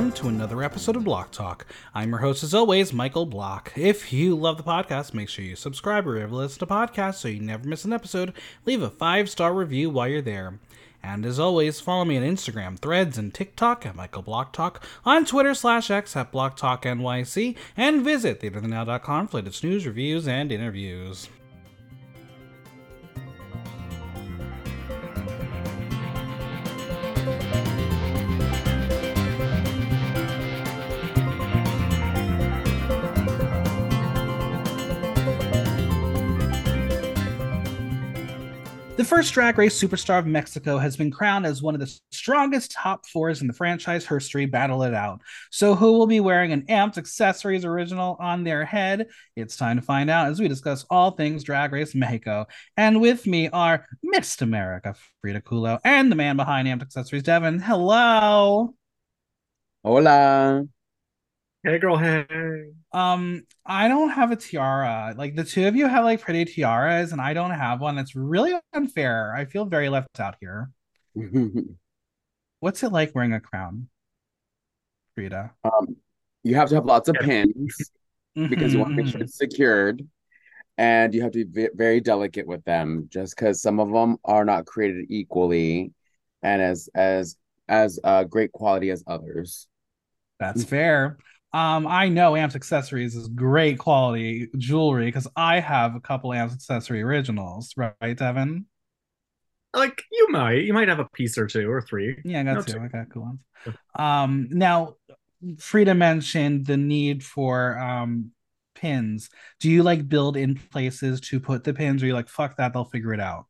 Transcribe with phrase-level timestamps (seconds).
[0.00, 1.66] welcome to another episode of Block Talk.
[1.94, 3.70] I'm your host, as always, Michael Block.
[3.76, 7.38] If you love the podcast, make sure you subscribe or listen to podcasts so you
[7.42, 8.32] never miss an episode.
[8.64, 10.58] Leave a five star review while you're there.
[11.02, 15.26] And as always, follow me on Instagram, Threads, and TikTok at Michael Block Talk, on
[15.26, 20.50] Twitter slash X at Block Talk NYC, and visit theaterthenow.com for latest news, reviews, and
[20.50, 21.28] interviews.
[39.00, 42.72] The first drag race superstar of Mexico has been crowned as one of the strongest
[42.72, 44.44] top fours in the franchise history.
[44.44, 45.22] Battle it out.
[45.50, 49.06] So, who will be wearing an Amped Accessories original on their head?
[49.36, 52.44] It's time to find out as we discuss all things Drag Race Mexico.
[52.76, 57.58] And with me are Miss America, Freeda Kulo, and the man behind Amped Accessories, Devin.
[57.58, 58.74] Hello.
[59.82, 60.66] Hola.
[61.64, 61.96] Hey, girl.
[61.96, 62.26] Hey.
[62.92, 65.14] Um, I don't have a tiara.
[65.16, 67.98] Like the two of you have like pretty tiaras, and I don't have one.
[67.98, 69.34] It's really unfair.
[69.34, 70.70] I feel very left out here.
[72.60, 73.90] What's it like wearing a crown,
[75.16, 75.54] Freeda?
[75.64, 75.96] um,
[76.42, 77.90] you have to have lots of pins
[78.48, 80.06] because you want to make Mm-hmm, sure it's secured,
[80.78, 84.44] and you have to be very delicate with them, just because some of them are
[84.44, 85.92] not created equally,
[86.42, 87.36] and as as
[87.68, 89.68] as uh, great quality as others.
[90.38, 91.18] That's fair.
[91.52, 96.52] Um, I know Amped Accessories is great quality jewelry because I have a couple Amped
[96.52, 98.66] Accessory originals, right, Devin?
[99.74, 102.16] Like you might, you might have a piece or two or three.
[102.24, 102.72] Yeah, I got No, two.
[102.72, 102.80] two.
[102.80, 103.40] I got cool ones.
[103.94, 104.94] Um, now
[105.56, 108.32] Freeda mentioned the need for um
[108.74, 109.30] pins.
[109.60, 112.72] Do you like build in places to put the pins, or you like fuck that,
[112.72, 113.46] they'll figure it out?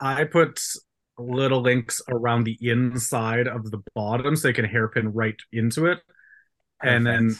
[0.00, 0.60] I put
[1.18, 6.00] little links around the inside of the bottom so they can hairpin right into it,
[6.82, 7.36] and then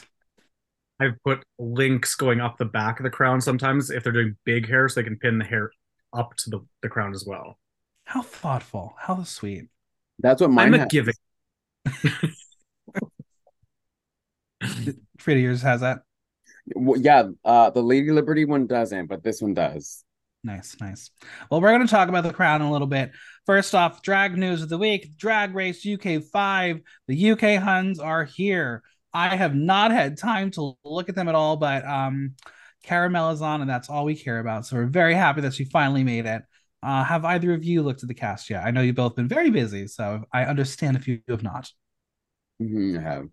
[0.99, 4.67] I've put links going up the back of the crown sometimes if they're doing big
[4.67, 5.71] hair, so they can pin the hair
[6.13, 7.59] up to the, the crown as well.
[8.05, 9.65] how thoughtful, how sweet.
[10.19, 10.87] That's what mine I'm a has.
[10.89, 11.13] giving.
[15.19, 15.99] Freeda, yours has that.
[16.75, 20.03] Well, yeah, uh, the Lady Liberty one doesn't, but this one does.
[20.47, 21.11] Nice, nice.
[21.51, 23.11] Well, we're going to talk about the crown a little bit.
[23.45, 26.79] First off, drag news of the week Drag Race UK 5.
[27.09, 28.81] The UK Huns are here.
[29.13, 32.35] I have not had time to look at them at all, but um,
[32.83, 34.65] Cara Melle is on, and that's all we care about.
[34.65, 36.43] So we're very happy that she finally made it.
[36.81, 38.63] Uh, have either of you looked at the cast yet?
[38.63, 41.69] I know you've both been very busy, so I understand if you have not.
[42.61, 43.29] Mhm, I have.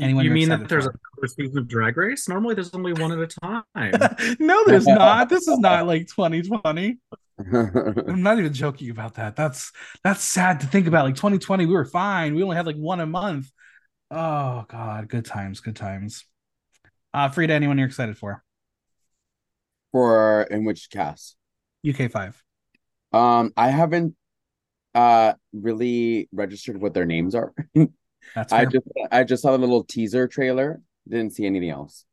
[0.00, 0.90] Anyone you mean that there's for?
[0.90, 2.28] a first season of Drag Race?
[2.28, 3.64] Normally, there's only one at a time.
[4.40, 5.28] no, there's not.
[5.28, 6.98] This is not like 2020.
[7.52, 9.36] I'm not even joking about that.
[9.36, 9.72] That's
[10.04, 11.06] that's sad to think about.
[11.06, 12.34] Like 2020, we were fine.
[12.34, 13.50] We only had like one a month.
[14.10, 16.24] Oh God, good times, good times.
[17.14, 18.44] Uh Freeda, anyone you're excited for?
[19.92, 21.36] For in which cast?
[21.84, 22.42] UK five.
[23.12, 24.16] Um, I haven't
[24.94, 27.54] uh really registered what their names are.
[28.34, 30.80] That's I just I just saw the little teaser trailer.
[31.08, 32.04] Didn't see anything else.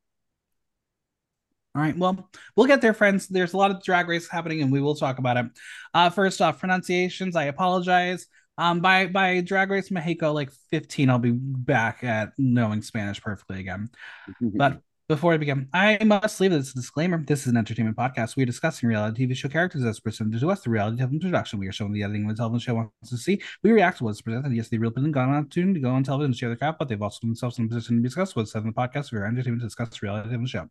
[1.75, 1.95] All right.
[1.95, 3.27] Well, we'll get there, friends.
[3.27, 5.45] There's a lot of drag race happening, and we will talk about it.
[5.93, 7.35] Uh, first off, pronunciations.
[7.35, 8.25] I apologize.
[8.57, 13.59] Um, by by Drag Race Mexico, like 15, I'll be back at knowing Spanish perfectly
[13.59, 13.89] again.
[14.41, 17.23] But before I begin, I must leave this disclaimer.
[17.23, 18.35] This is an entertainment podcast.
[18.35, 20.61] We are discussing reality TV show characters as presented to us.
[20.61, 21.59] The reality television production.
[21.59, 23.41] We are showing the editing of the television show wants to see.
[23.63, 24.53] We react to what's presented.
[24.53, 26.77] Yes, the real person got on opportunity to go on television and share their crap,
[26.77, 29.13] but they've also themselves in a position to be discussed what's said in the podcast.
[29.13, 30.69] We are entertainment to discuss the reality of the show.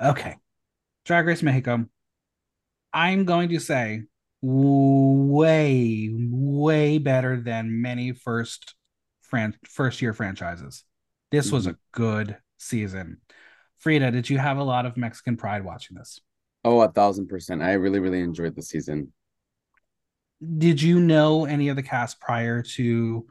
[0.00, 0.36] Okay.
[1.04, 1.86] Drag Race Mexico.
[2.92, 4.02] I'm going to say
[4.42, 8.76] way, way better than many first
[9.22, 10.84] fran- first year franchises.
[11.32, 11.72] This was mm-hmm.
[11.72, 13.18] a good season.
[13.84, 16.20] Freeda, did you have a lot of Mexican pride watching this?
[16.64, 17.62] Oh, a thousand percent.
[17.62, 19.12] I really, really enjoyed the season.
[20.58, 23.26] Did you know any of the cast prior to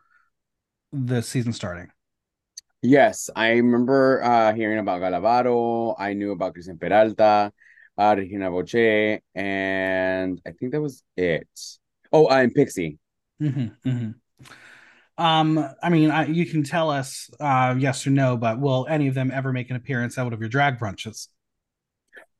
[0.92, 1.90] the season starting?
[2.82, 5.96] Yes, I remember uh hearing about Gala Varo.
[5.98, 7.52] I knew about Cristian Peralta,
[7.98, 11.48] uh, Regina Voce, and I think that was it.
[12.12, 13.00] Oh, uh, and Pixie.
[13.42, 14.12] Mm-hmm, mm-hmm.
[15.18, 19.08] Um, I mean, I, you can tell us uh, yes or no, but will any
[19.08, 21.28] of them ever make an appearance out of your drag brunches?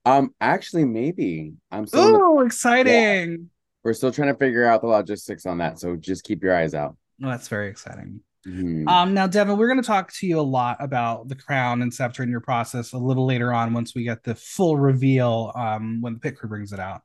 [0.06, 1.54] Um, actually, maybe.
[1.72, 3.50] I'm still Oh, exciting!
[3.84, 6.74] we're still trying to figure out the logistics on that, so just keep your eyes
[6.74, 6.98] out.
[7.20, 8.22] Well, that's very exciting.
[8.46, 8.88] Mhm.
[8.90, 11.94] Um, now, Devin, we're going to talk to you a lot about the crown and
[11.94, 16.02] scepter in your process a little later on once we get the full reveal um,
[16.02, 17.02] when the pit crew brings it out.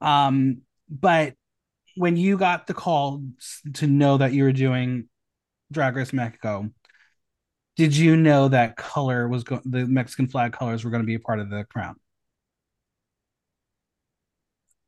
[0.00, 1.34] Um, but
[1.96, 3.22] when you got the call
[3.74, 5.08] to know that you were doing
[5.70, 6.70] Drag Race Mexico,
[7.76, 11.14] did you know that color was go- the Mexican flag colors were going to be
[11.14, 11.96] a part of the crown?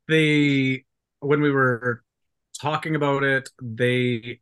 [0.09, 0.85] They
[1.21, 2.03] when we were
[2.61, 4.41] talking about it, they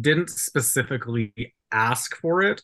[0.00, 2.62] didn't specifically ask for it,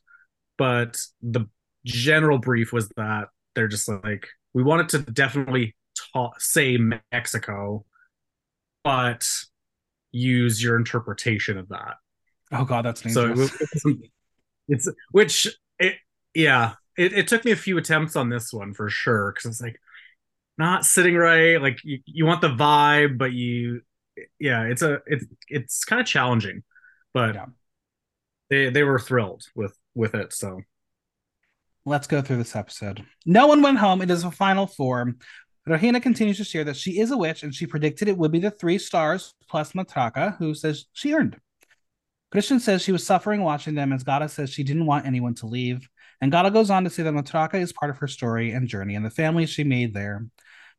[0.59, 1.47] but the
[1.85, 5.77] general brief was that they're just like we wanted to definitely
[6.13, 7.85] ta- say Mexico,
[8.85, 9.27] but
[10.13, 11.95] use your interpretation of that.
[12.53, 13.51] Oh god, that's dangerous.
[13.77, 13.95] So
[14.69, 15.47] it's which
[15.79, 15.97] it
[16.35, 19.61] yeah it, it took me a few attempts on this one for sure because it's
[19.61, 19.81] like
[20.59, 23.81] not sitting right like you, you want the vibe but you
[24.39, 26.63] yeah it's a it's it's kind of challenging
[27.15, 27.47] but Yeah.
[28.51, 30.61] they they were thrilled with with it so
[31.87, 33.05] Let's go through this episode.
[33.25, 34.03] No one went home.
[34.03, 35.15] It is a final four.
[35.67, 38.39] Regina continues to share that she is a witch and she predicted it would be
[38.39, 41.37] the three stars plus Matraka, who says she earned.
[42.33, 45.47] Cristian says she was suffering watching them as Gala says she didn't want anyone to
[45.47, 45.89] leave.
[46.21, 48.95] And Gala goes on to say that Matraka is part of her story and journey
[48.95, 50.27] and the family she made there.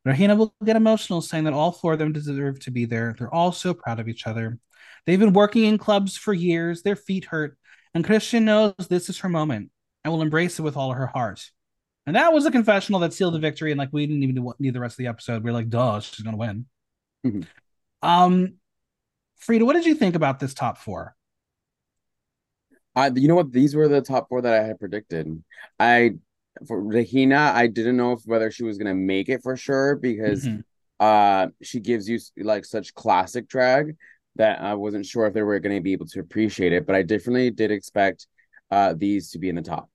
[0.04, 3.14] Regina will get emotional saying that all four of them deserve to be there.
[3.16, 4.58] They're all so proud of each other.
[5.06, 6.82] They've been working in clubs for years.
[6.82, 7.56] Their feet hurt.
[7.94, 9.70] And Cristian knows this is her moment
[10.02, 11.50] and will embrace it with all her heart.
[12.06, 13.70] And that was a confessional that sealed the victory.
[13.70, 15.44] And like we didn't even need the rest of the episode.
[15.44, 16.66] We are like, duh, she's gonna win.
[17.24, 17.46] Mhm.
[18.02, 18.54] Um,
[19.40, 21.14] Freeda, what did you think about this top four?
[22.94, 23.52] I, you know what?
[23.52, 25.42] These were the top four that I had predicted.
[25.78, 26.16] I
[26.66, 30.44] for Regina, I didn't know if whether she was gonna make it for sure because
[30.44, 30.64] Mhm.
[31.00, 33.96] uh she gives you like such classic drag
[34.36, 37.02] that I wasn't sure if they were gonna be able to appreciate it, but I
[37.02, 38.26] definitely did expect
[38.70, 39.88] uh these to be in the top.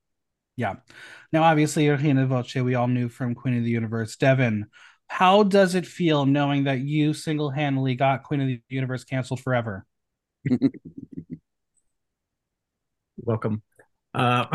[0.57, 0.75] Yeah.
[1.31, 4.15] Now, obviously, Regina Voce, we all knew from Queen of the Universe.
[4.17, 4.65] Devin,
[5.07, 9.39] how does it feel knowing that you single handedly got Queen of the Universe canceled
[9.39, 9.85] forever?
[13.17, 13.61] welcome
[14.13, 14.45] uh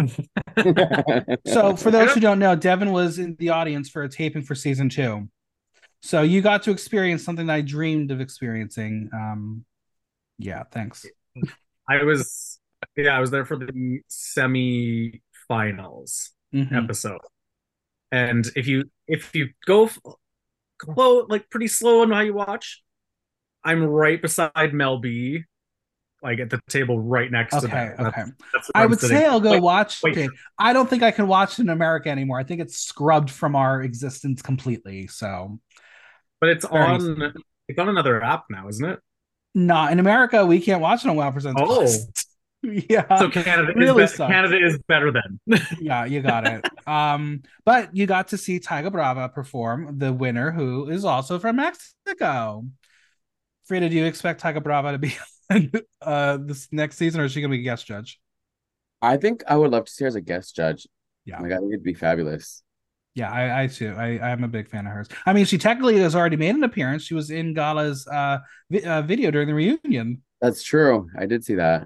[1.46, 4.54] So, for those who don't know, Devin was in the audience for a taping for
[4.54, 5.28] season two.
[6.00, 9.10] So, you got to experience something that I dreamed of experiencing.
[9.12, 9.64] Um,
[10.38, 11.06] yeah, thanks.
[11.88, 12.58] i was
[12.96, 14.00] yeah i was there for the
[15.52, 16.84] semi-finals Mhm.
[16.84, 17.20] episode.
[18.10, 19.88] And if you if you go
[20.84, 22.82] slow, like pretty slow on how you watch,
[23.64, 25.44] I'm right beside Mel B,
[26.22, 27.96] like at the table right next to Okay, them.
[27.96, 28.32] That's- okay.
[28.52, 29.16] that's where I I'm would sitting.
[29.16, 30.16] say I'll go Wait, watch wait.
[30.18, 30.30] it.
[30.58, 32.38] I don't think I can watch it in America anymore.
[32.38, 35.06] I think it's scrubbed from our existence completely.
[35.06, 35.58] So,
[36.40, 37.34] but it's Very on
[37.68, 38.98] it's on another app now, isn't it?
[39.54, 41.60] not in America, we can't watch it on Wow Presents.
[41.62, 41.86] Oh.
[42.62, 42.84] Plus.
[42.88, 43.18] yeah.
[43.18, 45.40] So Canada really is be- Canada is better than.
[45.80, 46.64] yeah, you got it.
[46.86, 51.56] Um, but you got to see Taiga Brava perform, the winner, who is also from
[51.56, 52.64] Mexico.
[53.70, 55.14] Freeda, do you expect Taiga Brava to be
[56.02, 58.20] uh this next season, or is she gonna be a guest judge?
[59.00, 60.86] I think I would love to see her as a guest judge.
[61.24, 61.40] Yeah.
[61.40, 62.62] Like I think it'd be fabulous.
[63.14, 63.94] Yeah, I, I too.
[63.96, 65.08] I, I'm a big fan of hers.
[65.26, 67.02] I mean, she technically has already made an appearance.
[67.02, 68.38] She was in Gala's uh,
[68.70, 70.22] vi- uh video during the reunion.
[70.40, 71.08] That's true.
[71.18, 71.84] I did see that.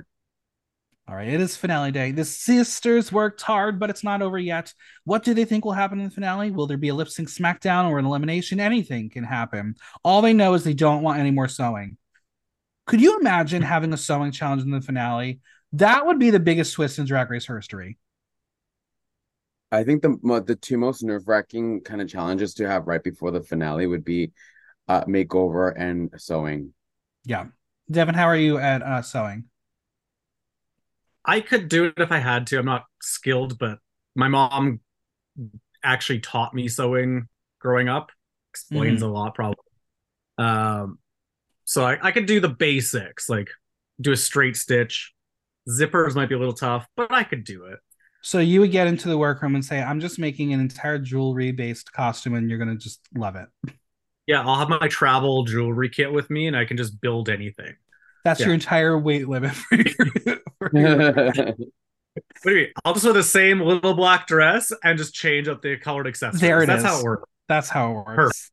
[1.09, 2.11] All right, it is finale day.
[2.11, 4.75] The sisters worked hard, but it's not over yet.
[5.05, 6.51] What do they think will happen in the finale?
[6.51, 8.59] Will there be a lip sync smackdown or an elimination?
[8.59, 9.77] Anything can happen.
[10.03, 11.97] All they know is they don't want any more sewing.
[12.87, 15.41] Could you imagine having a sewing challenge in the finale?
[15.73, 17.99] That would be the biggest twist in Drag Race history.
[19.71, 23.31] I think the the two most nerve wracking kind of challenges to have right before
[23.31, 24.33] the finale would be
[24.89, 26.73] uh makeover and sewing.
[27.25, 27.47] Yeah.
[27.91, 29.45] Devin, how are you at uh, sewing?
[31.27, 32.59] I could do it if I had to.
[32.59, 33.79] I'm not skilled, but
[34.15, 34.81] my mom
[35.83, 37.29] actually taught me sewing
[37.61, 38.11] growing up.
[38.53, 39.57] Explains a lot, probably.
[40.39, 40.99] Um,
[41.65, 43.49] so I, I could do the basics, like
[44.01, 45.13] do a straight stitch.
[45.69, 47.81] Zippers might be a little tough, but I could do it.
[48.23, 51.53] So you would get into the workroom and say, I'm just making an entire jewelry
[51.53, 53.49] based costume and you're going to just love it.
[54.27, 57.77] Yeah, I'll have my travel jewelry kit with me, and I can just build anything.
[58.27, 58.47] That's Yeah.
[58.47, 59.95] your entire weight limit for your,
[60.59, 61.15] for your
[62.43, 62.69] What do you mean?
[62.85, 66.41] I'll just wear the same little black dress and just change up the colored accessories.
[66.41, 66.89] There it That's is.
[66.89, 67.31] how it works.
[67.49, 68.17] That's how it works.
[68.17, 68.51] Perfect.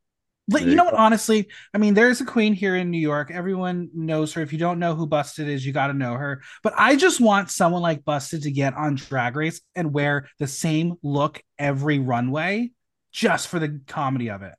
[0.50, 0.94] There you you know what?
[0.94, 3.32] Honestly, I mean, there's a queen here in New York.
[3.32, 4.42] Everyone knows her.
[4.42, 6.44] If you don't know who Busted is, you got to know her.
[6.62, 10.48] But I just want someone like Busted to get on Drag Race and wear the
[10.48, 12.72] same look every runway
[13.14, 14.54] just for the comedy of it.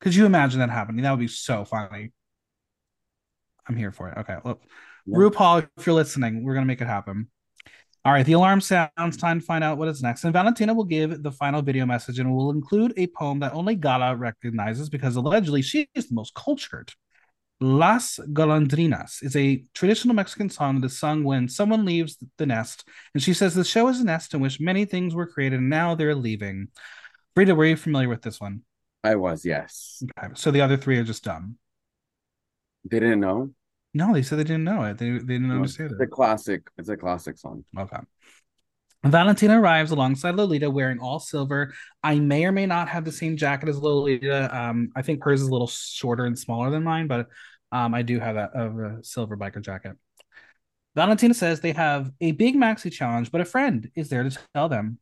[0.00, 1.02] Could you imagine that happening?
[1.02, 2.12] That would be so funny.
[3.68, 4.18] I'm here for it.
[4.18, 4.36] Okay.
[4.44, 4.60] Well,
[5.06, 5.18] Yeah.
[5.18, 7.28] RuPaul, if you're listening, we're going to make it happen.
[8.06, 9.16] All right, the alarm sounds.
[9.16, 10.24] Time to find out what is next.
[10.24, 13.76] And Valentina will give the final video message and will include a poem that only
[13.76, 16.92] Gala recognizes because allegedly she is the most cultured.
[17.60, 22.86] Las Golondrinas is a traditional Mexican song that is sung when someone leaves the nest.
[23.14, 25.70] And she says the show is a nest in which many things were created and
[25.70, 26.68] now they're leaving.
[27.36, 28.62] Rita, were you familiar with this one?
[29.02, 30.02] I was, yes.
[30.18, 30.28] Okay.
[30.34, 31.56] So the other three are just dumb.
[32.90, 33.50] They didn't know?
[33.94, 34.98] No, they said they didn't know it.
[34.98, 36.04] They, they didn't No, understand it's it.
[36.04, 36.62] a classic.
[36.76, 37.64] It's a classic song.
[37.78, 37.98] Okay.
[39.04, 41.74] Valentina arrives alongside Lolita wearing all silver.
[42.02, 44.54] I may or may not have the same jacket as Lolita.
[44.56, 47.28] Um, I think hers is a little shorter and smaller than mine, but
[47.70, 49.96] um, I do have a, a silver biker jacket.
[50.94, 54.68] Valentina says they have a big maxi challenge, but a friend is there to tell
[54.68, 54.98] them.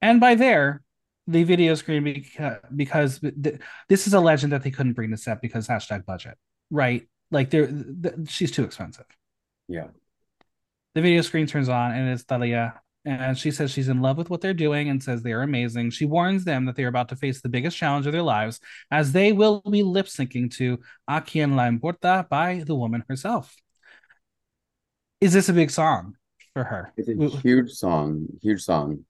[0.00, 0.82] And by there,
[1.28, 5.16] the video screen because, because th- this is a legend that they couldn't bring to
[5.16, 6.36] set because hashtag budget,
[6.72, 7.06] right?
[7.30, 9.06] Like they're th- she's too expensive.
[9.68, 9.88] Yeah.
[10.94, 14.30] The video screen turns on and it's Thalia and she says she's in love with
[14.30, 15.90] what they're doing and says they are amazing.
[15.90, 18.60] She warns them that they are about to face the biggest challenge of their lives
[18.90, 23.54] as they will be lip syncing to A Quien Le Importa by the woman herself.
[25.20, 26.14] Is this a big song
[26.52, 26.92] for her?
[26.96, 28.26] It's a huge song.
[28.40, 29.04] Huge song.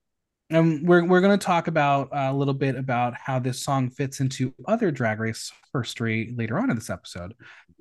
[0.52, 3.90] And we're we're going to talk about uh, a little bit about how this song
[3.90, 7.34] fits into other Drag Race history later on in this episode.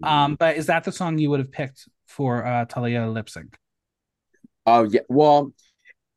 [0.03, 3.57] Um, but is that the song you would have picked for uh, Thalia lip sync?
[4.65, 5.01] Oh yeah.
[5.09, 5.53] Well,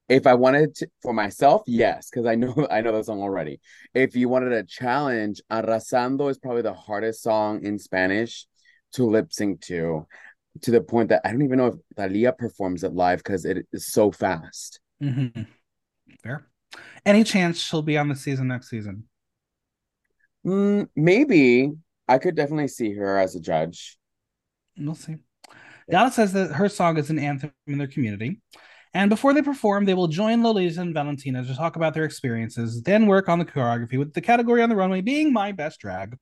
[0.08, 3.60] if I wanted to for myself, yes, because I know I know the song already.
[3.94, 8.46] If you wanted a challenge, Arrasando is probably the hardest song in Spanish
[8.92, 10.06] to lip sync to,
[10.62, 13.66] to the point that I don't even know if Thalia performs it live because it
[13.72, 14.80] is so fast.
[15.02, 15.42] Mm-hmm.
[16.24, 16.46] Fair.
[17.06, 19.04] Any chance she'll be on the season next season?
[20.44, 21.72] Mm, maybe
[22.08, 23.98] I could definitely see her as a judge.
[24.76, 25.16] We'll see.
[25.90, 28.40] Gala says that her song is an anthem in their community.
[28.94, 32.82] And before they perform, they will join Lolita and Valentina to talk about their experiences,
[32.82, 36.16] then work on the choreography with the category on the runway being my best drag.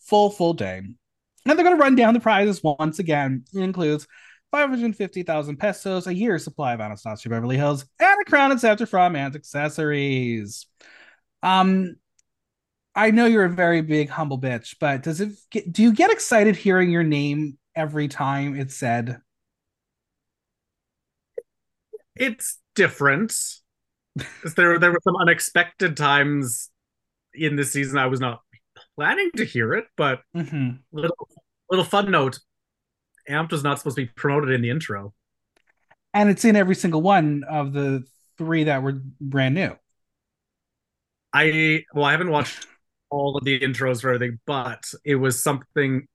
[0.00, 0.78] Full, full day.
[0.78, 0.96] And
[1.44, 3.44] they're going to run down the prizes once again.
[3.54, 4.06] It includes
[4.50, 9.14] 550,000 pesos, a year's supply of Anastasia Beverly Hills, and a crown and scepter from
[9.14, 10.66] Amped accessories.
[11.42, 11.96] Um,
[12.94, 16.10] I know you're a very big humble bitch, but does it get, do you get
[16.10, 19.20] excited hearing your name every time it's said?
[22.16, 23.34] It's different.
[24.56, 26.70] there there were some unexpected times
[27.34, 28.40] in this season I was not
[28.96, 30.70] planning to hear it, but mm-hmm.
[30.90, 31.28] little
[31.70, 32.40] little fun note.
[33.28, 35.14] Amped was not supposed to be promoted in the intro.
[36.14, 38.04] And it's in every single one of the
[38.38, 39.76] three that were brand new.
[41.32, 42.66] I well, I haven't watched
[43.10, 46.06] all of the intros for everything, but it was something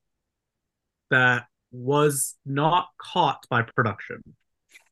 [1.09, 4.23] that was not caught by production.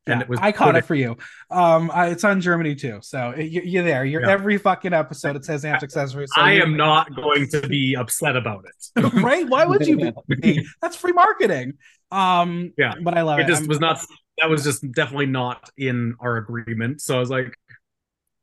[0.08, 1.16] And yeah, it was I caught it for you.
[1.52, 4.04] Um, I, it's on Germany too, so you, are there.
[4.04, 4.32] You're yeah.
[4.32, 5.36] every fucking episode.
[5.36, 6.32] It says Amped accessories.
[6.34, 9.14] So I am not going to be upset about it.
[9.14, 9.48] right?
[9.48, 10.68] Why would you be?
[10.82, 11.74] That's free marketing.
[12.10, 13.44] Um, yeah, but I love it.
[13.44, 14.04] It just I'm, was not.
[14.40, 17.02] That was just definitely not in our agreement.
[17.02, 17.56] So I was like,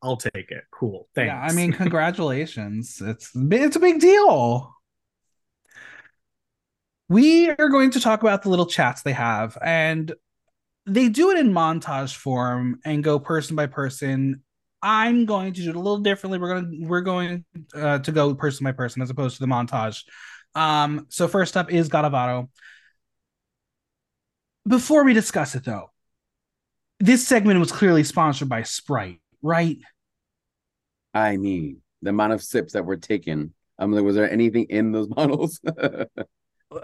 [0.01, 0.63] I'll take it.
[0.71, 1.09] Cool.
[1.13, 1.27] Thanks.
[1.27, 3.01] Yeah, I mean, congratulations.
[3.05, 4.73] it's it's a big deal.
[7.09, 10.13] We are going to talk about the little chats they have, and
[10.89, 14.43] they do it in montage form and go person by person.
[14.81, 16.39] I'm going to do it a little differently.
[16.39, 19.47] We're going to we're going uh, to go person by person as opposed to the
[19.47, 20.03] montage.
[20.55, 22.49] Um, so first up is Gala Varo.
[24.67, 25.91] Before we discuss it though,
[26.99, 29.77] this segment was clearly sponsored by Sprite, right?
[31.13, 33.53] I mean, the amount of sips that were taken.
[33.77, 35.59] I'm like, was there anything in those bottles?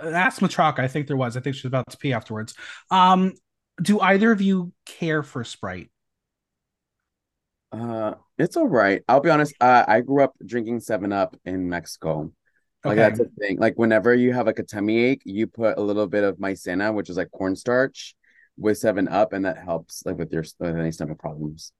[0.02, 0.80] Ask Matraka.
[0.80, 1.38] I think there was.
[1.38, 2.56] I think she's about to pee afterwards.
[2.90, 3.34] Um,
[3.82, 5.90] do either of you care for Sprite?
[7.72, 9.04] Uh, it's all right.
[9.08, 9.54] I'll be honest.
[9.60, 12.32] Uh, I grew up drinking Seven Up in Mexico.
[12.84, 13.10] Like okay.
[13.10, 13.58] that's a thing.
[13.58, 16.94] Like whenever you have like a tummy ache, you put a little bit of maicena,
[16.94, 18.16] which is like cornstarch,
[18.58, 21.72] with Seven Up, and that helps like with your with any stomach problems.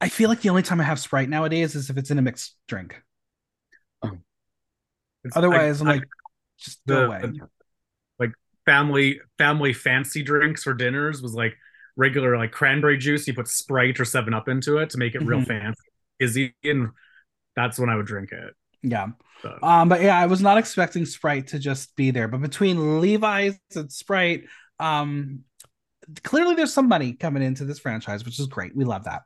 [0.00, 2.22] I feel like the only time I have Sprite nowadays is if it's in a
[2.22, 3.02] mixed drink.
[4.02, 4.12] Oh.
[5.34, 6.04] Otherwise, I, am like,
[6.58, 7.20] just go away.
[7.22, 7.32] Like
[8.68, 11.56] family family fancy drinks for dinners was like
[11.96, 13.26] regular like cranberry juice.
[13.26, 15.48] You put Sprite or Seven Up into it to make it real mm-hmm.
[15.48, 15.82] fancy.
[16.20, 16.90] Izzy, and
[17.56, 18.54] that's when I would drink it.
[18.82, 19.08] Yeah.
[19.40, 19.58] So.
[19.62, 22.28] Um, but yeah, I was not expecting Sprite to just be there.
[22.28, 24.44] But between Levi's and Sprite,
[24.78, 25.44] um,
[26.22, 28.76] clearly there's some money coming into this franchise, which is great.
[28.76, 29.22] We love that.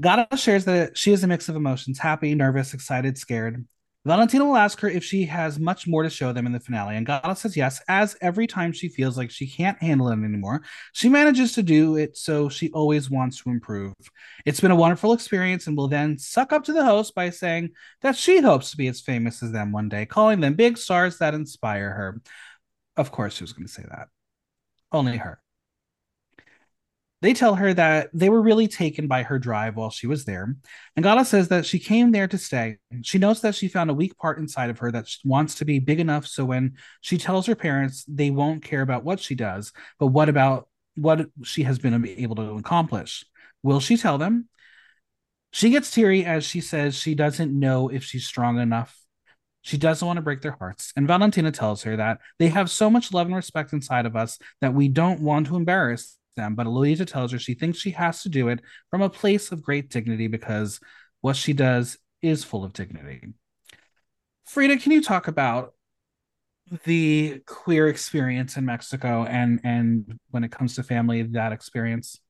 [0.00, 3.66] Gala shares that she is a mix of emotions happy, nervous, excited, scared.
[4.06, 6.96] Valentina will ask her if she has much more to show them in the finale,
[6.96, 10.62] and Gala says yes, as every time she feels like she can't handle it anymore,
[10.92, 13.94] she manages to do it so she always wants to improve.
[14.44, 17.70] It's been a wonderful experience, and will then suck up to the host by saying
[18.02, 21.18] that she hopes to be as famous as them one day, calling them big stars
[21.18, 22.20] that inspire her.
[22.96, 24.06] Of course, she was going to say that.
[24.92, 25.40] Only her.
[27.26, 30.54] They tell her that they were really taken by her drive while she was there.
[30.94, 32.76] And Gala says that she came there to stay.
[33.02, 35.80] She knows that she found a weak part inside of her that wants to be
[35.80, 39.72] big enough so when she tells her parents, they won't care about what she does,
[39.98, 43.24] but what about what she has been able to accomplish.
[43.64, 44.48] Will she tell them?
[45.50, 48.96] She gets teary as she says she doesn't know if she's strong enough.
[49.62, 50.92] She doesn't want to break their hearts.
[50.94, 54.38] And Valentina tells her that they have so much love and respect inside of us
[54.60, 56.54] that we don't want to embarrass them.
[56.54, 59.62] But Lolita tells her she thinks she has to do it from a place of
[59.62, 60.78] great dignity because
[61.20, 63.34] what she does is full of dignity.
[64.48, 65.74] Freeda, can you talk about
[66.84, 72.20] the queer experience in Mexico and and when it comes to family, that experience?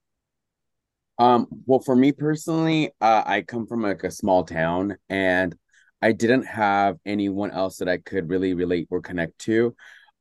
[1.18, 5.54] Um, well, for me personally, uh, I come from like a small town and
[6.02, 9.74] I didn't have anyone else that I could really relate or connect to.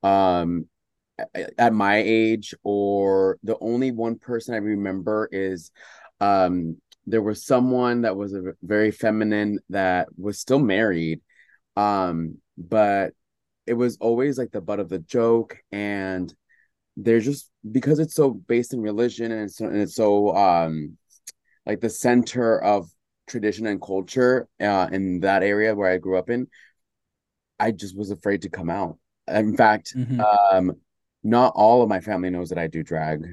[0.03, 0.67] Um,
[1.57, 5.71] at my age or the only one person I remember is
[6.19, 11.21] um there was someone that was a very feminine that was still married
[11.77, 13.13] um but
[13.67, 16.33] it was always like the butt of the joke and
[16.97, 20.97] they're just because it's so based in religion and it's so, and it's so um
[21.65, 22.89] like the center of
[23.27, 26.47] tradition and culture uh in that area where I grew up in
[27.59, 30.19] I just was afraid to come out in fact mm-hmm.
[30.21, 30.75] um
[31.25, 33.25] not all of my family knows that I do drag.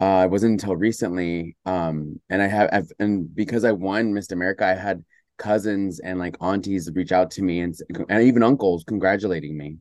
[0.00, 4.32] Uh, it wasn't until recently, um, and I have, I've, and because I won Miss
[4.32, 5.04] America, I had
[5.36, 7.74] cousins and like aunties reach out to me and
[8.08, 9.78] and even uncles congratulating me.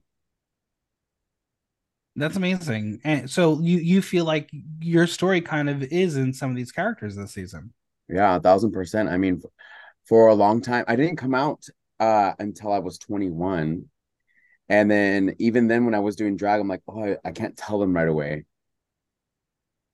[2.15, 3.00] That's amazing.
[3.03, 4.50] And so you you feel like
[4.81, 7.73] your story kind of is in some of these characters this season.
[8.10, 9.10] Yeah, a thousand percent.
[9.10, 9.41] I mean,
[10.06, 11.65] for a long time, I didn't come out
[11.99, 13.86] uh until I was 21.
[14.69, 17.58] And then even then, when I was doing drag, I'm like, oh, I, I can't
[17.58, 18.45] tell them right away.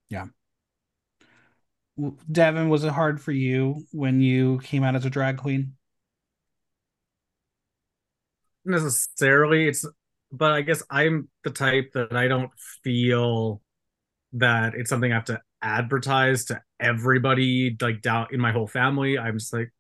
[0.10, 0.26] Yeah.
[2.30, 5.74] Devin, was it hard for you when you came out as a drag queen?
[8.66, 9.86] Necessarily, it's
[10.32, 12.52] but I guess I'm the type that I don't
[12.84, 13.62] feel
[14.34, 19.18] that it's something I have to advertise to everybody like down in my whole family.
[19.18, 19.72] I'm just like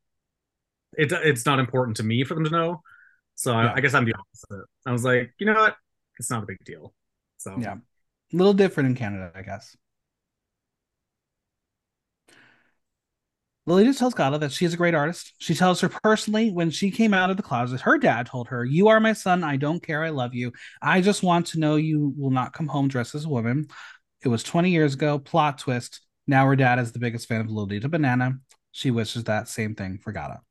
[0.97, 2.81] it, it's not important to me for them to know.
[3.36, 3.71] So yeah.
[3.71, 4.65] I, I, guess I'm the opposite.
[4.86, 5.76] I was like, you know what?
[6.19, 6.93] It's not a big deal.
[7.38, 9.76] So yeah, a little different in Canada, I guess.
[13.67, 15.34] Lolita tells Gala that she is a great artist.
[15.39, 18.63] She tells her personally when she came out of the closet, her dad told her,
[18.63, 19.43] You are my son.
[19.43, 20.04] I don't care.
[20.04, 20.52] I love you.
[20.82, 23.67] I just want to know you will not come home dressed as a woman.
[24.24, 25.17] It was 20 years ago.
[25.17, 26.02] Plot twist.
[26.28, 28.34] Now her dad is the biggest fan of Lolita Banana.
[28.71, 30.41] She wishes that same thing for Gala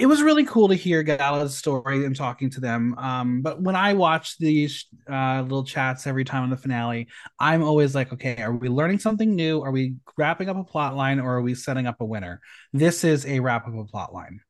[0.00, 2.96] it was really cool to hear Gala's story and talking to them.
[2.96, 7.08] Um, but when I watch these uh, little chats every time on the finale,
[7.38, 9.60] I'm always like, okay, are we learning something new?
[9.60, 12.40] Are we wrapping up a plot line or are we setting up a winner?
[12.72, 14.40] This is a wrap up a plot line.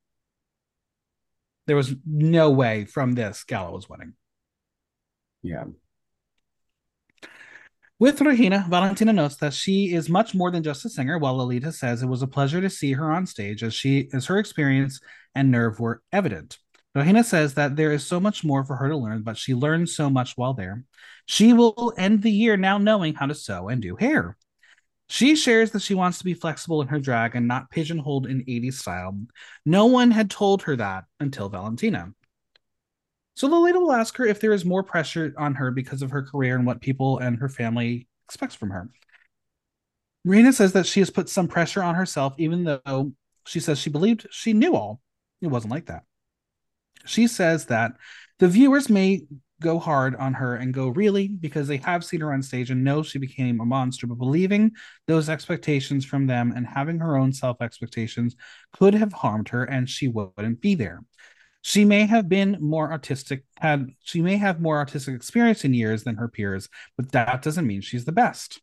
[1.66, 4.12] There was no way from this Gala was winning.
[5.42, 5.64] Yeah.
[8.00, 11.70] With Regina, Valentina notes that she is much more than just a singer, while Lolita
[11.70, 15.00] says it was a pleasure to see her on stage as she as her experience
[15.34, 16.56] and nerve were evident.
[16.94, 19.90] Regina says that there is so much more for her to learn, but she learned
[19.90, 20.82] so much while there.
[21.26, 24.38] She will end the year now knowing how to sew and do hair.
[25.10, 28.46] She shares that she wants to be flexible in her drag and not pigeonholed in
[28.46, 29.20] 80s style.
[29.66, 32.14] No one had told her that until Valentina.
[33.40, 36.22] So Lolita will ask her if there is more pressure on her because of her
[36.22, 38.90] career and what people and her family expects from her.
[40.26, 43.14] Marina says that she has put some pressure on herself, even though
[43.46, 45.00] she says she believed she knew all.
[45.40, 46.02] It wasn't like that.
[47.06, 47.92] She says that
[48.40, 49.22] the viewers may
[49.62, 52.84] go hard on her and go really because they have seen her on stage and
[52.84, 54.72] know she became a monster, but believing
[55.06, 58.36] those expectations from them and having her own self expectations
[58.74, 61.00] could have harmed her and she wouldn't be there.
[61.62, 66.04] She may have been more artistic, had she may have more artistic experience in years
[66.04, 68.60] than her peers, but that doesn't mean she's the best.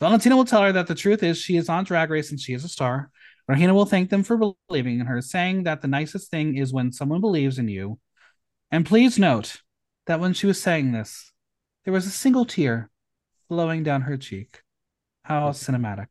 [0.00, 2.52] Valentina will tell her that the truth is she is on Drag Race and she
[2.52, 3.10] is a star.
[3.48, 6.92] Regina will thank them for believing in her, saying that the nicest thing is when
[6.92, 7.98] someone believes in you.
[8.70, 9.62] And please note
[10.06, 11.32] that when she was saying this,
[11.84, 12.90] there was a single tear
[13.48, 14.62] flowing down her cheek.
[15.22, 16.08] How cinematic.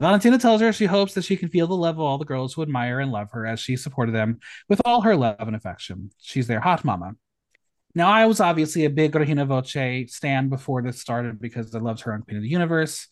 [0.00, 2.52] Valentina tells her she hopes that she can feel the love of all the girls
[2.52, 6.10] who admire and love her as she supported them with all her love and affection.
[6.20, 7.12] She's their hot mama.
[7.94, 9.76] Now, I was obviously a big Regina Voce
[10.12, 13.06] stand before this started because I loved her on Queen of the Universe.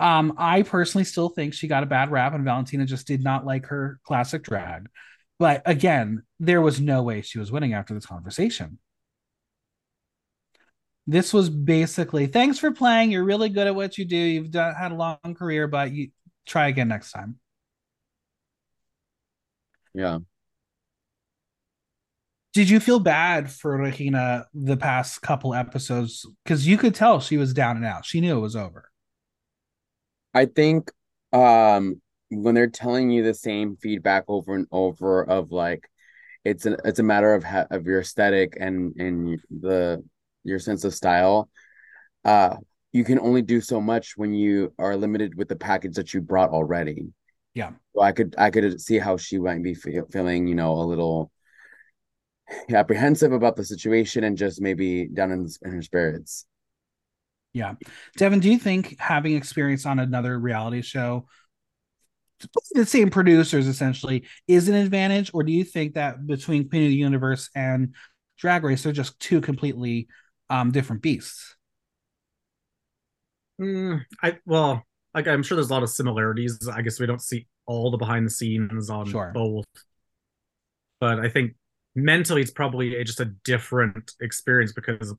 [0.00, 3.44] Um, I personally still think she got a bad rap, and Valentina just did not
[3.44, 4.88] like her classic drag.
[5.38, 8.78] But again, there was no way she was winning after this conversation.
[11.06, 13.12] This was basically thanks for playing.
[13.12, 14.16] You're really good at what you do.
[14.16, 16.10] You've done, had a long career, but you
[16.46, 17.38] try again next time.
[19.94, 20.18] Yeah.
[22.52, 26.26] Did you feel bad for Regina the past couple episodes?
[26.42, 28.04] Because you could tell she was down and out.
[28.06, 28.90] She knew it was over.
[30.34, 30.90] I think
[31.32, 35.88] um when they're telling you the same feedback over and over of like
[36.44, 40.02] it's a it's a matter of ha- of your aesthetic and and the
[40.46, 41.48] your sense of style
[42.24, 42.56] uh
[42.92, 46.20] you can only do so much when you are limited with the package that you
[46.20, 47.08] brought already
[47.54, 47.72] Yeah.
[47.94, 50.84] so i could i could see how she might be feel, feeling you know a
[50.84, 51.30] little
[52.70, 56.46] apprehensive about the situation and just maybe down in, in her spirits
[57.52, 57.74] Yeah.
[58.16, 61.26] Devin, do you think having experience on another reality show,
[62.74, 65.30] the same producers essentially, is an advantage?
[65.32, 67.94] Or do you think that between Queen of the Universe and
[68.36, 70.06] Drag Race, they're just two completely
[70.50, 71.56] um, different beasts?
[73.60, 74.82] Mm, I well,
[75.14, 76.68] like I'm sure there's a lot of similarities.
[76.68, 79.30] I guess we don't see all the behind the scenes on Sure.
[79.34, 79.64] both,
[81.00, 81.54] but I think
[81.94, 85.14] mentally it's probably a, just a different experience because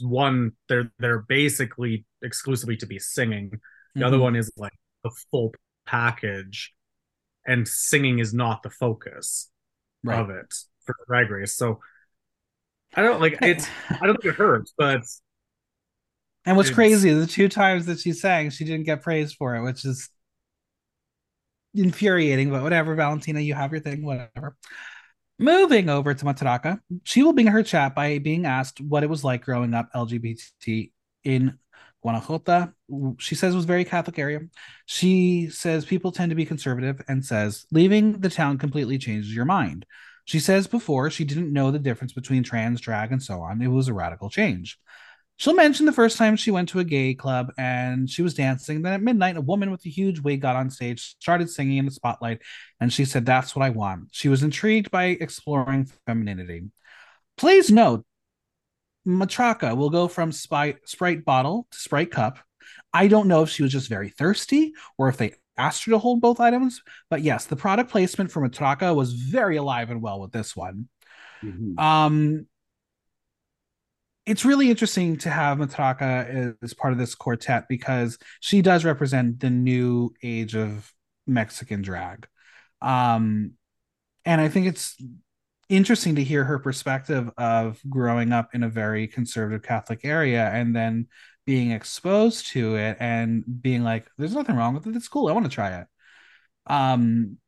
[0.00, 3.58] one they're they're basically exclusively to be singing.
[3.94, 4.22] The other Mhm.
[4.22, 5.54] one is like the full
[5.86, 6.74] package,
[7.46, 9.50] and singing is not the focus
[10.04, 10.20] right.
[10.20, 11.54] of it for Drag Race.
[11.56, 11.80] So
[12.94, 13.68] I don't like it's.
[13.90, 15.02] I don't think it hurts, but
[16.44, 19.54] And what's It's- crazy, the two times that she sang, she didn't get praised for
[19.56, 20.08] it, which is
[21.74, 24.56] infuriating, but whatever, Valentina, you have your thing, whatever.
[25.38, 29.22] Moving over to Mataraka, she will begin her chat by being asked what it was
[29.22, 30.90] like growing up LGBT
[31.22, 31.58] in
[32.02, 32.72] Guanajuato.
[33.18, 34.40] She says it was very Catholic area.
[34.86, 39.44] She says people tend to be conservative and says leaving the town completely changes your
[39.44, 39.84] mind.
[40.28, 43.62] She says before she didn't know the difference between trans, drag, and so on.
[43.62, 44.78] It was a radical change.
[45.38, 48.82] She'll mention the first time she went to a gay club and she was dancing.
[48.82, 51.86] Then at midnight, a woman with a huge wig got on stage, started singing in
[51.86, 52.42] the spotlight,
[52.78, 54.08] and she said, That's what I want.
[54.12, 56.64] She was intrigued by exploring femininity.
[57.38, 58.04] Please note,
[59.06, 62.38] Matraka will go from Sprite, Sprite bottle to Sprite cup.
[62.92, 65.98] I don't know if she was just very thirsty or if they asked her to
[65.98, 70.20] hold both items, but yes, the product placement from Matraka was very alive and well
[70.20, 70.88] with this one.
[71.42, 71.78] Mhm.
[71.78, 72.46] Um,
[74.24, 79.40] it's really interesting to have Matraka as part of this quartet because she does represent
[79.40, 80.92] the new age of
[81.26, 82.26] Mexican drag.
[82.82, 83.52] Um,
[84.24, 85.02] and I think it's
[85.70, 90.76] interesting to hear her perspective of growing up in a very conservative Catholic area and
[90.76, 91.06] then
[91.48, 94.94] being exposed to it and being like, there's nothing wrong with it.
[94.94, 95.28] It's cool.
[95.28, 95.86] I want to try it.
[96.66, 97.38] Um,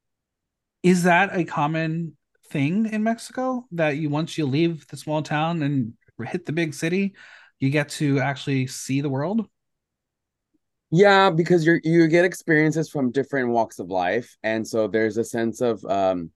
[0.82, 2.16] is that a common
[2.50, 5.92] thing in Mexico that you once you leave the small town and
[6.26, 7.14] hit the big city,
[7.58, 9.46] you get to actually see the world?
[10.90, 15.24] Yeah, because you're you get experiences from different walks of life, and so there's a
[15.24, 16.30] sense of um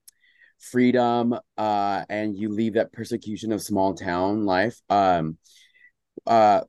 [0.59, 4.79] freedom uh and you leave that persecution of small town life.
[4.91, 5.39] Um
[6.27, 6.61] uh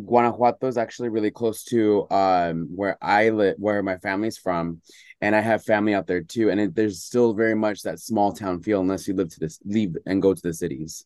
[0.00, 4.80] Guanajuato is actually really close to um where I live where my family's from
[5.20, 8.32] and I have family out there too and it, there's still very much that small
[8.32, 11.04] town feel unless you live to this leave and go to the cities.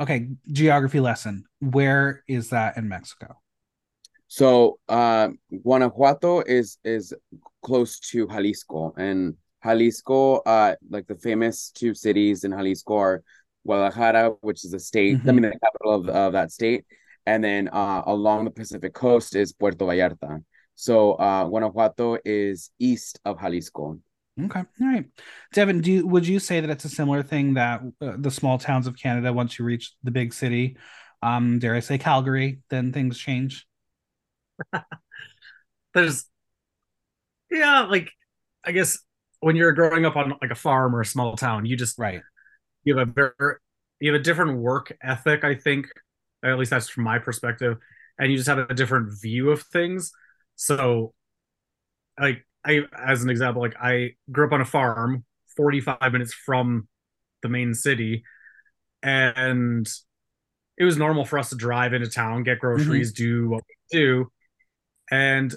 [0.00, 1.44] Okay, geography lesson.
[1.60, 3.36] Where is that in Mexico?
[4.28, 5.28] So uh,
[5.62, 7.14] Guanajuato is is
[7.62, 13.22] close to Jalisco, and Jalisco, uh, like the famous two cities in Jalisco are
[13.66, 15.34] Guadalajara, which is the state, I Mhm.
[15.34, 16.84] mean the capital of, of that state,
[17.28, 20.42] and then uh, along the Pacific coast is Puerto Vallarta.
[20.74, 23.98] So uh, Guanajuato is east of Jalisco.
[24.40, 25.04] Okay, all right.
[25.52, 28.56] Devin, do you, would you say that it's a similar thing that uh, the small
[28.56, 30.78] towns of Canada, once you reach the big city,
[31.22, 33.66] um, dare I say Calgary, then things change?
[35.94, 36.26] there's
[37.50, 38.10] yeah like
[38.64, 38.98] i guess
[39.40, 42.20] when you're growing up on like a farm or a small town you just Right.
[42.84, 43.54] you have a very
[44.00, 45.86] you have a different work ethic i think
[46.42, 47.76] at least that's from my perspective
[48.18, 50.12] and you just have a different view of things
[50.56, 51.12] so
[52.20, 55.24] like i as an example like i grew up on a farm
[55.56, 56.88] 45 minutes from
[57.42, 58.24] the main city
[59.02, 59.88] and
[60.76, 62.74] it was normal for us to drive into town get mm-hmm.
[62.76, 64.30] groceries do what we do
[65.10, 65.54] and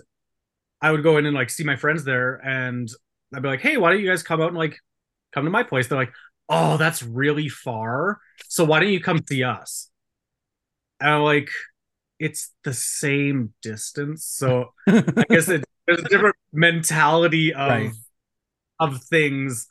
[0.81, 2.89] I would go in and like see my friends there, and
[3.33, 4.77] I'd be like, "Hey, why don't you guys come out and like
[5.31, 6.13] come to my place?" They're like,
[6.49, 8.19] "Oh, that's really far.
[8.47, 9.90] So why don't you come see us?"
[11.01, 11.49] And I'm like,
[12.19, 17.91] "It's the same distance." So I guess it, there's a different mentality of Right.
[18.79, 19.67] of things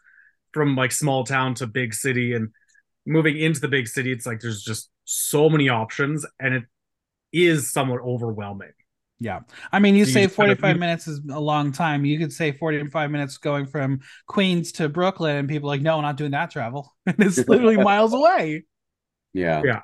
[0.53, 2.49] from like small town to big city, and
[3.07, 6.65] moving into the big city, it's like there's just so many options, and it
[7.33, 8.73] is somewhat overwhelming.
[9.23, 9.41] Yeah.
[9.71, 12.05] I mean, you So you say just kind of- 45 minutes is a long time.
[12.07, 15.97] You could say 45 minutes going from Queens to Brooklyn, and people are like, no,
[15.97, 16.95] I'm not doing that travel.
[17.07, 18.65] And it's literally miles away.
[19.35, 19.63] Yeah.
[19.65, 19.81] Yeah.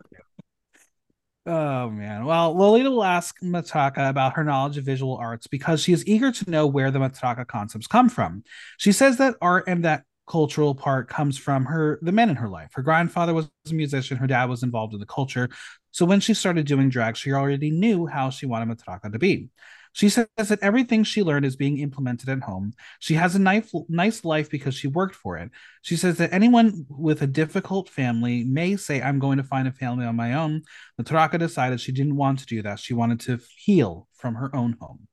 [1.46, 2.24] Oh man.
[2.24, 6.32] Well, Lolita will ask Matraka about her knowledge of visual arts because she is eager
[6.32, 8.42] to know where the Matraka concepts come from.
[8.78, 12.48] She says that art and that cultural part comes from her the men in her
[12.48, 12.70] life.
[12.74, 15.48] Her grandfather was a musician, her dad was involved in the culture.
[15.92, 19.48] So when she started doing drag, she already knew how she wanted Matraka to be.
[19.96, 22.74] She says that everything she learned is being implemented at home.
[22.98, 25.50] She has a nice, nice life because she worked for it.
[25.80, 29.72] She says that anyone with a difficult family may say, I'm going to find a
[29.72, 30.64] family on my own.
[31.00, 32.78] Matraka decided she didn't want to do that.
[32.78, 35.09] She wanted to heal from her own home.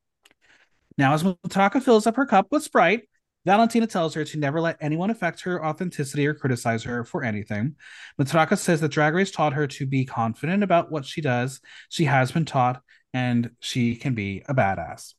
[0.97, 3.03] Now, as Matraka fills up her cup with Sprite,
[3.45, 7.75] Valentina tells her to never let anyone affect her authenticity or criticize her for anything.
[8.19, 11.61] Matraka says that Drag Race taught her to be confident about what she does.
[11.87, 12.81] She has been taught,
[13.13, 15.13] and she can be a badass.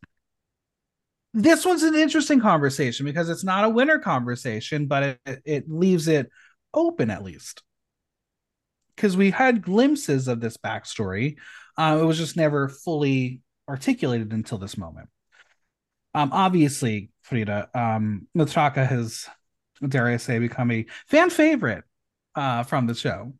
[1.32, 6.06] This one's an interesting conversation because it's not a winner conversation, but it, it leaves
[6.06, 6.30] it
[6.72, 7.62] open at least.
[8.94, 11.36] Because we had glimpses of this backstory.
[11.76, 15.08] Uh, it was just never fully articulated until this moment.
[16.14, 19.28] Um, obviously, Freeda, um, has,
[19.88, 21.82] dare I say, become a fan favorite
[22.36, 23.34] uh, from the show.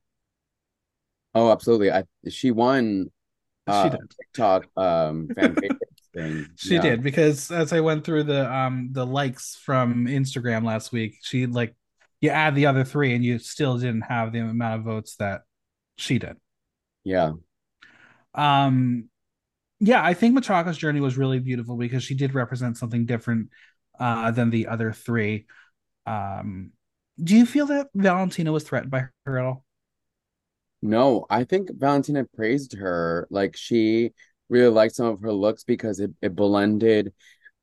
[1.37, 1.93] Oh, absolutely.
[1.93, 3.11] I she won
[3.67, 4.15] uh she did.
[4.19, 5.57] TikTok um fan
[6.15, 6.47] thing.
[6.57, 6.83] She Yeah.
[6.83, 11.47] did because as I went through the um the likes from Instagram last week, she
[11.47, 11.75] like
[12.21, 15.43] you add the other three and you still didn't have the amount of votes that
[15.97, 16.37] she did.
[17.05, 17.35] Yeah.
[18.35, 19.09] Um
[19.81, 23.51] yeah, I think Matraka's journey was really beautiful because she did represent something different
[24.01, 25.47] uh than the other three.
[26.07, 26.73] Um
[27.23, 29.65] do you feel that Valentina was threatened by her at all?
[30.85, 33.27] No, I think Valentina praised her.
[33.31, 34.13] Like she
[34.51, 37.15] really liked some of her looks because it, it blended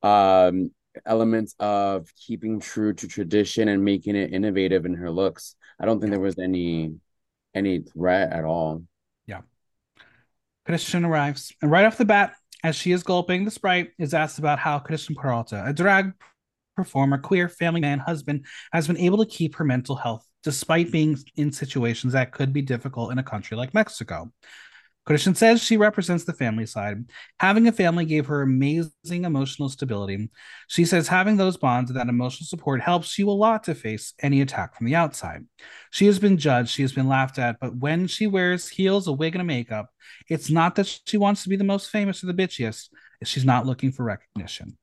[0.02, 0.72] um
[1.06, 5.56] elements of keeping true to tradition and making it innovative in her looks.
[5.80, 6.96] I don't think there was any
[7.54, 8.84] any threat at all.
[9.28, 9.42] Yeah.
[10.68, 14.40] Cristian arrives, and right off the bat, as she is gulping, the sprite is asked
[14.40, 16.14] about how Cristian Peralta, a drag
[16.76, 21.18] performer, queer, family man, husband, has been able to keep her mental health despite being
[21.36, 24.32] in situations that could be difficult in a country like Mexico.
[25.08, 27.10] Cristian says she represents the family side.
[27.40, 30.30] Having a family gave her amazing emotional stability.
[30.68, 34.14] She says having those bonds and that emotional support helps you a lot to face
[34.20, 35.46] any attack from the outside.
[35.90, 39.12] She has been judged, she has been laughed at, but when she wears heels, a
[39.12, 39.90] wig, and a makeup,
[40.30, 42.90] it's not that she wants to be the most famous or the bitchiest.
[43.24, 44.78] She's not looking for recognition.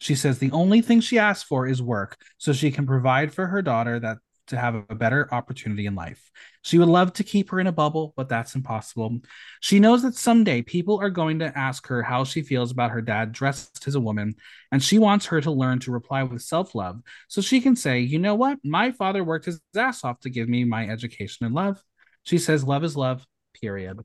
[0.00, 3.46] She says the only thing she asks for is work so she can provide for
[3.46, 4.18] her daughter that
[4.50, 6.30] to have a better opportunity in life.
[6.62, 9.20] She would love to keep her in a bubble, but that's impossible.
[9.60, 13.00] She knows that someday people are going to ask her how she feels about her
[13.00, 14.34] dad dressed as a woman,
[14.70, 18.00] and she wants her to learn to reply with self love so she can say,
[18.00, 18.58] you know what?
[18.62, 21.82] My father worked his ass off to give me my education and love.
[22.24, 23.26] She says, love is love,
[23.60, 24.00] period.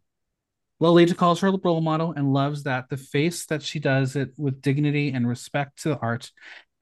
[0.80, 4.32] Lolita calls her a role model and loves that the face that she does it
[4.38, 6.32] with dignity and respect to the art,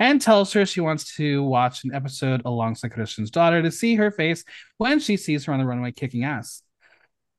[0.04, 4.12] and tells her she wants to watch an episode alongside Cristian's daughter to see her
[4.12, 4.44] face
[4.78, 6.62] when she sees her on the runway kicking ass.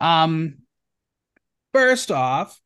[0.00, 0.62] Um,
[1.74, 2.58] first off,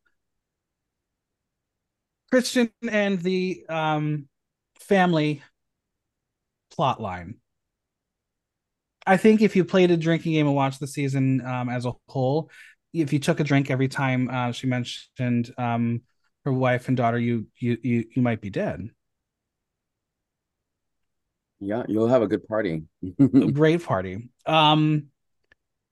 [2.33, 4.29] Cristian and the um
[4.79, 5.43] family
[6.71, 7.35] plot line.
[9.05, 11.91] I think if you played a drinking game and watched the season um, as a
[12.07, 12.49] whole,
[12.93, 16.03] if you took a drink every time uh, she mentioned um,
[16.45, 18.89] her wife and daughter, you you you you might be dead.
[21.59, 22.83] Yeah, you'll have a good party.
[23.53, 24.29] Great party.
[24.45, 25.07] Um,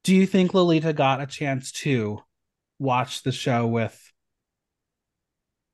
[0.03, 2.21] do you think Lolita got a chance to
[2.79, 4.13] watch the show with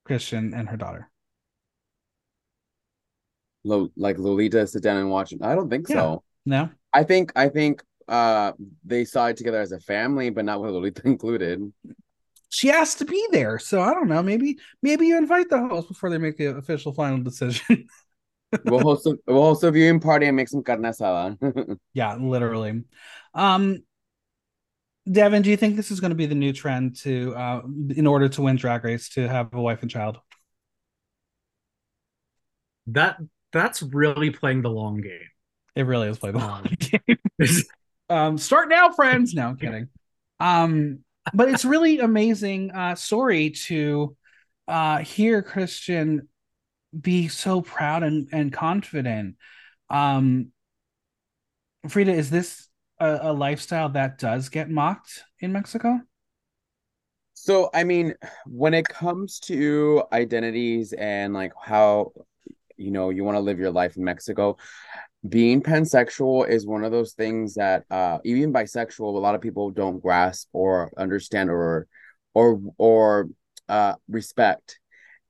[0.08, 1.10] Cristian and her daughter?
[3.63, 5.39] Lo like Lolita sit down and watch it.
[5.41, 5.95] I don't think Yeah.
[5.95, 6.23] so.
[6.45, 6.69] No.
[6.93, 8.51] I think I think uh
[8.84, 11.71] they saw it together as a family, but not with Lolita included.
[12.49, 14.21] She has to be there, so I don't know.
[14.21, 17.88] Maybe maybe you invite the host before they make the official final decision.
[18.66, 21.78] We'll host a we'll host a viewing party and make some carne asada.
[21.94, 22.84] yeah, literally.
[23.34, 23.84] Um,
[25.12, 28.08] Devin, do you think this is going to be the new trend to, uh, in
[28.08, 30.20] order to win Drag Race, to have a wife and child?
[32.88, 33.18] that
[33.52, 35.30] that's really playing the long game.
[35.76, 37.18] It really is playing the Um, long game.
[38.10, 39.34] um, start now, friends.
[39.34, 39.89] No, I'm kidding.
[40.39, 41.00] Um,
[41.34, 44.16] but it's really amazing uh, story to
[44.68, 46.28] uh, hear Cristian
[46.99, 49.36] be so proud and, and confident.
[49.89, 50.51] Um,
[51.88, 55.99] Freeda, is this a, a lifestyle that does get mocked in Mexico?
[57.34, 58.13] So, I mean,
[58.45, 62.13] when it comes to identities and like how,
[62.77, 64.58] you know, you want to live your life in Mexico,
[65.27, 69.71] being pansexual is one of those things that uh even bisexual, a lot of people
[69.71, 71.88] don't grasp or understand or
[72.34, 73.29] or or
[73.69, 74.79] uh respect.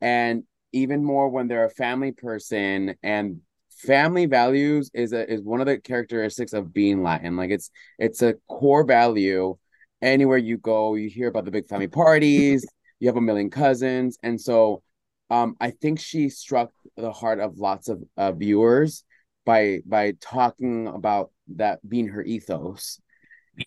[0.01, 0.43] And
[0.73, 5.67] even more when they're a family person and family values is a is one of
[5.67, 7.37] the characteristics of being Latin.
[7.37, 9.55] Like it's it's a core value
[10.01, 12.65] anywhere you go, you hear about the big family parties,
[12.99, 14.17] you have a million cousins.
[14.23, 14.83] And so
[15.29, 19.03] um, I think she struck the heart of lots of uh, viewers
[19.45, 22.99] by by talking about that being her ethos.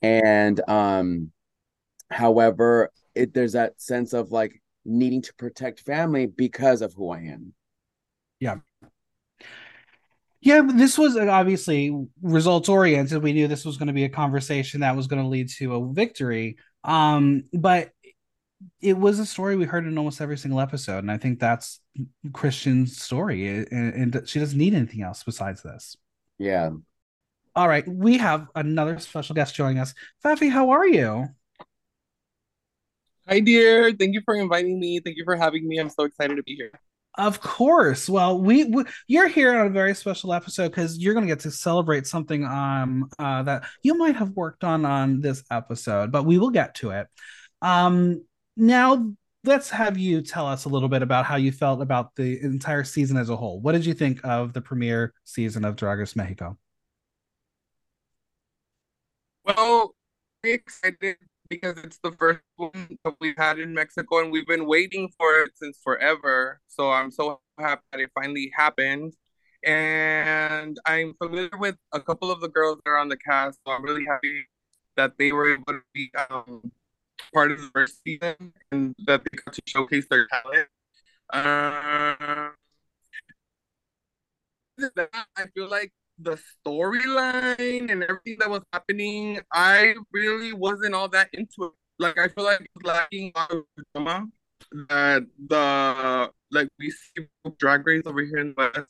[0.03, 1.33] And um,
[2.11, 7.21] however, it there's that sense of like needing to protect family because of who I
[7.21, 7.53] am.
[8.41, 8.57] Yeah,
[10.41, 13.23] Yeah, this was uh, obviously results oriented.
[13.23, 15.75] We knew this was going to be a conversation that was going to lead to
[15.75, 16.57] a victory.
[16.85, 17.91] Um, but
[18.81, 21.81] it was a story we heard in almost every single episode, and I think that's
[22.33, 25.97] Cristian's story, and, and she doesn't need anything else besides this.
[26.39, 26.71] Yeah.
[27.55, 29.95] All right, we have another special guest joining us.
[30.25, 31.27] Faffy, how are you?
[33.29, 33.93] Hi, dear.
[33.93, 35.01] Thank you for inviting me.
[35.01, 35.79] Thank you for having me.
[35.79, 36.71] I'm so excited to be here.
[37.19, 38.09] Of course.
[38.11, 41.41] Well, we, we you're here on a very special episode because you're going to get
[41.41, 46.25] to celebrate something um uh, that you might have worked on on this episode, but
[46.25, 47.07] we will get to it.
[47.63, 48.23] Um,
[48.57, 49.13] now
[49.45, 52.85] let's have you tell us a little bit about how you felt about the entire
[52.85, 53.61] season as a whole.
[53.61, 56.59] What did you think of the premiere season of Drag Race Mexico?
[59.45, 59.95] Well,
[60.43, 61.17] very excited
[61.49, 65.41] because it's the first one that we've had in Mexico and we've been waiting for
[65.43, 66.61] it since forever.
[66.69, 69.15] So I'm so happy that it finally happened.
[69.65, 73.73] And I'm familiar with a couple of the girls that are on the cast, so
[73.73, 74.47] I'm really happy
[74.97, 76.71] that they were able to be um,
[77.35, 80.69] part of the first season and that they got to showcase their talent.
[81.33, 82.51] Uh,
[85.37, 91.29] I feel like the storyline and everything that was happening, I really wasn't all that
[91.33, 91.73] into it.
[91.99, 94.27] Like I feel like it was lacking a lot of drama
[94.89, 97.27] that the like we see
[97.59, 98.87] Drag Race over here in the West.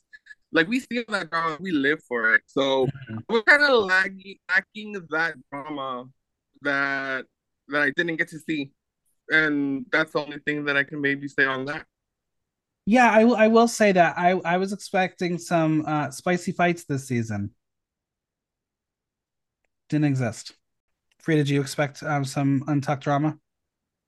[0.51, 2.41] Like we see that drama, we live for it.
[2.47, 3.17] So mm-hmm.
[3.29, 6.05] we're kind of lacking lacking that drama
[6.61, 7.25] that
[7.69, 8.71] that I didn't get to see.
[9.29, 11.85] And that's the only thing that I can maybe say on that.
[12.89, 13.35] Yeah, I will.
[13.35, 17.51] I will say that I I was expecting some uh, spicy fights this season.
[19.89, 20.53] Didn't exist.
[21.21, 23.37] Freeda, did you expect um, some untucked drama?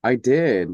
[0.02, 0.70] I did.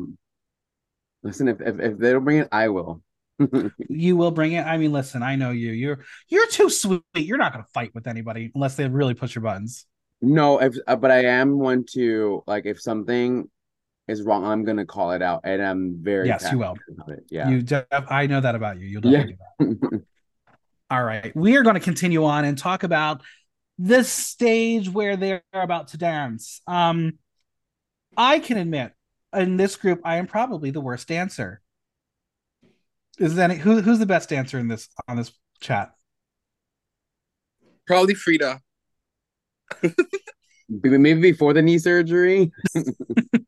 [1.24, 3.02] Listen, if if, if they don't bring it, I will.
[3.88, 4.64] You will bring it.
[4.64, 5.72] I mean, listen, I know you.
[5.72, 7.02] You're you're too sweet.
[7.16, 9.84] You're not gonna fight with anybody unless they really push your buttons.
[10.22, 13.50] No, if uh, but I am one to like if something
[14.08, 16.76] is wrong, I'm gonna call it out, and I'm very Yes, you will.
[16.90, 17.24] about it.
[17.30, 17.48] Yeah.
[17.48, 18.86] You, def- I know that about you.
[18.86, 19.24] You'll Yeah.
[19.24, 20.02] do that.
[20.90, 23.22] All right, we are going to continue on and talk about
[23.76, 26.60] this stage where they're about to dance.
[26.68, 27.18] Um,
[28.16, 28.92] I can admit,
[29.34, 31.60] in this group, I am probably the worst dancer.
[33.18, 33.80] Is that who?
[33.80, 35.90] Who's the best dancer in this on this chat?
[37.88, 38.60] Probably Freeda.
[40.68, 42.52] Maybe maybe before the knee surgery.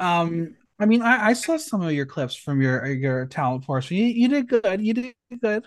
[0.00, 3.98] Um, I mean, I, I saw some of your clips from your your talent portion.
[3.98, 4.80] You, you did good.
[4.80, 5.66] You did good.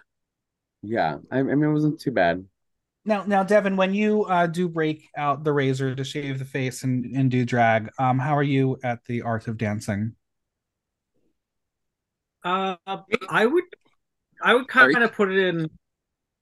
[0.81, 2.43] Yeah, I, I mean it wasn't too bad.
[3.05, 6.83] Now, now, Devin, when you uh, do break out the razor to shave the face
[6.83, 10.15] and, and do drag, um, how are you at the art of dancing?
[12.45, 12.77] Uh,
[13.29, 13.63] I would,
[14.41, 15.69] I would kind of put it in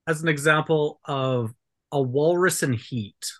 [0.05, 1.51] as an example of
[1.91, 3.31] a walrus in heat.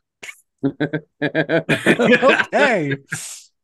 [1.22, 2.95] okay.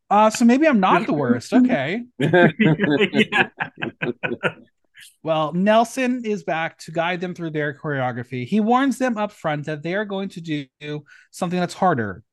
[0.10, 1.54] Uh, so maybe I'm not the worst.
[1.54, 2.04] Okay.
[2.20, 2.50] yeah.
[5.24, 8.46] Well, Nelson is back to guide them through their choreography.
[8.46, 12.24] He warns them up front that they are going to do something that's harder.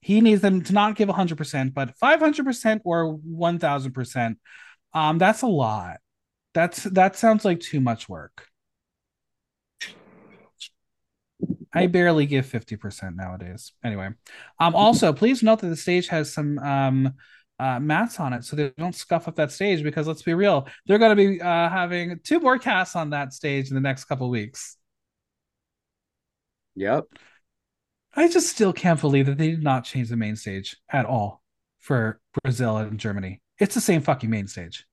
[0.00, 4.36] He needs them to not give 100%, but 500% or 1000%.
[4.92, 5.98] Um, that's a lot.
[6.52, 8.46] That's that sounds like too much work.
[11.72, 13.72] I barely give 50% nowadays.
[13.84, 14.10] Anyway,
[14.58, 17.14] um, also please note that the stage has some um
[17.60, 20.66] uh, mats on it so they don't scuff up that stage because let's be real,
[20.86, 24.06] they're going to be uh, having two more casts on that stage in the next
[24.06, 24.78] couple weeks.
[26.74, 27.04] Yep.
[28.14, 31.42] I just still can't believe that they did not change the main stage at all
[31.80, 33.42] for Brazil and Germany.
[33.58, 34.86] It's the same fucking main stage.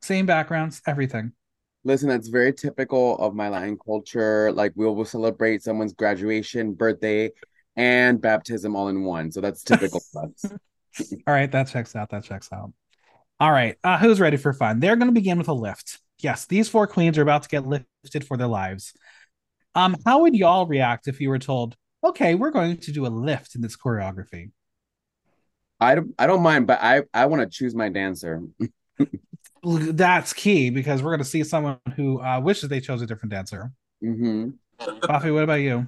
[0.00, 1.32] Same backgrounds, everything.
[1.88, 4.52] Listen, that's very typical of my Latin culture.
[4.52, 7.30] Like we will celebrate someone's graduation, birthday,
[7.76, 9.32] and baptism all in one.
[9.32, 10.52] So that's typical of us.
[11.26, 12.10] All right, that checks out.
[12.10, 12.74] That checks out.
[13.40, 14.80] All right, uh, who's ready for fun?
[14.80, 15.98] They're going to begin with a lift.
[16.18, 18.92] Yes, these four queens are about to get lifted for their lives.
[19.74, 21.74] Um, how would y'all react if you were told,
[22.04, 24.50] "Okay, we're going to do a lift in this choreography"?
[25.80, 28.42] I don't, I don't mind, but I, I want to choose my dancer.
[29.62, 33.32] That's key because we're going to see someone who uh, wishes they chose a different
[33.32, 33.72] dancer.
[34.00, 34.50] hmm
[34.80, 35.86] Faffy, what about you?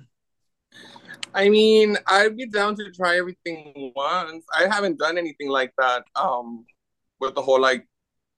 [1.33, 4.45] I mean, I'd be down to try everything once.
[4.57, 6.05] I haven't done anything like that.
[6.17, 6.67] Um,
[7.21, 7.87] with the whole like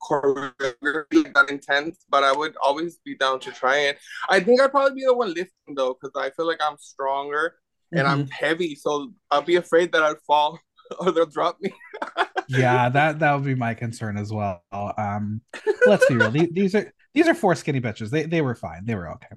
[0.03, 3.99] choreography that intense, but I would always be down to try it.
[4.29, 7.55] I think I'd probably be the one lifting though, because I feel like I'm stronger
[7.93, 10.59] and I'm heavy, so I'll be afraid that I'd fall
[10.99, 11.73] or they'll drop me.
[12.53, 14.63] yeah, that that would be my concern as well.
[14.73, 15.41] Um,
[15.87, 18.11] let's be real; these, are these are four skinny bitches.
[18.11, 18.85] They they were fine.
[18.85, 19.37] They were okay.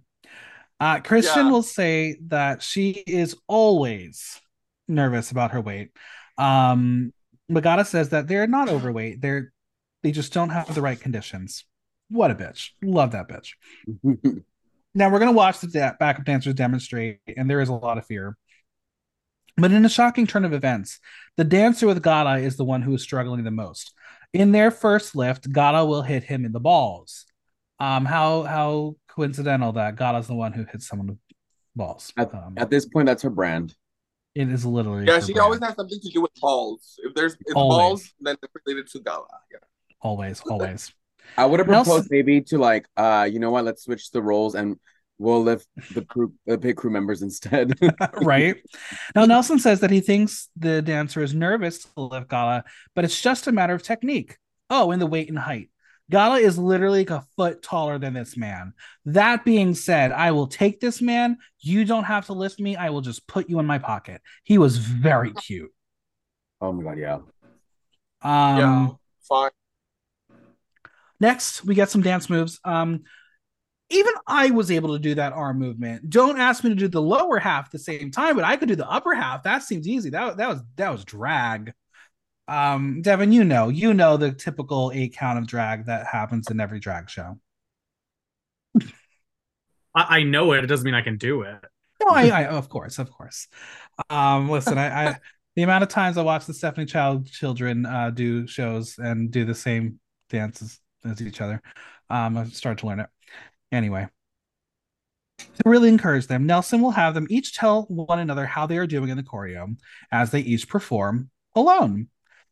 [0.80, 1.52] Uh, Cristian Yeah.
[1.52, 4.40] will say that she is always
[4.88, 5.92] nervous about her weight.
[6.38, 7.14] Um,
[7.50, 9.22] Matraka says that they're not overweight.
[9.22, 9.52] They're
[10.04, 11.66] they just don't have the right conditions.
[12.10, 12.70] What a bitch!
[12.84, 13.52] Love that bitch.
[14.98, 18.06] Now we're gonna watch the da- backup dancers demonstrate, and there is a lot of
[18.06, 18.38] fear.
[19.58, 21.00] But in a shocking turn of events,
[21.38, 23.94] the dancer with Gala is the one who is struggling the most.
[24.34, 27.26] In their first lift, Gala will hit him in the balls.
[27.80, 31.18] Um, how how coincidental that Gala's the one who hits someone with
[31.76, 32.12] balls.
[32.18, 33.74] At, Um, at this point, that's her brand.
[34.34, 35.44] it is literally yeah, her she brand.
[35.46, 37.00] always has something to do with balls.
[37.04, 37.78] If there's it's Always.
[37.78, 39.28] balls, then it's related to Gala.
[39.52, 39.60] Yeah.
[40.02, 40.94] always always.
[41.38, 43.64] I would have Nelson- proposed maybe to like, uh, you know what?
[43.66, 44.78] Let's switch the roles and
[45.18, 47.74] we'll lift the crew, the pit crew members instead.
[48.22, 48.56] right?
[49.16, 52.64] Now, Nelson says that he thinks the dancer is nervous to lift Gala,
[52.96, 54.38] but it's just a matter of technique.
[54.70, 55.70] Oh, and the weight and height.
[56.12, 58.74] Gala is literally like a foot taller than this man.
[59.06, 61.38] That being said, I will take this man.
[61.60, 62.76] You don't have to lift me.
[62.76, 64.22] I will just put you in my pocket.
[64.44, 65.72] He was very cute.
[66.62, 67.16] oh my god, yeah.
[68.22, 68.88] Um, yeah.
[69.28, 69.50] Fine.
[71.20, 72.60] Next, we get some dance moves.
[72.64, 73.04] Um,
[73.90, 76.10] even I was able to do that arm movement.
[76.10, 78.68] Don't ask me to do the lower half at the same time, but I could
[78.68, 79.44] do the upper half.
[79.44, 80.10] That seems easy.
[80.10, 81.74] That that was that was drag.
[82.48, 86.60] Um, Devin, you know, you know the typical eight count of drag that happens in
[86.60, 87.40] every drag show.
[89.96, 90.64] I, I know it.
[90.64, 91.58] It doesn't mean I can do it.
[92.04, 93.48] No, I, I of course, of course.
[94.10, 95.16] Um, listen, I, I
[95.56, 99.46] the amount of times I watch the Stephanie Child children uh, do shows and do
[99.46, 101.62] the same dances as each other,
[102.10, 103.10] um, I've started to learn it.
[103.76, 104.08] Anyway,
[105.38, 108.88] to really encourage them, Nelson will have them each tell one another how they are
[108.88, 109.76] doing in the choreo
[110.14, 112.08] as they each perform alone.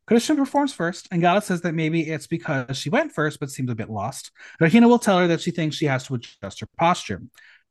[0.05, 3.71] Cristian performs first, and Gala says that maybe it's because she went first but seems
[3.71, 4.32] a bit lost.
[4.59, 7.21] Regina will tell her that she thinks she has to adjust her posture.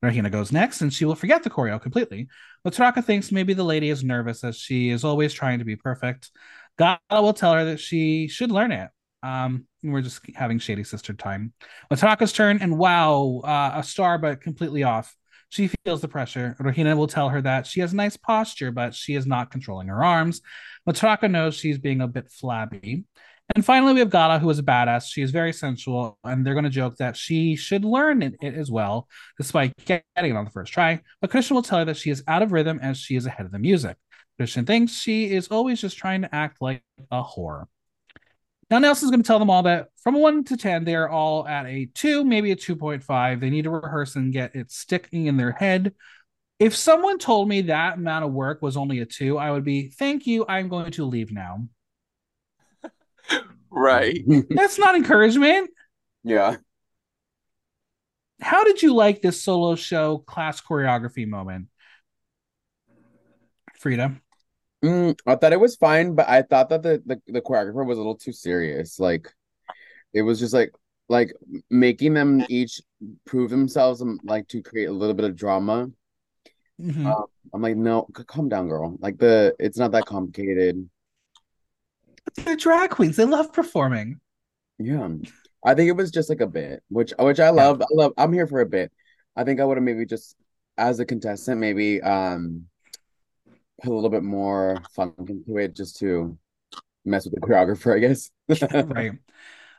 [0.01, 2.29] Regina goes next, and she will forget the choreo completely.
[2.65, 5.77] But Matraka thinks maybe the lady is nervous as she is always trying to be
[5.77, 6.31] perfect.
[6.79, 8.89] Gala will tell her that she should learn it.
[9.23, 11.53] Um, we're just having shady sister time.
[11.93, 15.15] Matraka's turn, and wow, uh, a star, but completely off.
[15.49, 16.57] She feels the pressure.
[16.59, 20.03] Regina will tell her that she has nice posture, but she is not controlling her
[20.03, 20.41] arms.
[20.89, 23.05] Matraka knows she's being a bit flabby.
[23.55, 25.09] And finally, we have Gala, who is a badass.
[25.11, 28.55] She is very sensual, and they're going to joke that she should learn it, it
[28.55, 31.01] as well, despite getting it on the first try.
[31.21, 33.45] But Cristian will tell her that she is out of rhythm as she is ahead
[33.45, 33.97] of the music.
[34.41, 37.67] Cristian thinks she is always just trying to act like a whore.
[38.73, 41.47] Now, Nelson's going to tell them all that from 1 to 10, they are all
[41.47, 43.39] at a 2, maybe a 2.5.
[43.39, 45.93] They need to rehearse and get it sticking in their head.
[46.59, 49.91] If someone told me that amount of work was only a 2, I would be,
[49.91, 51.69] thank you, I'm going to leave now.
[53.71, 54.23] Right.
[54.51, 55.71] That's not encouragement.
[56.25, 56.57] yeah.
[58.41, 61.69] How did you like this solo show class choreography moment?
[63.79, 64.19] Freeda.
[64.85, 67.99] Mm, I thought it was fine, but I thought that the, the the choreographer was
[67.99, 68.99] a little too serious.
[68.99, 69.33] Like,
[70.13, 70.73] it was just like
[71.09, 71.33] like
[71.71, 72.81] making them each
[73.25, 75.91] prove themselves and like to create a little bit of drama.
[76.81, 77.07] Mhm.
[77.07, 77.25] Um,
[77.55, 78.97] I'm like, no, calm down, girl.
[78.99, 80.89] Like the it's not that complicated.
[82.37, 83.17] They're drag queens.
[83.17, 84.21] They love performing.
[84.79, 85.09] Yeah,
[85.65, 87.81] I think it was just like a bit, which which I love.
[87.83, 88.13] I love.
[88.17, 88.91] I'm here for a bit.
[89.37, 90.37] I think I would have maybe just
[90.79, 92.67] as a contestant maybe um
[93.85, 96.37] a little bit more funk into it just to
[97.05, 98.31] mess with the choreographer, I guess.
[98.89, 99.13] right.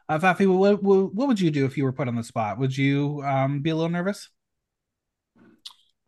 [0.09, 2.57] Uh, Faffy, what, what, what would you do if you were put on the spot?
[2.59, 4.29] Would you um, be a little nervous?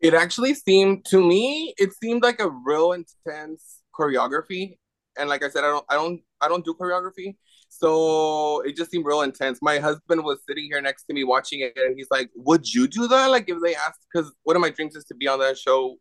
[0.00, 4.76] It actually seemed to me, it seemed like a real intense choreography.
[5.18, 7.36] And like I said, I don't I don't I don't do choreography.
[7.70, 9.58] So it just seemed real intense.
[9.62, 12.86] My husband was sitting here next to me watching it and he's like, Would you
[12.86, 13.30] do that?
[13.30, 15.96] Like if they asked because one of my dreams is to be on that show.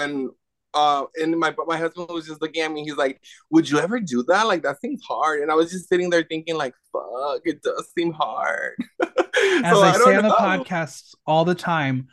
[0.00, 0.30] And
[0.78, 3.20] uh and my my husband was just looking at me, he's like,
[3.50, 4.46] Would you ever do that?
[4.46, 5.42] Like that seems hard.
[5.42, 8.74] And I was just sitting there thinking, like, fuck, it does seem hard.
[9.00, 12.08] As so I, I say on the podcast all the time,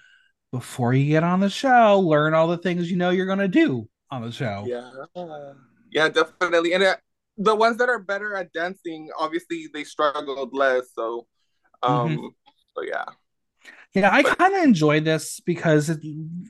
[0.51, 3.47] before you get on the show, learn all the things you know you're going to
[3.47, 4.63] do on the show.
[4.67, 4.89] Yeah.
[5.91, 6.73] Yeah, definitely.
[6.73, 6.97] And it,
[7.37, 10.87] the ones that are better at dancing, obviously they struggled less.
[10.93, 11.27] So,
[11.83, 12.27] um, mm-hmm.
[12.75, 13.05] so yeah.
[13.95, 15.97] Yeah, I kind of enjoy this because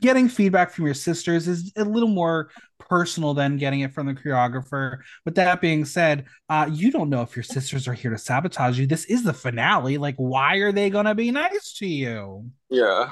[0.01, 4.15] getting feedback from your sisters is a little more personal than getting it from the
[4.15, 4.97] choreographer.
[5.25, 8.79] With that being said, uh, you don't know if your sisters are here to sabotage
[8.79, 8.87] you.
[8.87, 9.99] This is the finale.
[9.99, 12.49] Like, why are they gonna be nice to you?
[12.69, 13.11] Yeah.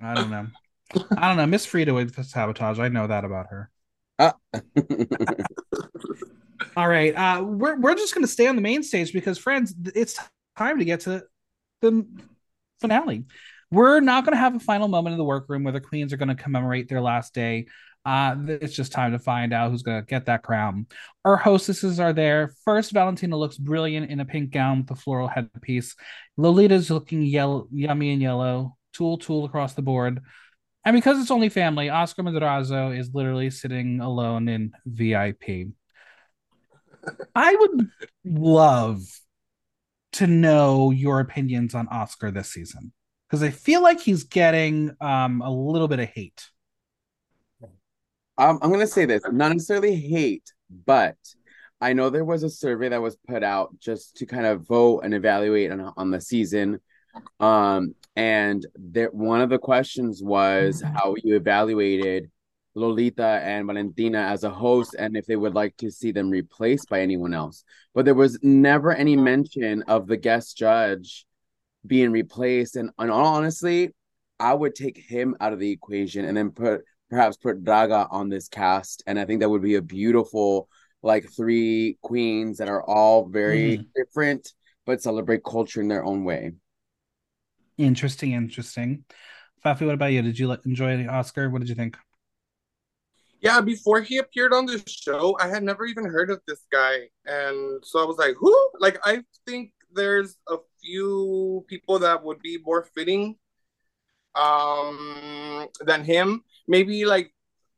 [0.00, 0.46] I don't know.
[1.16, 1.46] I don't know.
[1.46, 2.78] Miss Freeda would sabotage.
[2.78, 3.70] I know that about her.
[4.18, 4.32] Uh.
[6.76, 7.14] All right.
[7.16, 10.20] Uh, we're we're just gonna stay on the main stage because friends, it's
[10.56, 11.24] time to get to
[11.80, 12.06] the
[12.80, 13.24] finale.
[13.70, 16.34] We're not gonna have a final moment in the workroom where the queens are gonna
[16.34, 17.66] commemorate their last day.
[18.04, 20.86] Uh, it's just time to find out who's gonna get that crown.
[21.24, 22.52] Our hostesses are there.
[22.64, 25.94] First, Valentina looks brilliant in a pink gown with a floral headpiece.
[26.38, 28.76] Lolita's looking yellow, yummy and yellow.
[28.92, 30.20] Tulle, tulle across the board.
[30.84, 35.68] And because it's only family, Oscar Madrazo is literally sitting alone in VIP.
[37.34, 37.90] I would
[38.24, 39.02] love
[40.12, 42.92] to know your opinions on Oscar this season
[43.28, 46.50] because I feel like he's getting um, a little bit of hate.
[48.36, 50.52] Um, I'm going to say this not necessarily hate,
[50.86, 51.16] but
[51.80, 55.00] I know there was a survey that was put out just to kind of vote
[55.00, 56.80] and evaluate on, on the season.
[57.38, 60.94] Um, and there one of the questions was mm-hmm.
[60.94, 62.30] how you evaluated
[62.74, 66.88] Lolita and Valentina as a host and if they would like to see them replaced
[66.88, 67.64] by anyone else.
[67.94, 71.26] But there was never any mention of the guest judge
[71.86, 72.76] being replaced.
[72.76, 73.90] And, and honestly,
[74.38, 78.28] I would take him out of the equation and then put perhaps put Draga on
[78.28, 79.02] this cast.
[79.06, 80.68] And I think that would be a beautiful
[81.02, 83.86] like three queens that are all very mm.
[83.96, 84.52] different
[84.86, 86.52] but celebrate culture in their own way.
[87.78, 89.04] Interesting, interesting.
[89.64, 90.22] Faffy, what about you?
[90.22, 91.50] Did you enjoy the Oscar?
[91.50, 91.96] What did you think?
[93.40, 97.08] Yeah, before he appeared on the show, I had never even heard of this guy.
[97.24, 98.54] And so I was like, who?
[98.78, 103.36] Like, I think there's a few people that would be more fitting
[104.34, 106.42] um than him.
[106.68, 107.32] Maybe like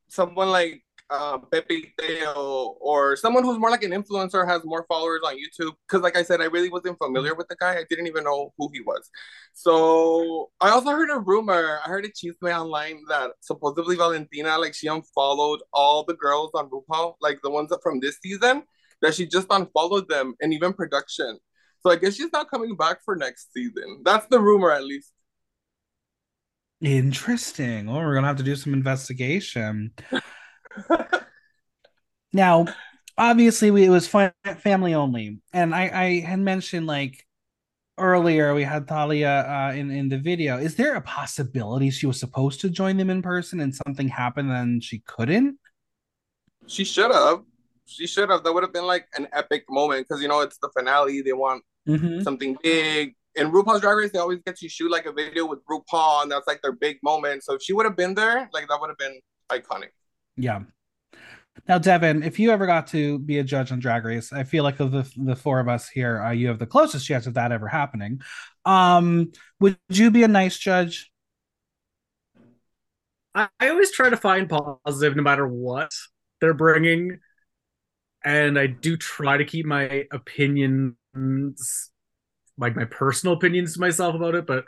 [0.09, 0.82] someone like
[1.13, 5.73] uh, Pepe Teo or someone who's more like an influencer has more followers on YouTube.
[5.87, 7.77] Because, like I said, I really wasn't familiar with the guy.
[7.77, 9.11] I didn't even know who he was.
[9.53, 11.79] So I also heard a rumor.
[11.85, 16.71] I heard a chisme online that supposedly Valentina, like she unfollowed all the girls on
[16.71, 18.65] RuPaul, like the ones from this season,
[19.03, 21.39] that she just unfollowed them and even production.
[21.83, 24.03] So I guess she's not coming back for next season.
[24.05, 25.13] That's the rumor, at least.
[26.81, 27.87] Interesting.
[27.87, 29.93] Well, we're gonna have to do some investigation.
[32.33, 32.67] now,
[33.17, 37.27] obviously, we, it was family only, and I, I had mentioned like
[37.99, 40.59] earlier we had Thalia uh, in in the video.
[40.59, 44.51] Is there a possibility she was supposed to join them in person and something happened
[44.51, 45.59] and she couldn't?
[46.67, 47.43] She should have.
[47.87, 48.45] She should have.
[48.45, 51.23] That would have been like an epic moment because you know it's the finale.
[51.23, 52.23] They want mm-hmm.
[52.23, 53.15] something big.
[53.35, 56.31] In RuPaul's Drag Race, they always get to shoot like a video with RuPaul, and
[56.31, 57.45] that's like their big moment.
[57.45, 59.21] So if she would have been there, like that would have been
[59.51, 59.89] iconic.
[60.37, 60.61] Yeah.
[61.69, 64.65] Now, Devin, if you ever got to be a judge on Drag Race, I feel
[64.65, 67.35] like of the the four of us here, uh, you have the closest chance of
[67.35, 68.21] that ever happening.
[68.65, 71.11] Um, would you be a nice judge?
[73.35, 75.93] I, I always try to find positive no matter what
[76.41, 77.21] they're bringing,
[78.25, 80.97] and I do try to keep my opinions,
[82.57, 84.47] like my personal opinions, to myself about it.
[84.47, 84.65] But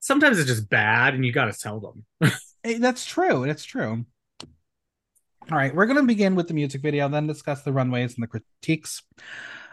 [0.00, 2.32] sometimes it's just bad, and you got to tell them.
[2.62, 3.46] hey, that's true.
[3.46, 4.04] That's true.
[5.50, 8.22] All right, we're going to begin with the music video, then discuss the runways and
[8.22, 9.02] the critiques.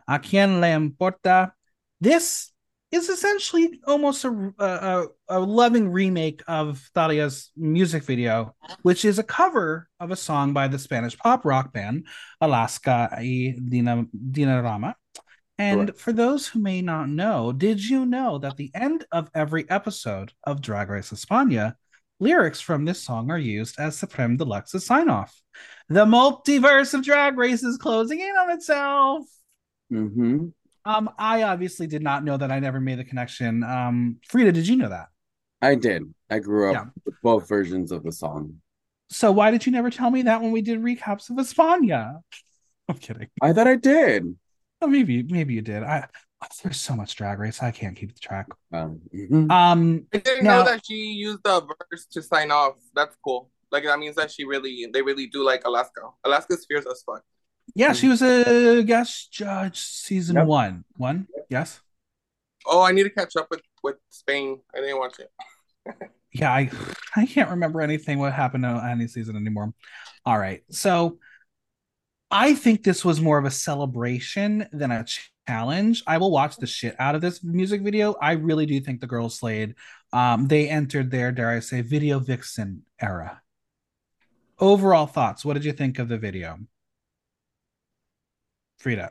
[0.06, 1.54] Uh, a quien le importa?
[2.02, 2.52] This
[2.92, 9.24] is essentially almost a, a, a loving remake of Thalia's music video, which is a
[9.24, 12.06] cover of a song by the Spanish pop rock band
[12.42, 14.96] Alaska y Dina, Dinarama.
[15.58, 15.98] And right.
[15.98, 20.34] for those who may not know, did you know that the end of every episode
[20.44, 21.76] of Drag Race España
[22.22, 25.36] Lyrics from this song are used as Supremme de Luxe's sign off.
[25.90, 29.26] The multiverse of Drag Race is closing in on itself.
[29.90, 30.50] hmm
[30.86, 32.52] Um, I obviously did not know that.
[32.52, 33.64] I never made the connection.
[33.64, 35.08] Um, Freeda, did you know that?
[35.64, 36.14] I did.
[36.30, 36.86] I grew up Yeah.
[37.06, 38.62] with both versions of the song.
[39.10, 42.20] So why did you never tell me that when we did recaps of Espana?
[42.88, 43.30] I'm kidding.
[43.42, 44.36] I thought I did.
[44.82, 45.84] Oh, maybe maybe you did.
[45.84, 46.08] I
[46.64, 47.62] there's so much drag race.
[47.62, 48.48] I can't keep the track.
[48.74, 49.52] Um, mhm.
[49.52, 52.76] Um, I didn't Now- know that she used the verse to sign off.
[52.94, 53.50] That's cool.
[53.72, 56.02] Like that means that she really, they really do like Alaska.
[56.24, 57.24] Alaska's fierce as fuck.
[57.76, 60.48] yeah, she was a guest judge season Yep.
[60.48, 60.84] one.
[60.98, 61.80] One, yes.
[62.66, 64.62] Oh, I need to catch up with with Spain.
[64.76, 65.32] I didn't watch it.
[66.34, 66.70] Yeah, I
[67.16, 69.74] I can't remember anything what happened to any season anymore.
[70.26, 71.20] All right, so
[72.30, 75.04] I think this was more of a celebration than a
[75.52, 76.02] challenge.
[76.08, 78.16] I will watch the shit out of this music video.
[78.22, 79.76] I really do think the girls slayed.
[80.14, 83.42] Um, they entered their, dare I say, video vixen era.
[84.60, 85.44] Overall thoughts.
[85.44, 86.58] What did you think of the video?
[88.82, 89.10] Freeda.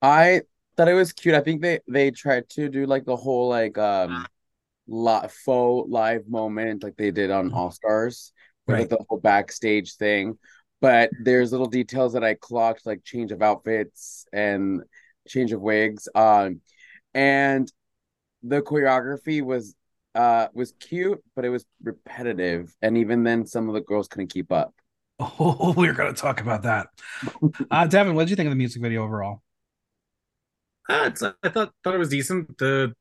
[0.00, 0.42] I
[0.76, 1.34] thought it was cute.
[1.34, 4.26] I think they they tried to do like the whole like um
[4.86, 8.32] li faux live moment like they did on All Stars,
[8.66, 10.38] with like the whole backstage thing.
[10.80, 14.82] But there's little details that I clocked, like change of outfits and
[15.26, 16.08] change of wigs.
[16.14, 16.60] Um,
[17.14, 17.70] and
[18.42, 19.74] the choreography was
[20.14, 24.32] uh was cute, but it was repetitive, and even then, some of the girls couldn't
[24.32, 24.74] keep up.
[25.18, 26.88] Oh, we're gonna talk about that.
[27.70, 29.42] Uh, Devin, what did you think of the music video overall?
[30.88, 32.58] Uh, it's, I thought thought it was decent.
[32.58, 32.94] The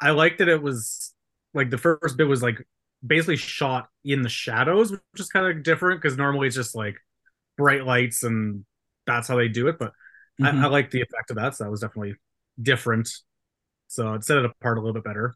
[0.00, 1.14] I liked that it was
[1.54, 2.66] like the first bit was like
[3.06, 6.96] basically shot in the shadows, which is kind of different because normally it's just like
[7.56, 8.64] bright lights and
[9.06, 9.78] that's how they do it.
[9.78, 9.92] But
[10.40, 10.60] Mhm.
[10.60, 12.16] I, I like the effect of that, so that was definitely
[12.60, 13.08] different.
[13.88, 15.34] So it set it apart a little bit better.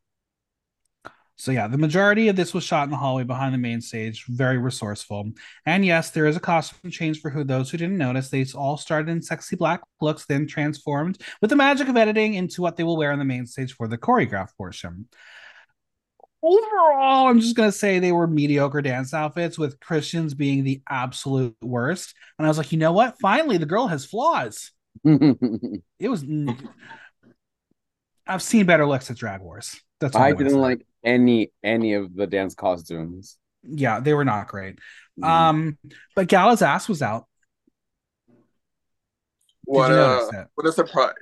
[1.36, 4.26] So yeah, the majority of this was shot in the hallway behind the main stage,
[4.26, 5.30] very resourceful.
[5.64, 8.28] And yes, there is a costume change for who those who didn't notice.
[8.28, 12.60] They all started in sexy black looks, then transformed with the magic of editing into
[12.60, 15.08] what they will wear on the main stage for the choreographed portion.
[16.42, 21.56] Overall, I'm just gonna say they were mediocre dance outfits, with Cristians being the absolute
[21.62, 22.14] worst.
[22.38, 23.18] And I was like, you know what?
[23.20, 24.72] Finally, the girl has flaws.
[25.04, 26.24] It was.
[28.26, 29.80] I've seen better looks at Drag Wars.
[30.00, 30.58] That's all I didn't say.
[30.58, 33.36] like any any of the dance costumes.
[33.62, 34.78] yeah, they were not great.
[35.20, 35.24] Mm.
[35.24, 35.78] Um,
[36.14, 37.26] but Gala's ass was out.
[39.64, 41.14] What Did you a notice what a surprise!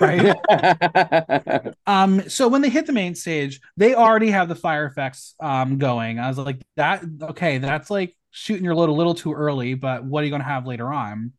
[0.00, 1.74] right.
[1.86, 5.78] Um, so when they hit the main stage, they already have the fire effects um
[5.78, 6.18] going.
[6.18, 10.04] I was like, that okay, that's like shooting your load a little too early, but
[10.04, 11.32] what are you gonna have later on?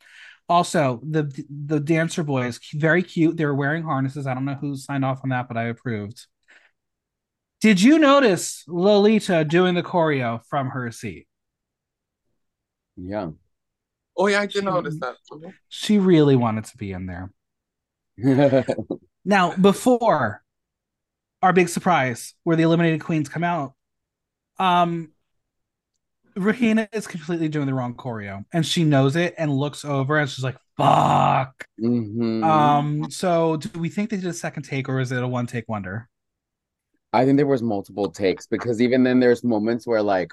[0.52, 3.38] Also, the the dancer boys, very cute.
[3.38, 4.28] They were wearing harnesses.
[4.28, 6.28] I don't know who signed off on that, but I approved.
[7.62, 11.26] Did you notice Lolita doing the choreo from her seat?
[12.98, 13.30] yeah.
[14.18, 15.16] Oh yeah, I did notice that.
[15.70, 17.32] She really wanted to be in there.
[19.24, 20.44] Now, before
[21.42, 23.74] our big surprise, where the eliminated queens come out,
[24.60, 25.12] um,
[26.36, 30.30] Regina is completely doing the wrong choreo, and she knows it and looks over and
[30.30, 32.44] she's like, "Fuck." Mhm.
[32.44, 35.48] Um, so do we think they did a second take, or is it a one
[35.48, 36.08] take wonder?
[37.14, 40.32] I think there was multiple takes because even then there's moments where like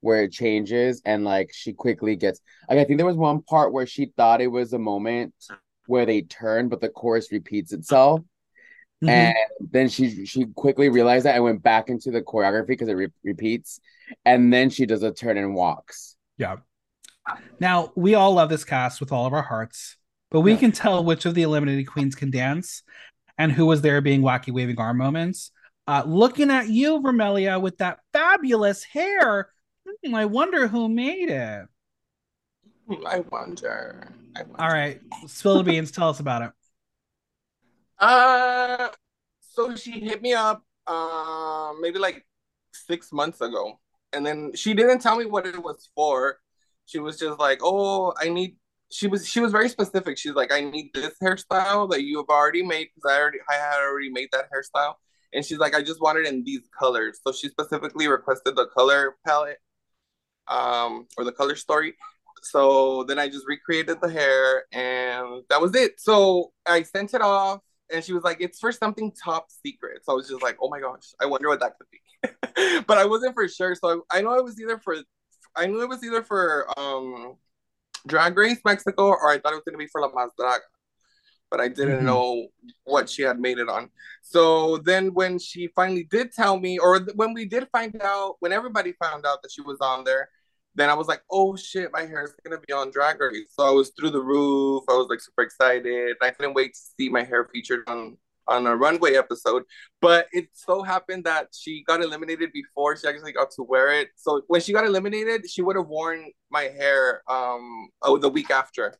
[0.00, 3.72] where it changes and like she quickly gets like I think there was one part
[3.72, 5.34] where she thought it was a moment
[5.86, 8.20] where they turn but the chorus repeats itself
[9.02, 9.08] Mhm.
[9.08, 12.94] and then she she quickly realized that and went back into the choreography because it
[12.94, 13.80] re- repeats
[14.24, 16.16] and then she does a turn and walks.
[16.36, 16.56] Yeah.
[17.60, 19.96] Now we all love this cast with all of our hearts,
[20.30, 20.58] but we Yeah.
[20.58, 22.82] can tell which of the eliminated queens can dance
[23.36, 25.52] and who was there being wacky waving arm moments.
[25.86, 29.48] Uh, looking at you, Vermelha, with that fabulous hair,
[30.04, 31.66] hmm, I wonder who made it.
[32.88, 34.08] Hmm, I wonder.
[34.36, 34.60] I wonder.
[34.60, 35.90] All right, spill the beans.
[35.92, 36.50] Tell us about it.
[37.98, 38.88] Uh,
[39.40, 42.24] so she hit me up, um, maybe like
[42.72, 43.80] six months ago,
[44.12, 46.38] and then she didn't tell me what it was for.
[46.86, 48.56] She was just like, "Oh, I need."
[48.90, 50.16] She was she was very specific.
[50.18, 53.54] She's like, "I need this hairstyle that you have already made because I already I
[53.54, 54.94] had already made that hairstyle."
[55.32, 58.66] And she's like, "I just want it in these colors." So she specifically requested the
[58.76, 59.58] color palette,
[60.48, 61.96] um, or the color story.
[62.42, 66.00] So then I just recreated the hair, and that was it.
[66.00, 67.60] So I sent it off
[67.92, 70.68] and she was like, "It's for something top secret." So I was just like, "Oh
[70.68, 73.74] my gosh, I wonder what that could be," but I wasn't for sure.
[73.74, 74.96] So I, I know it was either for,
[75.56, 77.36] I knew it was either for um,
[78.06, 80.60] Drag Race Mexico or I thought it was gonna be for La Más Draga.
[81.50, 82.04] but I didn't Mhm.
[82.04, 82.48] know
[82.84, 83.90] what she had made it on.
[84.22, 88.52] So then when she finally did tell me, or when we did find out, when
[88.52, 90.28] everybody found out that she was on there,
[90.78, 93.48] then I was like, oh shit, my hair is gonna be on Drag Race.
[93.50, 94.84] So I was through the roof.
[94.88, 96.16] I was like super excited.
[96.22, 98.16] I couldn't wait to see my hair featured on
[98.46, 99.64] on a runway episode.
[100.00, 104.08] But it so happened that she got eliminated before she actually got to wear it.
[104.16, 108.50] So when she got eliminated, she would have worn my hair um oh the week
[108.50, 108.94] after.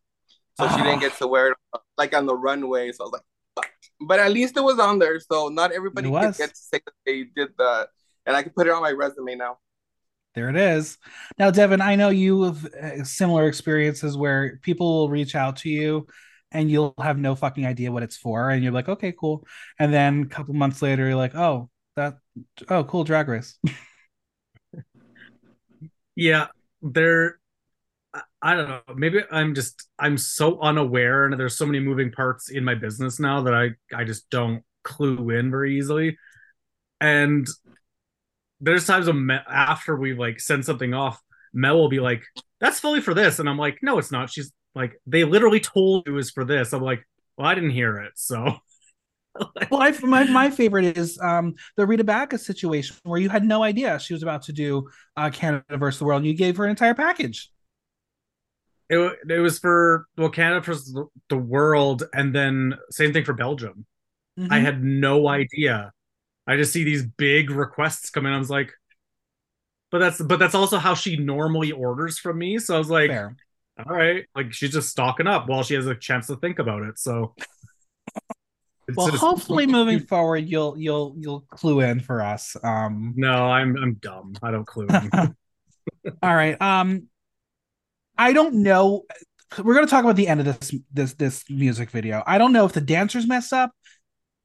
[0.59, 1.57] So she didn't get to wear it
[1.97, 2.93] like on the runway.
[2.93, 3.22] So I was like,
[3.55, 3.70] fuck.
[4.01, 5.20] But at least it was on there.
[5.20, 7.89] So not everybody could get to say that they did that.
[8.26, 9.59] And I can put it on my resume now.
[10.39, 10.99] There it is.
[11.36, 15.68] Now, Devin, I know you have uh, similar experiences where people will reach out to
[15.68, 16.07] you
[16.53, 18.51] and you'll have no fucking idea what it's for.
[18.51, 19.45] And you're like, okay, cool.
[19.80, 22.18] And then a couple months later, you're like, oh, that,
[22.68, 23.59] oh, cool, drag race.
[26.16, 26.47] Yeah,
[26.82, 27.39] there.
[28.14, 28.82] I- I don't know.
[28.97, 33.20] Maybe I'm just I'm so unaware, and there's so many moving parts in my business
[33.20, 36.18] now that I I just don't clue in very easily.
[37.01, 37.47] And
[38.61, 41.20] there's times when after we like send something off,
[41.52, 42.24] Mel will be like,
[42.61, 46.06] "That's fully for this," and I'm like, "No, it's not." She's like, "They literally told
[46.06, 47.04] you it was for this." I'm like,
[47.36, 48.56] "Well, I didn't hear it, so."
[49.70, 53.62] Well, I, my, my favorite is um, the Rita Baga's situation where you had no
[53.62, 56.20] idea she was about to do uh, Canada versus the world.
[56.22, 57.50] And you gave her an entire package.
[58.90, 63.34] It, it was for well Canada versus the- the world, and then same thing for
[63.34, 63.86] Belgium.
[64.38, 64.50] Mhm.
[64.50, 65.92] I had no idea.
[66.49, 68.32] I just see these big requests come in.
[68.32, 68.72] I was like,
[69.90, 72.59] but that's but that's also how she normally orders from me.
[72.59, 73.36] So I was like, Fair.
[73.78, 76.82] all right, like she's just stocking up while she has a chance to think about
[76.82, 76.99] it.
[76.99, 77.34] So
[78.96, 82.57] Well, just- hopefully, moving forward, you'll you'll you'll clue in for us.
[82.62, 84.34] Um, No, I'm I'm dumb.
[84.42, 84.86] I don't clue.
[84.88, 85.11] in.
[86.22, 86.61] all right.
[86.61, 87.09] Um,
[88.16, 89.03] I don't know.
[89.62, 92.22] We're gonna talk about the end of this this this music video.
[92.26, 93.72] I don't know if the dancers messed up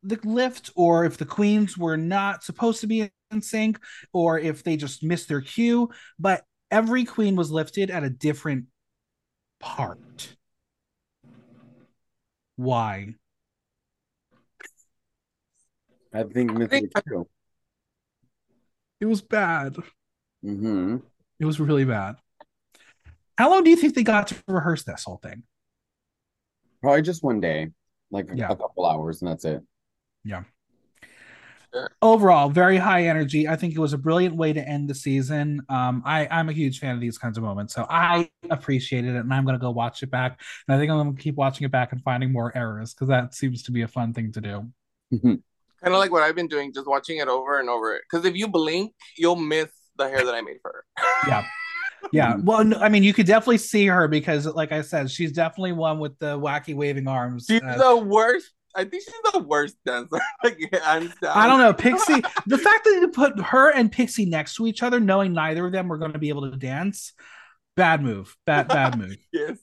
[0.03, 3.79] the lift or if the queens were not supposed to be in sync
[4.11, 5.89] or if they just missed their cue.
[6.19, 8.65] But every queen was lifted at a different
[9.59, 10.35] part.
[12.55, 13.15] Why?
[16.13, 16.91] I think Miss think-
[18.99, 19.75] It was bad.
[20.45, 20.97] Mm-hmm.
[21.39, 22.15] It was really bad.
[23.37, 25.43] How long do you think they got to rehearse this whole thing?
[26.81, 27.71] Probably just one day,
[28.11, 28.51] like Yeah.
[28.51, 29.63] a couple hours, and that's it.
[32.03, 33.47] Overall, very high energy.
[33.47, 35.63] I think it was a brilliant way to end the season.
[35.69, 39.19] Um, I, I'm a huge fan of these kinds of moments, so I appreciated it,
[39.19, 40.39] and I'm gonna go watch it back.
[40.67, 43.33] And I think I'm gonna keep watching it back and finding more errors because that
[43.33, 44.69] seems to be a fun thing to do.
[45.83, 47.99] Kind of like what I've been doing, just watching it over and over.
[47.99, 50.85] Because if you blink, you'll miss the hair that I made for her.
[51.27, 51.45] Yeah.
[52.11, 55.31] Yeah, well, no, I mean, you could definitely see her because, like I said, she's
[55.31, 57.45] definitely one with the wacky waving arms.
[57.49, 58.51] She's Uh, the worst.
[58.75, 60.19] I think she's the worst dancer.
[60.43, 60.57] like.
[60.73, 62.21] I don't know, Pixie.
[62.47, 65.71] the fact that you put her and Pixie next to each other, knowing neither of
[65.71, 67.13] them were going to be able to dance,
[67.75, 68.35] bad move.
[68.45, 69.17] Bad, bad move.
[69.31, 69.57] Yes.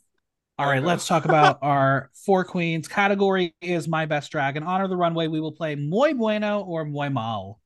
[0.59, 2.87] All right, let's talk about our four queens.
[2.87, 4.59] Category is my best drag.
[4.59, 7.59] In honor the runway, we will play Muy Bueno or Muy Mal.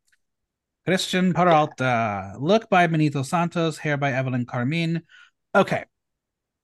[0.87, 5.03] Cristian Peralta, look by Benito Santos, hair by Evelyn Carmine.
[5.57, 5.83] Okay,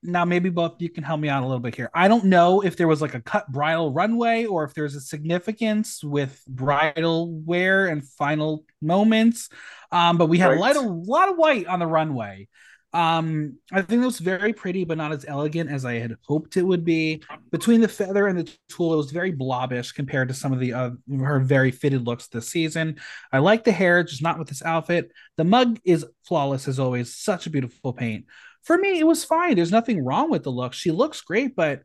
[0.02, 1.90] now maybe both you can help me out a little bit here.
[1.94, 5.00] I don't know if there was like a cut bridal runway or if there's a
[5.00, 9.48] significance with bridal wear and final moments.
[9.92, 10.60] Um, but we had a Right.
[10.60, 12.48] lot of lot of white on the runway.
[12.92, 16.56] Um, I think it was very pretty, but not as elegant as I had hoped
[16.56, 17.22] it would be.
[17.52, 20.72] Between the feather and the tulle, it was very blobbish compared to some of the
[20.72, 20.90] uh,
[21.20, 22.96] her very fitted looks this season.
[23.32, 25.12] I like the hair, just not with this outfit.
[25.36, 27.14] The mug is flawless as always.
[27.14, 28.24] Such a beautiful paint.
[28.62, 29.56] For me, it was fine.
[29.56, 30.72] There's nothing wrong with the look.
[30.74, 31.82] She looks great, but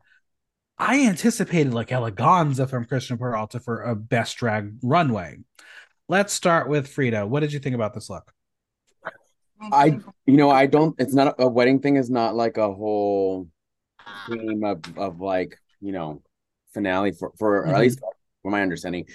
[0.78, 5.38] I anticipated like eleganza from Cristian Peralta for a best drag runway.
[6.08, 7.26] Let's start with Freeda.
[7.26, 8.30] What did you think about this look?
[9.72, 10.94] I, you know, I don't.
[10.98, 11.96] It's not a wedding thing.
[11.96, 13.48] Is not like a whole
[14.28, 16.22] theme of of like you know
[16.74, 17.74] finale for for or Mhm.
[17.74, 18.00] at least
[18.42, 19.06] from my understanding.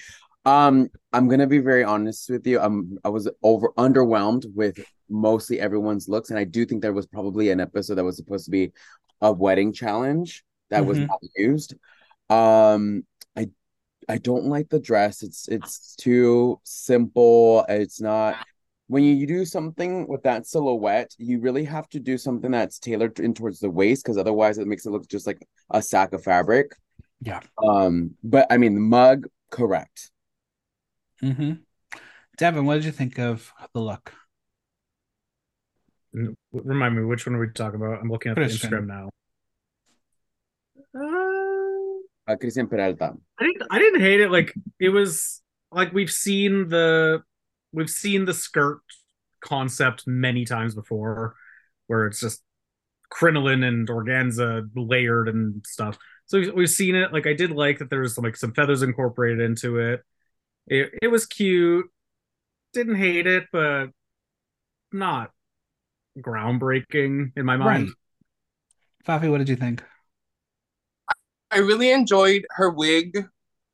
[0.43, 2.59] Um, I'm gonna be very honest with you.
[2.59, 4.79] Um, I was over underwhelmed with
[5.11, 8.45] mostly everyone's looks, and I do think there was probably an episode that was supposed
[8.45, 8.71] to be
[9.21, 11.07] a wedding challenge that was Mhm.
[11.07, 11.75] not used.
[12.29, 13.05] Um,
[13.35, 13.49] I
[14.09, 15.21] I don't like the dress.
[15.21, 17.65] It's it's too simple.
[17.69, 18.37] It's not
[18.87, 22.77] when you, you do something with that silhouette, you really have to do something that's
[22.79, 26.11] tailored in towards the waist because otherwise it makes it look just like a sack
[26.13, 26.75] of fabric.
[27.21, 27.39] Yeah.
[27.57, 30.11] Um, but I mean the mug, correct.
[31.23, 31.53] Mm-hmm.
[32.37, 34.13] Devin, what did you think of the look?
[36.51, 37.99] Remind me, which one are we talking about?
[38.01, 38.61] I'm looking at Cristian.
[38.61, 39.09] the Instagram now.
[40.93, 43.13] Uh, Uh, Cristian Peralta.
[43.39, 44.29] I didn't I didn't hate it.
[44.29, 45.41] Like it was
[45.71, 47.23] like we've seen the
[47.71, 48.81] we've seen the skirt
[49.43, 51.35] concept many times before,
[51.87, 52.43] where it's just
[53.09, 55.97] crinoline and organza layered and stuff.
[56.25, 57.11] So we've, we've seen it.
[57.11, 60.01] Like I did like that there was some, like some feathers incorporated into it.
[60.67, 61.87] It it was cute.
[62.73, 63.87] Didn't hate it, but
[64.91, 65.31] not
[66.19, 67.89] groundbreaking in my mind.
[69.07, 69.21] Right.
[69.21, 69.83] Faffy, what did you think?
[71.51, 73.25] I really enjoyed her wig.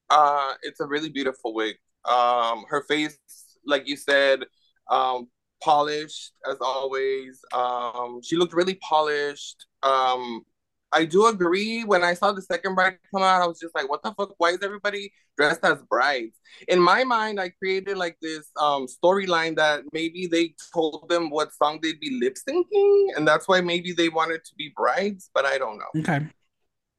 [0.10, 1.76] Uh, it's a really beautiful wig.
[2.06, 3.18] Um, her face,
[3.66, 4.44] like you said,
[4.90, 5.28] um,
[5.62, 7.40] polished as always.
[7.54, 9.66] Um, she looked really polished.
[9.84, 10.44] Um,
[10.92, 11.84] I do agree.
[11.84, 14.34] When I saw the second bride come out, I was just like, "What the fuck?
[14.38, 19.56] Why is everybody dressed as brides?" In my mind, I created like this um, storyline
[19.58, 23.92] that maybe they told them what song they'd be lip syncing, and that's why maybe
[23.92, 25.30] they wanted to be brides.
[25.34, 26.02] But I don't know.
[26.02, 26.26] Okay.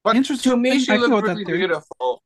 [0.05, 0.53] But Interesting.
[0.53, 2.23] to me, she looked really beautiful.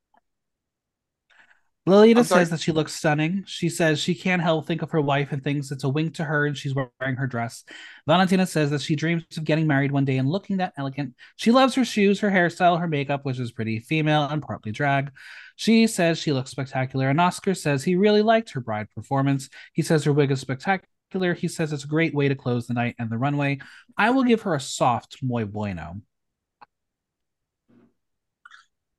[1.85, 3.43] Lolita says that she looks stunning.
[3.45, 6.23] She says she can't help think of her wife and thinks it's a wink to
[6.23, 7.65] her and she's wearing her dress.
[8.07, 11.13] Valentina says that she dreams of getting married one day and looking that elegant.
[11.35, 15.11] She loves her shoes, her hairstyle, her makeup, which is pretty female and partly drag.
[15.57, 17.09] She says she looks spectacular.
[17.09, 19.49] And Oscar says he really liked her bride performance.
[19.73, 21.33] He says her wig is spectacular.
[21.33, 23.59] He says it's a great way to close the night and the runway.
[23.97, 26.01] I will give her a soft muy bueno.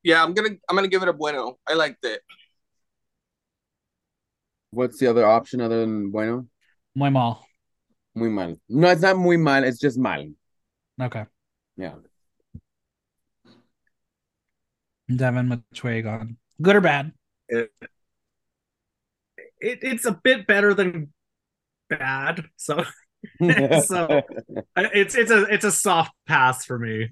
[0.02, 1.58] Yeah, I'm gonna I'm gonna give it a bueno.
[1.66, 2.20] I liked it.
[4.74, 6.46] What's the other option other than bueno?
[6.94, 7.46] Muy mal.
[8.14, 8.56] Muy mal.
[8.68, 9.64] No, it's not muy mal.
[9.64, 10.26] It's just mal.
[11.00, 11.24] Okay.
[11.76, 11.94] Yeah.
[15.14, 16.36] Devin, which gone?
[16.62, 17.12] Good or bad?
[17.48, 17.70] It,
[19.60, 21.12] it it's a bit better than
[21.88, 22.44] bad.
[22.56, 22.84] So
[23.40, 24.22] So-
[24.76, 27.08] it's it's a it's a soft pass for me.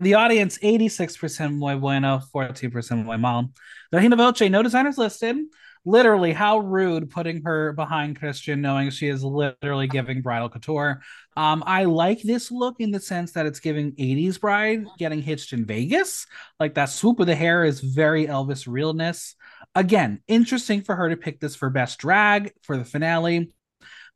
[0.00, 3.50] The audience, 86% muy bueno, 14% muy mal.
[3.92, 5.36] Regina Voce, no designers listed.
[5.84, 11.02] Literally, how rude putting her behind Cristian, knowing she is literally giving bridal couture.
[11.36, 15.52] Um, I like this look in the sense that it's giving 80s bride getting hitched
[15.52, 16.26] in Vegas.
[16.58, 19.34] Like that swoop of the hair is very Elvis realness.
[19.74, 23.52] Again, interesting for her to pick this for best drag for the finale.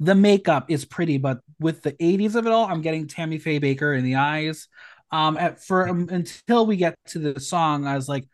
[0.00, 3.60] The makeup is pretty, but with the 80s of it all, I'm getting Tammy Faye
[3.60, 4.68] Bakker in the eyes
[5.10, 8.26] um at for um, until we get to the song i was like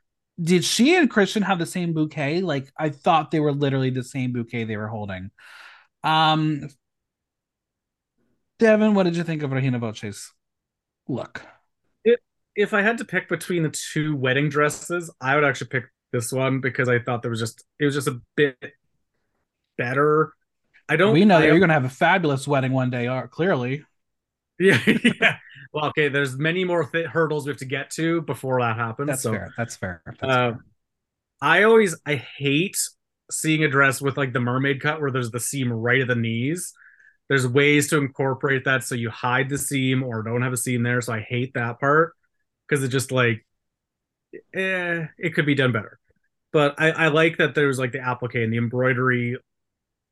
[0.43, 4.03] did she and cristian have the same bouquet like i thought they were literally the
[4.03, 5.31] same bouquet they were holding
[6.03, 6.69] um
[8.59, 10.33] devin what did you think of regina voce's
[11.09, 11.43] look
[12.57, 16.33] if I had to pick between the two wedding dresses, I would actually pick this
[16.33, 18.57] one because I thought there was just it was just a bit
[19.77, 20.33] better.
[20.89, 21.15] I don't.
[21.15, 23.85] we know I- you're gonna have a fabulous wedding one day uh, clearly
[24.59, 25.39] Yeah, yeah.
[25.75, 26.09] Well, okay.
[26.09, 29.09] There's many more th- hurdles we have to get to before that happens.
[29.09, 30.65] that's so, fair that's fair that's uh, fair.
[31.43, 32.79] I always I hate
[33.31, 36.15] seeing a dress with like the mermaid cut where there's the seam right at the
[36.15, 36.73] knees.
[37.29, 40.85] There's ways to incorporate that so you hide the seam or don't have a seam
[40.85, 41.01] there.
[41.01, 42.13] So I hate that part
[42.69, 43.45] because it just like,
[44.55, 45.99] eh, it could be done better.
[46.53, 49.39] But I, I like that there's like the applique and the embroidery,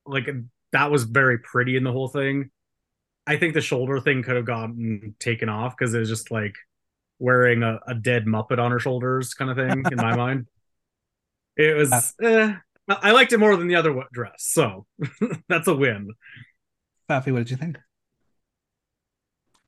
[0.06, 0.28] like
[0.72, 2.50] that was very pretty in the whole thing.
[3.26, 6.56] I think the shoulder thing could have gotten taken off because it was just like
[7.18, 10.46] wearing a, a dead Muppet on her shoulders kind of thing in my mind.
[11.56, 12.54] It was, eh,
[12.88, 14.38] I I liked it more than the other dress.
[14.38, 14.86] So
[15.48, 16.10] that's a win.
[17.08, 17.78] Faffy, what did you think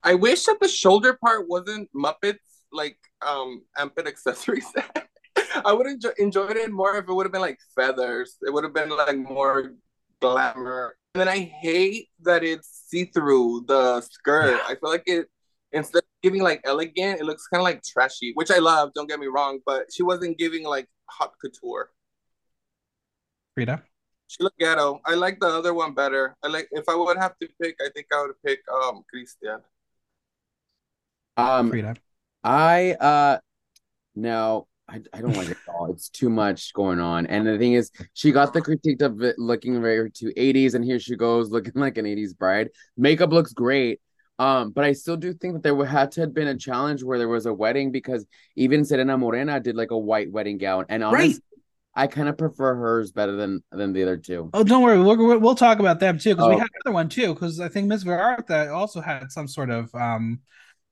[0.03, 2.39] I wish that the shoulder part wasn't Muppets
[2.73, 4.67] like um Amped accessories.
[5.65, 8.37] I would have enjoy- enjoyed it more if it would have been like feathers.
[8.43, 9.73] It would have been like more
[10.21, 10.97] glamour.
[11.15, 14.61] And then I hate that it's see through the skirt.
[14.69, 15.29] I feel like it
[15.73, 18.93] instead of giving like elegant, it looks kind of like trashy, which I love.
[18.95, 21.91] Don't get me wrong, but she wasn't giving like hot couture.
[23.57, 23.83] freeda
[24.27, 25.01] She looked ghetto.
[25.05, 26.37] I like the other one better.
[26.43, 29.61] I like if I would have to pick, I think I would pick um Cristian.
[31.37, 31.97] Um, freeda
[32.43, 33.39] I uh
[34.15, 35.91] no, I, I don't like it at all.
[35.91, 37.27] It's too much going on.
[37.27, 40.85] And the thing is, she got the critique of it looking very to 80s, and
[40.85, 42.69] here she goes looking like an 80s bride.
[42.97, 44.01] Makeup looks great.
[44.39, 47.03] Um, but I still do think that there would had to have been a challenge
[47.05, 48.27] where there was a wedding because
[48.57, 50.87] even Serena Morena did like a white wedding gown.
[50.89, 51.39] And honestly, Right.
[51.97, 54.51] I kind of prefer hers better than than the other two.
[54.53, 55.01] Oh, don't worry.
[55.01, 56.59] We'll, we'll talk about them too because we Oh.
[56.59, 57.33] had another one too.
[57.33, 60.41] Because I think Miss Verarta also had some sort of um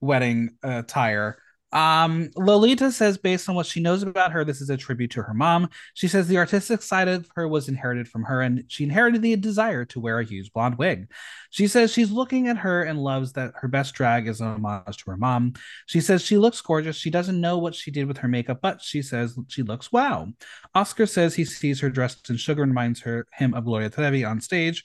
[0.00, 1.41] wedding attire.
[1.72, 5.22] Um, Lolita says, based on what she knows about her, this is a tribute to
[5.22, 5.70] her mom.
[5.94, 9.36] She says the artistic side of her was inherited from her, and she inherited the
[9.36, 11.10] desire to wear a huge blonde wig.
[11.50, 14.98] She says she's looking at her and loves that her best drag is an homage
[14.98, 15.54] to her mom.
[15.86, 16.96] She says she looks gorgeous.
[16.96, 20.28] She doesn't know what she did with her makeup, but she says she looks wow.
[20.74, 24.24] Oscar says he sees her dressed in sugar and reminds her him of Gloria Trevi
[24.24, 24.84] on stage.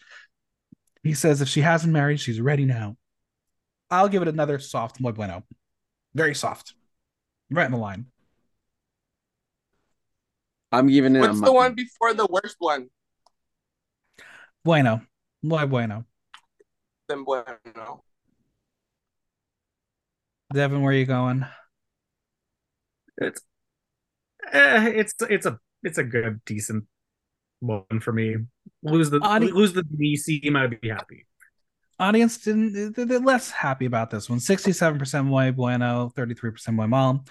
[1.04, 2.98] He says if she hasn't married, she's ready now.
[3.90, 5.44] I'll give it another soft muy bueno.
[6.14, 6.74] Very soft.
[7.50, 8.08] Right in the line.
[10.72, 11.22] I'm giving it.
[11.22, 12.90] What's the one before the worst one?
[14.64, 15.02] Bueno.
[15.42, 16.06] Muy bueno.
[17.08, 18.04] Then bueno.
[20.54, 21.46] Devin, where are you going?
[23.18, 23.42] It's
[24.52, 26.86] eh, it's it's a it's a good decent
[27.60, 28.36] one for me.
[28.84, 31.26] Lose the Audi- lose the DC, I'd be happy.
[32.00, 34.40] Audience didn't they're less happy about this one.
[34.40, 37.26] 67% muy bueno, 33% muy mal.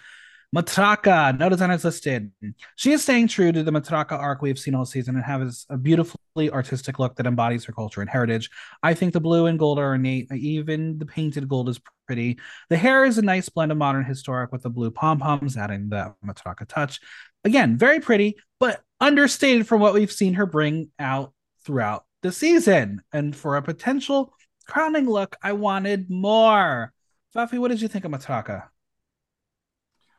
[0.55, 2.33] Matraka, no designers listed.
[2.77, 5.77] She is staying true to the matraca arc we've seen all season and has a
[5.77, 8.49] beautifully artistic look that embodies her culture and heritage.
[8.83, 10.33] I think the blue and gold are innate.
[10.33, 12.39] Even the painted gold is pretty.
[12.71, 15.89] The hair is a nice blend of modern historic with the blue pom poms, adding
[15.89, 17.01] the matraca touch.
[17.45, 21.33] Again, very pretty, but understated from what we've seen her bring out
[21.65, 23.03] throughout the season.
[23.13, 24.33] And for a potential
[24.67, 26.93] crowning look, I wanted more.
[27.35, 28.69] Faffy, what did you think of Matraka?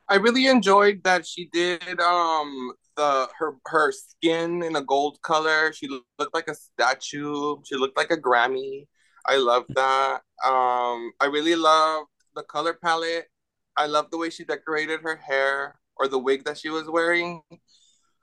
[0.09, 5.73] I really enjoyed that she did um the her her skin in a gold color.
[5.73, 7.57] She looked like a statue.
[7.65, 8.87] She looked like a Grammy.
[9.25, 10.21] I love that.
[10.45, 13.27] Um I really loved the color palette.
[13.75, 17.41] I love the way she decorated her hair or the wig that she was wearing.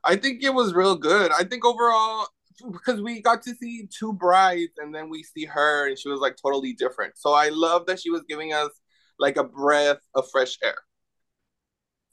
[0.04, 1.32] I think it was real good.
[1.32, 2.28] I think overall
[2.72, 6.20] because we got to see two brides and then we see her and she was
[6.20, 7.16] like totally different.
[7.16, 8.70] So I love that she was giving us
[9.18, 10.76] like a breath of fresh air.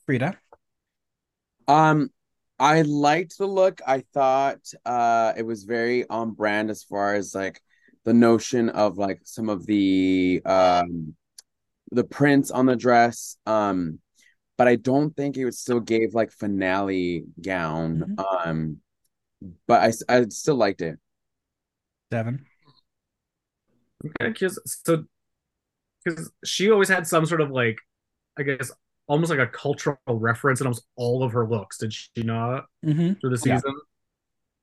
[0.08, 0.36] Freeda?
[1.68, 2.10] Um,
[2.58, 3.80] I liked the look.
[3.86, 7.60] I thought uh it was very on brand as far as like
[8.04, 11.14] the notion of like some of the um
[11.90, 13.36] the prints on the dress.
[13.46, 14.00] Um,
[14.58, 18.16] but I don't think it would still gave like finale gown.
[18.18, 18.78] Um,
[19.66, 20.98] but I I still liked it.
[22.10, 22.44] Devin?
[24.04, 25.04] Okay, because so
[26.04, 27.78] because she always had some sort of like,
[28.36, 28.70] I guess
[29.06, 31.78] almost like a cultural reference in almost all of her looks.
[31.78, 33.14] Did she not Mm-hmm.
[33.20, 33.74] through the season?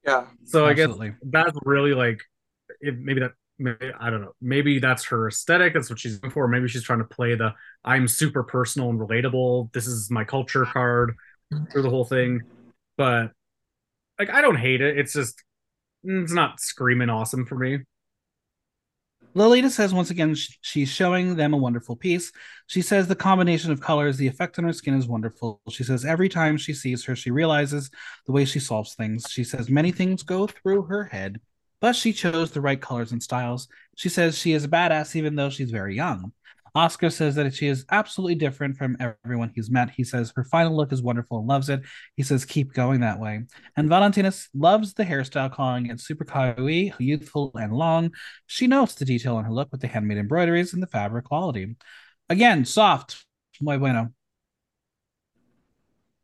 [0.05, 0.25] Yeah.
[0.45, 0.91] So I guess
[1.23, 2.21] that's really like,
[2.81, 4.33] it, maybe that maybe, I don't know.
[4.41, 5.73] Maybe that's her aesthetic.
[5.73, 6.47] That's what she's going for.
[6.47, 7.53] Maybe she's trying to play the
[7.83, 9.71] I'm super personal and relatable.
[9.71, 11.15] This is my culture card
[11.71, 12.41] through the whole thing.
[12.97, 13.31] But
[14.19, 14.99] like, I don't hate it.
[14.99, 15.41] It's just
[16.03, 17.79] it's not screaming awesome for me.
[19.35, 22.31] Lolita says once again sh- she's showing them a wonderful piece.
[22.67, 25.61] She says the combination of colors, the effect on her skin is wonderful.
[25.69, 27.91] She says every time she sees her, she realizes
[28.25, 29.25] the way she solves things.
[29.29, 31.39] She says many things go through her head,
[31.79, 33.67] but she chose the right colors and styles.
[33.95, 36.33] She says she is a badass even though she's very young.
[36.75, 39.89] Oscar says that she is absolutely different from everyone he's met.
[39.89, 41.81] He says her final look is wonderful and loves it.
[42.15, 43.41] He says keep going that way.
[43.75, 48.11] And Valentina loves the hairstyle, calling it super kawaii, youthful, and long.
[48.47, 51.75] She notes the detail on her look with the handmade embroideries and the fabric quality.
[52.29, 53.25] Again, soft.
[53.61, 54.09] Muy bueno.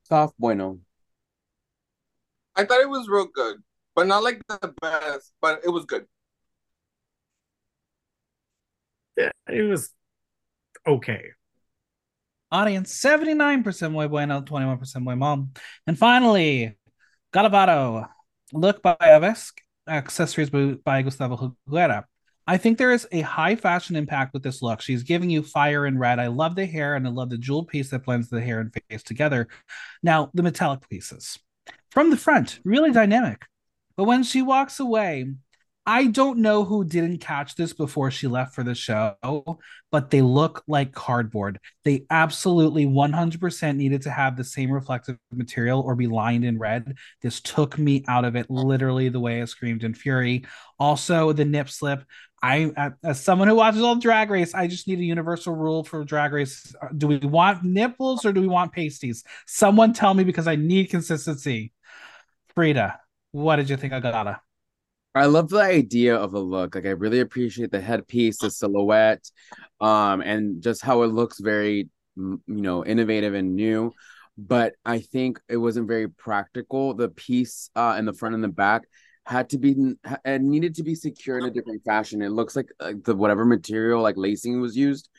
[0.04, 0.80] Soft bueno.
[2.56, 3.58] I thought it was real good,
[3.96, 6.06] but not like the best, but it was good.
[9.18, 9.92] Yeah, it was
[10.88, 11.32] okay.
[12.52, 15.48] Audience 79% muy bueno, 21% muy mal.
[15.88, 16.78] And finally,
[17.34, 18.08] Gala Varo,
[18.54, 22.06] look by Avesque, accessories by Gustavo Huguera.
[22.48, 24.80] I think there is a high fashion impact with this look.
[24.82, 26.20] She's giving you fire and red.
[26.20, 28.72] I love the hair and I love the jeweled piece that blends the hair and
[28.90, 29.48] face together.
[30.04, 31.40] Now, the metallic pieces
[31.90, 33.46] from the front, really dynamic.
[33.98, 35.34] But when she walks away,
[35.88, 39.60] I don't know who didn't catch this before she left for the show,
[39.92, 41.60] but they look like cardboard.
[41.84, 46.96] They absolutely 100% needed to have the same reflective material or be lined in red.
[47.22, 50.46] This took me out of it, literally the way I screamed in fury.
[50.80, 52.04] Also, the nip slip.
[52.42, 56.04] I, as someone who watches all Drag Race, I just need a universal rule for
[56.04, 56.74] Drag Race.
[56.82, 59.24] Uh, do we want nipples or do we want pasties?
[59.46, 61.74] Someone tell me because I need consistency.
[62.56, 62.98] Freeda,
[63.32, 64.42] what did you think of Gala?
[65.16, 66.76] I love the idea of the look.
[66.76, 69.24] Like I really appreciate the headpiece, the silhouette,
[69.80, 73.94] um, and just how it looks very, you know, innovative and new.
[74.38, 76.94] But I think it wasn't very practical.
[76.94, 78.84] The piece uh, in the front and the back
[79.26, 79.76] had to be
[80.26, 82.22] it needed to be secure in a different fashion.
[82.22, 85.10] It looks like uh, the whatever material like lacing was used,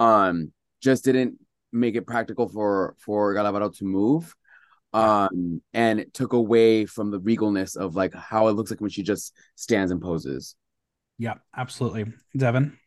[0.00, 0.52] um,
[0.82, 1.38] just didn't
[1.72, 4.34] make it practical for for Gala Varo to move.
[4.94, 8.90] Um, and it took away from the regalness of like how it looks like when
[8.90, 10.54] she just stands and poses.
[11.18, 12.06] Yeah, absolutely.
[12.36, 12.78] Devin.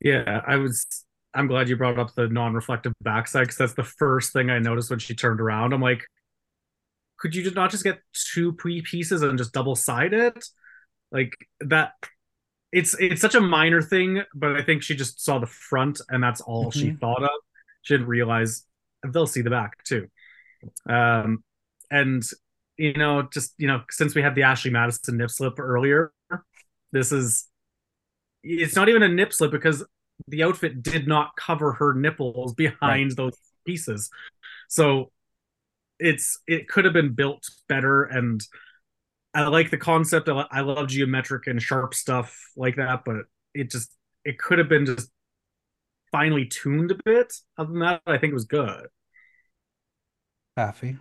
[0.00, 0.86] Yeah, I was.
[1.34, 4.88] I'm glad you brought up the non-reflective backside because that's the first thing I noticed
[4.90, 5.74] when she turned around.
[5.74, 6.02] I'm like,
[7.18, 7.98] could you just not just get
[8.32, 10.44] two pre pieces and just double side it?
[11.10, 11.92] Like that.
[12.72, 16.22] It's it's such a minor thing, but I think she just saw the front and
[16.22, 17.00] that's all she Mhm.
[17.00, 17.30] thought of.
[17.82, 18.64] She didn't realize
[19.12, 20.08] they'll see the back too.
[20.88, 21.42] Um,
[21.90, 22.22] and
[22.76, 26.12] you know, just you know, since we had the Ashley Madison nip slip earlier,
[26.92, 27.46] this is
[28.42, 29.84] it's not even a nip slip because
[30.28, 33.36] the outfit did not cover her nipples behind those
[33.66, 34.10] pieces.
[34.68, 35.10] So
[35.98, 38.42] it's it could have been built better and
[39.34, 40.30] I like the concept.
[40.30, 43.16] I, I love geometric and sharp stuff like that, but
[43.54, 43.94] it just
[44.24, 45.10] it could have been just
[46.10, 47.34] finely tuned a bit.
[47.58, 48.86] Other than that, I think it was good.
[50.56, 50.98] Faffy.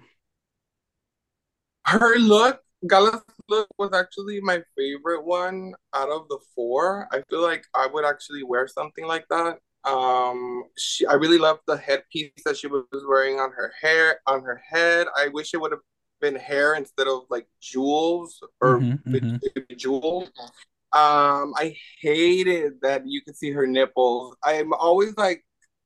[1.86, 7.08] Her look, Gala's look was actually my favorite one out of the four.
[7.12, 9.60] I feel like I would actually wear something like that.
[9.84, 14.41] Um, she, I really loved the headpiece that she was wearing on her hair, on
[14.43, 15.08] her head.
[15.16, 15.82] I wish it would have
[16.22, 19.41] been hair instead of like jewels or Mhm, mhm.
[19.78, 20.30] jewels.
[20.93, 24.36] Um, I hated that you could see her nipples.
[24.43, 25.45] I'm always like,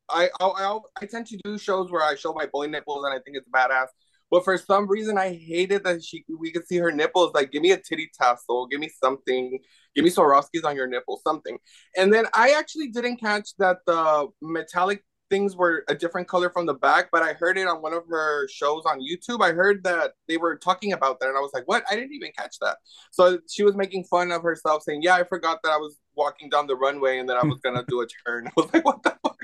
[0.09, 3.13] I, I I I tend to do shows where I show my boy nipples and
[3.13, 3.87] I think it's badass.
[4.31, 7.31] But for some reason, I hated that she we could see her nipples.
[7.33, 9.59] Like, give me a titty tassel, give me something,
[9.95, 11.57] give me Swarovskis on your nipples, something.
[11.97, 16.65] And then I actually didn't catch that the metallic things were a different color from
[16.65, 19.41] the back, but I heard it on one of her shows on YouTube.
[19.43, 21.83] I heard that they were talking about that, and I was like, "What?
[21.89, 22.77] I didn't even catch that."
[23.11, 26.49] So she was making fun of herself, saying, "Yeah, I forgot that I was walking
[26.49, 29.03] down the runway and that I was gonna do a turn." I was like, "What
[29.03, 29.38] the fuck?"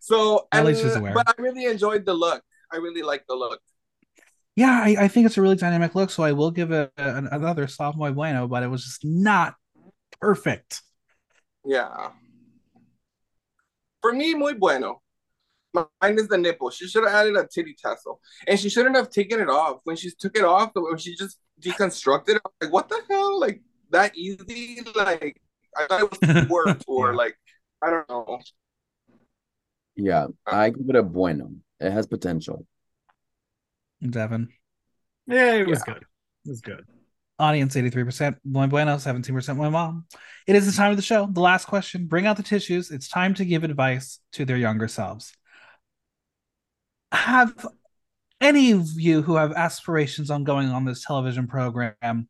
[0.00, 1.14] So, At and, least she's aware.
[1.14, 2.42] but I really enjoyed the look.
[2.72, 3.60] I really like the look.
[4.54, 7.28] Yeah, I, I think it's a really dynamic look, so I will give it an,
[7.30, 9.54] another soft muy bueno, but it was just not
[10.20, 10.82] perfect.
[11.64, 12.10] Yeah.
[14.00, 15.02] For me, muy bueno.
[15.74, 16.70] Mine is the nipple.
[16.70, 19.80] She should have added a titty tassel, and she shouldn't have taken it off.
[19.84, 23.38] When she took it off, when she just deconstructed it, like, what the hell?
[23.38, 24.80] Like that easy?
[24.94, 25.40] Like
[25.76, 27.36] I thought it was work or like
[27.82, 28.40] I don't know.
[29.96, 31.50] Yeah, uh, I give it a bueno.
[31.80, 32.66] It has potential.
[34.08, 34.48] Devin.
[35.26, 36.04] Yeah, it was good.
[36.44, 36.84] It was good.
[37.38, 40.02] Audience 83%, muy bueno, 17% muy mal.
[40.46, 41.26] It is the time of the show.
[41.30, 42.06] The last question.
[42.06, 42.90] Bring out the tissues.
[42.90, 45.32] It's time to give advice to their younger selves.
[47.12, 47.66] Have
[48.40, 52.28] any of you who have aspirations on going on this television program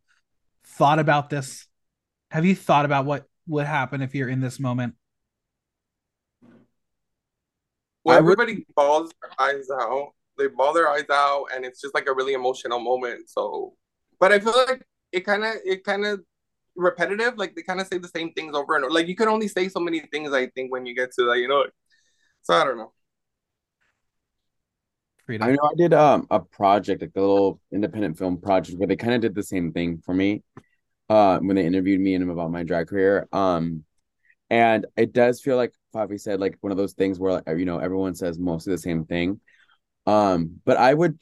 [0.64, 1.66] thought about this?
[2.30, 4.94] Have you thought about what would happen if you're in this moment?
[8.06, 10.12] Well, I would- everybody balls their eyes out.
[10.38, 13.28] They ball their eyes out, and it's just like a really emotional moment.
[13.28, 13.74] So,
[14.20, 16.20] but I feel like it kind of it kind of
[16.76, 17.36] repetitive.
[17.36, 18.94] Like they kind of say the same things over and over.
[18.94, 20.32] Like you can only say so many things.
[20.32, 21.66] I think when you get to that, you know.
[22.42, 22.92] So I don't know.
[25.28, 25.42] Freeda?
[25.42, 28.94] I know I did um a project, like the little independent film project, where they
[28.94, 30.44] kind of did the same thing for me,
[31.08, 33.26] uh, when they interviewed me and him about my drag career.
[33.32, 33.84] Um,
[34.48, 37.64] and it does feel like Faffy said, like one of those things where like, you
[37.64, 39.40] know everyone says mostly the same thing.
[40.06, 41.18] Um, but I would,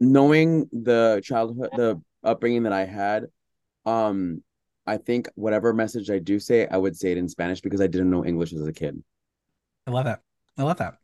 [0.00, 3.26] knowing the childhood, the upbringing that I had,
[3.86, 4.42] um,
[4.86, 7.86] I think whatever message I do say, I would say it in Spanish because I
[7.86, 9.02] didn't know English as a kid.
[9.86, 10.20] I love that.
[10.58, 10.98] I love that.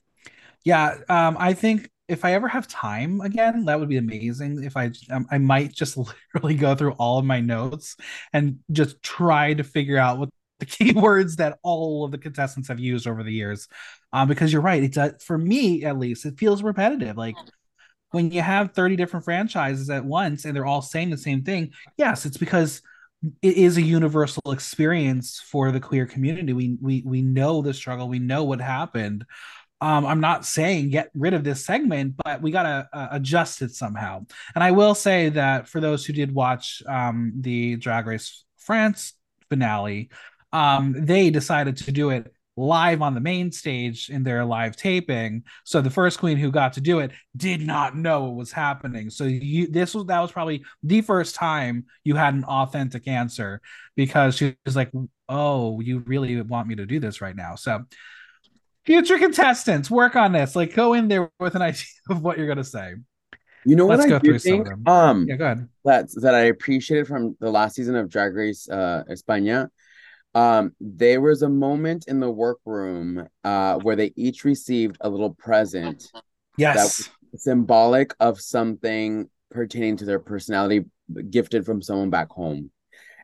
[0.64, 4.64] Yeah, um, I think if I ever have time again, that would be amazing.
[4.64, 5.97] If I, um, I might just
[6.34, 7.97] literally go through all of my notes
[8.32, 12.80] and just try to figure out what the keywords that all of the contestants have
[12.80, 13.68] used over the years.
[14.12, 17.16] Um, because you're right, it does for me at least, it feels repetitive.
[17.16, 17.36] Like
[18.11, 21.72] when you have 30 different franchises at once and they're all saying the same thing,
[21.97, 22.82] yes, it's because
[23.43, 26.52] it is a universal experience for the queer community.
[26.52, 29.24] We we we know the struggle, we know what happened.
[29.80, 33.72] Um, I'm not saying get rid of this segment, but we gotta uh, adjust it
[33.72, 34.24] somehow.
[34.55, 39.14] And I will say that for those who did watch um, the Drag Race France
[39.48, 40.10] finale,
[40.52, 45.44] um, they decided to do it live on the main stage in their live taping.
[45.64, 49.10] So the first queen who got to do it did not know what was happening.
[49.10, 53.60] So you this was that was probably the first time you had an authentic answer
[53.94, 54.90] because she was like,
[55.28, 57.84] "Oh, you really want me to do this right now?" So
[58.84, 60.56] future contestants, work on this.
[60.56, 62.94] Like go in there with an idea of what you're gonna say.
[63.64, 64.88] You know Let's what go I do through some think?
[64.88, 65.68] Um, Yeah, go ahead.
[65.84, 69.68] that that I appreciated from the last season of Drag Race uh España.
[70.39, 75.35] Um, there was a moment in the workroom uh where they each received a little
[75.35, 76.12] present
[76.56, 77.10] Yes.
[77.35, 80.85] symbolic of something pertaining to their personality
[81.31, 82.70] gifted from someone back home.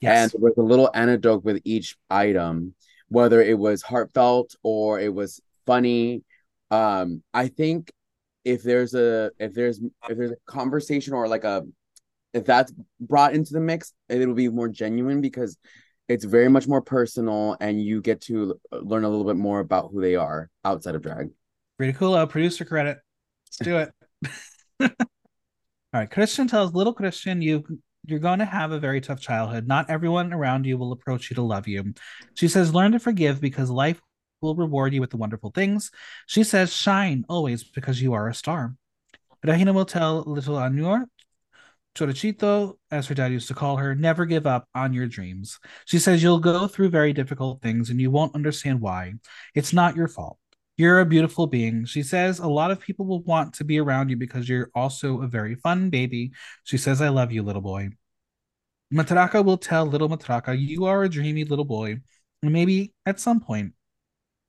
[0.03, 0.33] And Yes.
[0.33, 2.75] there was a little anecdote with each item,
[3.09, 6.23] whether it was heartfelt or it was funny.
[6.71, 7.93] Um, I think
[8.45, 9.79] if there's a if there's
[10.11, 11.63] if there's a conversation or like a
[12.33, 15.57] if that's brought into the mix, it'll be more genuine because
[16.09, 19.91] it's very much more personal and you get to learn a little bit more about
[19.93, 21.31] who they are outside of drag.
[21.79, 22.15] Pretty cool.
[22.15, 22.99] Uh, producer credit.
[23.47, 23.93] Let's do it.
[24.81, 26.11] All right.
[26.11, 27.65] Cristian tells little Cristian, you
[28.07, 29.67] you're going to have a very tough childhood.
[29.67, 31.95] Not everyone around you will approach you to love you.
[32.35, 34.01] She says, learn to forgive because life
[34.43, 35.91] will reward you with the wonderful things.
[36.27, 38.75] She says, shine always because you are a star.
[39.43, 41.05] Regina will tell little Anur,
[41.95, 45.61] Chorachito, as her dad used to call her, never give up on your dreams.
[45.87, 49.15] She says you'll go through very difficult things and you won't understand why.
[49.55, 50.39] It's not your fault.
[50.77, 51.85] You're a beautiful being.
[51.85, 55.23] She says a lot of people will want to be around you because you're also
[55.23, 56.33] a very fun baby.
[56.65, 57.91] She says, I love you, little boy.
[58.93, 62.01] Matraka will tell little Matraka, you are a dreamy little boy.
[62.43, 63.73] And maybe at some point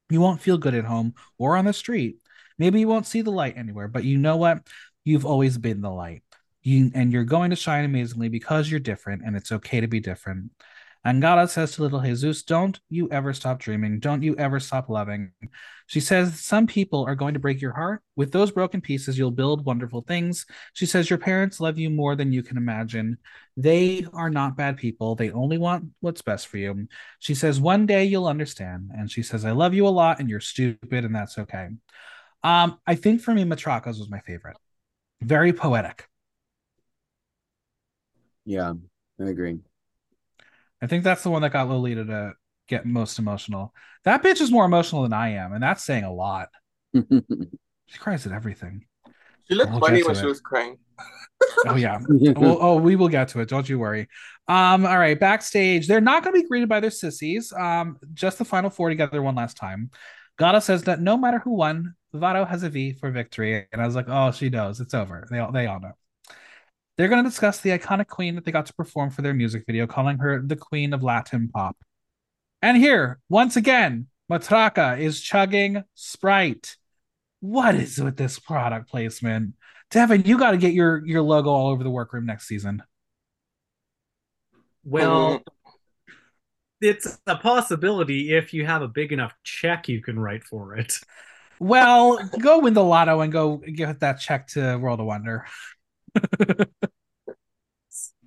[0.10, 2.18] you won't feel good at home or on the street.
[2.58, 4.68] Maybe you won't see the light anywhere, but you know what?
[5.04, 6.24] You've always been the light.
[6.66, 10.00] You and you're going to shine amazingly because you're different, and it's okay to be
[10.00, 10.52] different.
[11.06, 14.00] And Angara says to little Jesus, Don't you ever stop dreaming.
[14.00, 15.32] Don't you ever stop loving.
[15.86, 18.02] She says, Some people are going to break your heart.
[18.16, 20.48] With those broken pieces, you'll build wonderful things.
[20.74, 23.20] She says, Your parents love you more than you can imagine.
[23.56, 25.14] They are not bad people.
[25.14, 26.88] They only want what's best for you.
[27.20, 28.90] She says, One day you'll understand.
[28.98, 31.68] And she says, I love you a lot, and you're stupid, and that's okay.
[32.42, 34.58] Um, I think for me, Matraka's was my favorite.
[35.22, 36.08] Very poetic.
[38.46, 38.74] Yeah,
[39.20, 39.60] I agree.
[40.82, 42.34] I think that's the one that got Lolita to
[42.68, 43.74] get most emotional.
[44.04, 46.50] That bitch is more emotional than I am, and that's saying a lot.
[47.88, 48.86] She cries at everything.
[49.48, 50.78] She looked We'll funny when to she was crying.
[51.68, 52.00] Oh yeah.
[52.10, 53.50] well, oh, we will get to it.
[53.50, 54.08] Don't you worry.
[54.48, 57.52] Um, all right, backstage, they're not going to be greeted by their sissies.
[57.54, 59.92] Um, just the final four together one last time.
[60.40, 63.86] Gala says that no matter who won, Varo has a V for victory, and I
[63.86, 64.80] was like, oh, she knows.
[64.80, 65.28] It's over.
[65.30, 65.94] They all they all know.
[66.98, 69.64] They're going to discuss the iconic queen that they got to perform for their music
[69.68, 71.78] video, calling her the queen of Latin pop.
[72.62, 76.78] And here, once again, Matraka is chugging Sprite.
[77.42, 79.56] What is with this product placement?
[79.92, 82.82] Devin, you got to get your your logo all over the workroom next season.
[84.84, 85.44] Well,
[86.82, 90.94] it's a possibility if you have a big enough check you can write for it.
[91.60, 95.46] Well, go win the lotto and go get that check to World of Wonder.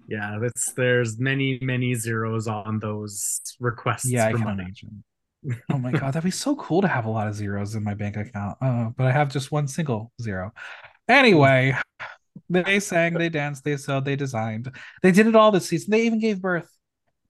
[0.06, 4.65] Yeah, it's there's many many zeros on those requests Yeah, I for can money.
[4.65, 5.05] imagine.
[5.70, 7.94] Oh my god, that'd be so cool to have a lot of zeros in my
[7.94, 8.59] bank account.
[8.60, 10.52] Uh, but I have just one single zero.
[11.09, 11.77] Anyway,
[12.51, 14.73] they sang, they danced, they sewed, they designed.
[15.02, 15.93] They did it all this season.
[15.93, 16.70] They even gave birth.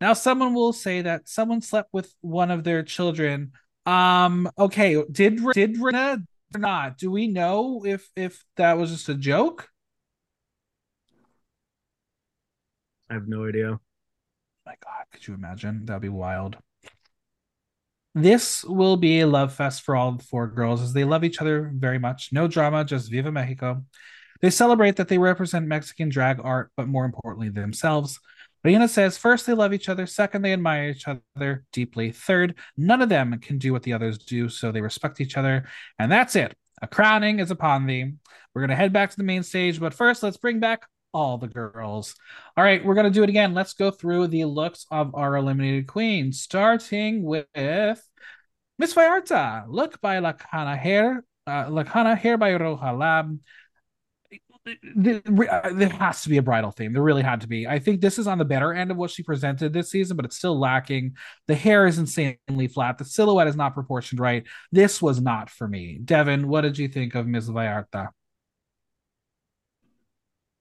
[0.00, 3.52] Now someone will say that someone slept with one of their children.
[3.86, 6.18] Um, okay, did did Rena
[6.54, 6.98] or not?
[6.98, 9.68] Do we know if if that was just a joke?
[13.10, 13.78] I have no idea.
[14.66, 15.86] my god, could you imagine?
[15.86, 16.56] That'd be wild.
[18.14, 21.70] This will be a love fest for all four girls as they love each other
[21.74, 22.30] very much.
[22.32, 23.84] No drama, just Viva Mexico.
[24.40, 28.18] They celebrate that they represent Mexican drag art, but more importantly, themselves.
[28.64, 30.06] Reina says first, they love each other.
[30.06, 32.10] Second, they admire each other deeply.
[32.10, 35.68] Third, none of them can do what the others do, so they respect each other.
[35.98, 36.56] And that's it.
[36.82, 38.12] A crowning is upon thee.
[38.54, 40.82] We're going to head back to the main stage, but first, let's bring back
[41.12, 42.14] all the girls.
[42.56, 43.54] All right, we're to do it again.
[43.54, 49.64] Let's go through the looks of our eliminated queen, starting with Miss Vallarta.
[49.68, 51.24] Look by Lacana Hair.
[51.46, 53.38] Uh, Lacana Hair by Roja Lab.
[54.94, 56.92] There there has to be a bridal theme.
[56.92, 57.66] There really had to be.
[57.66, 60.26] I think this is on the better end of what she presented this season, but
[60.26, 61.16] it's still lacking.
[61.46, 62.98] The hair is insanely flat.
[62.98, 64.46] The silhouette is not proportioned right.
[64.70, 65.98] This was not for me.
[66.04, 68.08] Devin, what did you think of Miss Vallarta?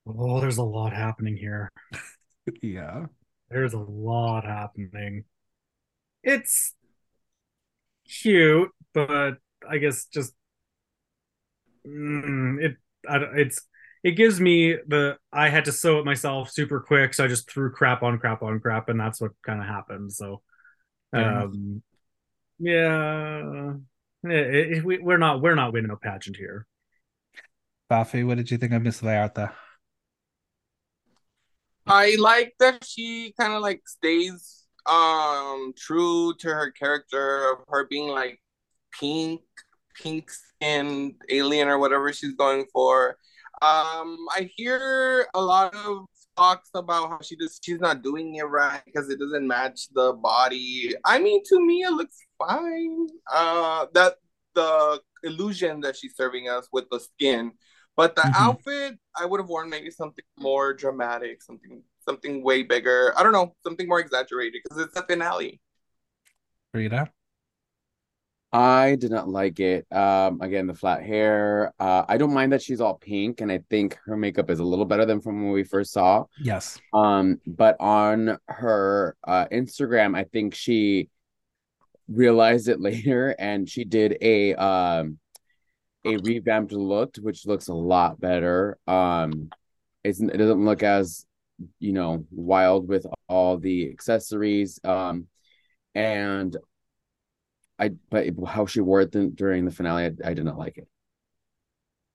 [0.07, 1.71] Oh, there's a lot happening here.
[2.61, 3.07] Yeah.
[3.49, 5.25] There's a lot happening.
[6.23, 6.73] It's
[8.07, 9.37] cute, but
[9.69, 10.33] I guess just
[11.85, 12.77] mm, it.
[13.07, 13.61] I, it's
[14.03, 17.49] it gives me the I had to sew it myself super quick, so I just
[17.51, 20.13] threw crap on crap on crap, and that's what kind of happened.
[20.13, 20.41] So,
[21.13, 21.81] um,
[22.59, 23.73] yeah,
[24.23, 26.65] it, it, we, we're not we're not winning a pageant here.
[27.89, 29.51] Faffy, what did you think of Miss Vallarta?
[31.87, 37.87] I like that she kind of like stays um true to her character of her
[37.89, 38.39] being like
[38.99, 39.41] pink,
[39.95, 43.17] pink skinned alien or whatever she's going for.
[43.61, 46.05] Um, I hear a lot of
[46.35, 50.13] talks about how she just she's not doing it right because it doesn't match the
[50.13, 50.93] body.
[51.05, 53.07] I mean, to me, it looks fine.
[53.31, 54.15] Uh, that
[54.53, 57.53] the illusion that she's serving us with the skin,
[57.97, 58.33] but the Mhm.
[58.35, 63.13] outfit, I would have worn maybe something more dramatic, something something way bigger.
[63.17, 65.59] I don't know, something more exaggerated because it's a finale.
[66.73, 67.09] Freeda.
[68.53, 69.91] I did not like it.
[69.91, 71.73] Um, again, the flat hair.
[71.77, 74.63] Uh, I don't mind that she's all pink, and I think her makeup is a
[74.63, 76.25] little better than from when we first saw.
[76.41, 76.79] Yes.
[76.93, 81.09] Um, but on her uh Instagram, I think she
[82.07, 85.19] realized it later and she did a um
[86.07, 88.77] a revamped look, which looks a lot better.
[88.87, 89.49] Um,
[90.03, 91.25] it doesn't look as
[91.79, 94.79] you know wild with all the accessories.
[94.83, 95.27] Um,
[95.95, 96.55] and
[97.79, 100.87] I but how she wore it during the finale, I, I did not like it.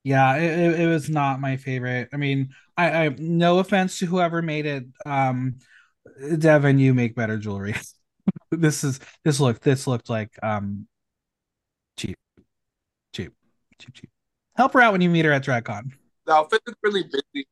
[0.04, 2.08] Yeah, it, it, was not my favorite.
[2.12, 4.84] I mean, I, I no offense to whoever made it.
[5.06, 5.58] Um,
[6.38, 7.76] Devin, you make better jewelry.
[8.50, 10.86] this is this look this looked like um
[13.82, 14.10] cheap, cheap, cheap.
[14.56, 15.92] Help her out when you meet her at DragCon.
[16.26, 17.46] The outfit looks really busy.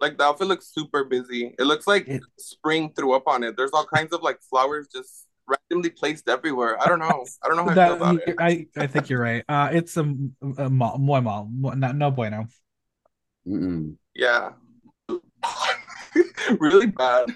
[0.00, 1.54] Like the outfit looks super busy.
[1.58, 3.56] It looks like It- spring threw up on it.
[3.56, 6.80] There's all kinds of like flowers just randomly placed everywhere.
[6.82, 7.24] I don't know.
[7.42, 8.36] I don't know how I feel That about it.
[8.38, 9.44] I I think you're right.
[9.48, 10.02] Uh, it's a,
[10.58, 12.46] a mal, muy mal, no, no bueno.
[13.46, 13.96] Mm-mm.
[14.14, 14.52] Yeah.
[16.58, 17.26] really bad.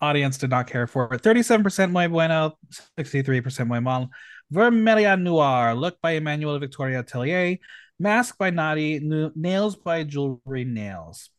[0.00, 1.20] Audience did not care for it.
[1.22, 2.58] Thirty-seven percent muy bueno,
[2.98, 4.10] sixty-three percent muy mal.
[4.52, 7.58] Vermelha Noir, look by Emmanuel Victoria Atelier,
[7.98, 11.30] mask by nu- nails by Jewelry Nails.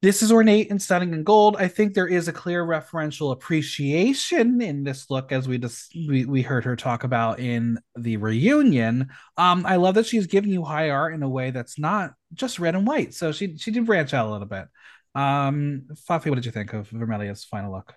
[0.00, 1.56] This is ornate and stunning in gold.
[1.58, 6.24] I think there is a clear referential appreciation in this look, as we just we,
[6.24, 9.08] we heard her talk about in the reunion.
[9.36, 12.60] Um, I love that she's giving you high art in a way that's not just
[12.60, 13.12] red and white.
[13.12, 14.68] So she she did branch out a little bit.
[15.16, 17.92] Um, Faffy, what did you think of Vermelha's final look?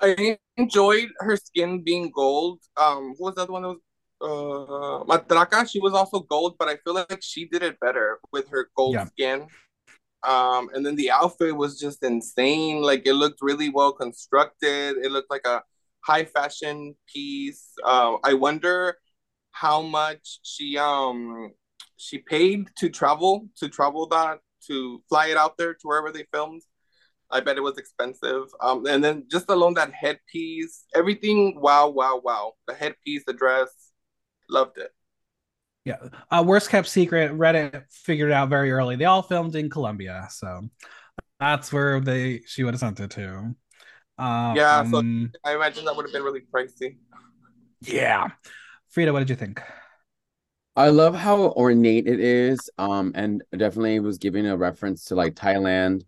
[0.00, 2.60] I enjoyed her skin being gold.
[2.76, 3.78] Um, who was the other one that was
[4.20, 5.68] uh Matraka?
[5.68, 8.94] She was also gold, but I feel like she did it better with her gold
[8.94, 9.06] Yeah.
[9.06, 9.48] skin.
[10.26, 12.82] Um, and then the outfit was just insane.
[12.82, 14.96] Like it looked really well constructed.
[15.02, 15.62] It looked like a
[16.04, 17.72] high fashion piece.
[17.84, 18.98] Um, I wonder
[19.52, 21.52] how much she um
[21.96, 26.26] she paid to travel to travel that to fly it out there to wherever they
[26.32, 26.62] filmed.
[27.32, 28.44] I bet it was expensive.
[28.60, 31.60] Um, and then just alone that headpiece, everything.
[31.60, 32.52] Wow, wow, wow.
[32.68, 33.68] The headpiece, the dress,
[34.48, 34.90] loved it.
[35.84, 35.96] Yeah.
[36.30, 37.32] Uh, worst kept secret.
[37.32, 38.96] Reddit figured it out very early.
[38.96, 40.68] They all filmed in Colombia, so
[41.40, 43.54] that's where they she would have sent it to.
[44.18, 45.02] Um, Yeah, so-
[45.44, 46.98] I imagine that would have been really pricey.
[47.80, 48.28] yeah.
[48.94, 49.60] Freeda, what did you think?
[50.76, 52.70] I love how ornate it is.
[52.78, 56.02] Um, and definitely was giving a reference to like Thailand.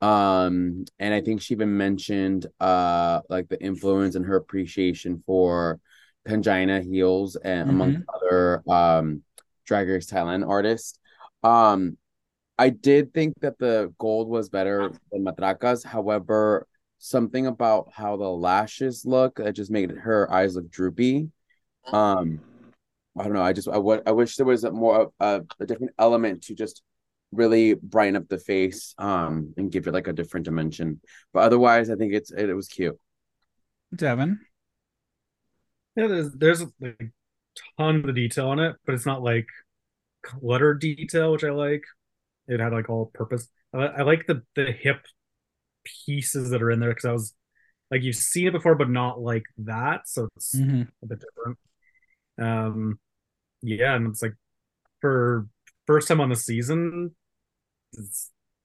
[0.00, 5.78] Um, and I think she even mentioned uh like the influence and her appreciation for
[6.26, 9.22] Pangina Heals and among other um
[9.66, 10.98] Drag Race Thailand artists.
[11.42, 11.96] Um,
[12.58, 15.82] I did think that the gold was better than Matraka's.
[15.82, 16.66] However,
[16.98, 21.30] something about how the lashes look that just made her eyes look droopy.
[21.86, 22.40] Um,
[23.18, 23.42] I don't know.
[23.42, 26.42] I just I would I wish there was a more of a, a different element
[26.44, 26.82] to just
[27.32, 31.00] really brighten up the face um and give it like a different dimension.
[31.32, 32.98] But otherwise, I think it's it, it was cute.
[33.94, 34.40] Devin.
[35.96, 37.12] Yeah, there's there's like
[37.78, 39.46] ton of detail on it, but it's not like
[40.22, 41.84] clutter detail, which I like.
[42.48, 43.48] It had like all purpose.
[43.72, 45.04] I, I like the the hip
[46.06, 47.34] pieces that are in there because I was
[47.90, 50.88] like you've seen it before, but not like that, so it's Mhm.
[51.02, 51.58] a bit different.
[52.38, 52.98] Um,
[53.62, 54.34] yeah, and it's like
[55.00, 55.48] for
[55.86, 57.16] first time on the season, it's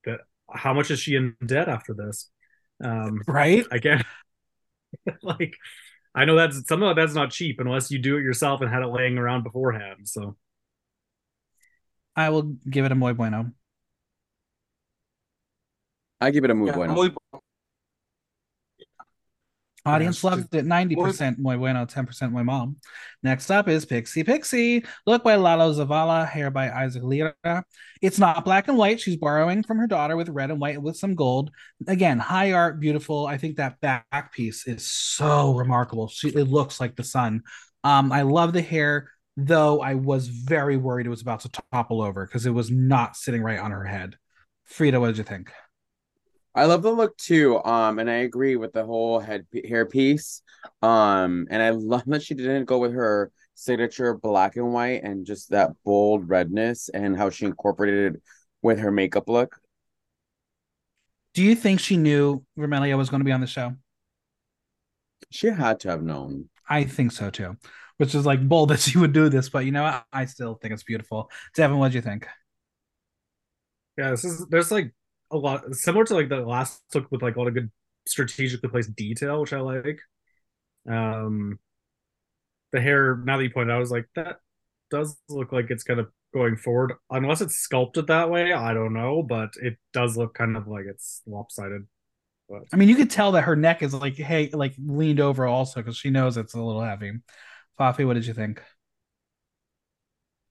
[0.04, 0.20] that
[0.52, 2.30] how much is she in debt after this?
[2.82, 3.66] Um, Right?
[3.70, 4.04] I can't
[5.22, 5.56] like
[6.14, 8.82] I know that's something like that's not cheap unless you do it yourself and had
[8.82, 10.08] it laying around beforehand.
[10.08, 10.36] So
[12.16, 13.52] I will give it a muy bueno.
[16.20, 16.94] I give it a muy Yeah, bueno.
[16.94, 17.10] muy
[19.86, 20.64] Audience Yeah, loved it.
[20.64, 22.76] 90% muy bueno, 10% muy mom.
[23.22, 24.84] Next up is Pixie Pixie.
[25.06, 27.34] Look by Lalo Zavala, hair by Isaac Lira.
[28.02, 29.00] It's not black and white.
[29.00, 31.50] She's borrowing from her daughter with red and white with some gold.
[31.86, 33.26] Again, high art, beautiful.
[33.26, 36.08] I think that back piece is so remarkable.
[36.08, 37.42] She, it looks like the sun.
[37.84, 42.02] Um, I love the hair, though I was very worried it was about to topple
[42.02, 44.16] over because it was not sitting right on her head.
[44.70, 45.52] Freeda, what did you think?
[46.56, 47.62] I love the look too.
[47.62, 50.40] Um, and I agree with the whole head hair piece.
[50.80, 55.26] Um, and I love that she didn't go with her signature black and white and
[55.26, 58.22] just that bold redness and how she incorporated it
[58.62, 59.58] with her makeup look.
[61.34, 63.74] Do you think she knew Vermelha was going to be on the show?
[65.30, 66.48] She had to have known.
[66.66, 67.56] I think so too.
[67.98, 70.54] Which is like bold that she would do this, but you know, I, I still
[70.54, 71.30] think it's beautiful.
[71.54, 72.26] Devin, what do you think?
[73.98, 74.94] Yeah, this is there's like
[75.30, 77.70] a lot similar to like the last look with like a lot of good
[78.06, 80.00] strategically placed detail, which I like.
[80.88, 81.58] Um
[82.72, 84.38] the hair, now that you pointed out, I was like, that
[84.90, 86.94] does look like it's kind of going forward.
[87.10, 90.84] Unless it's sculpted that way, I don't know, but it does look kind of like
[90.86, 91.86] it's lopsided.
[92.48, 95.46] But I mean, you could tell that her neck is like, hey, like leaned over
[95.46, 97.12] also because she knows it's a little heavy.
[97.78, 98.62] Faffy, what did you think?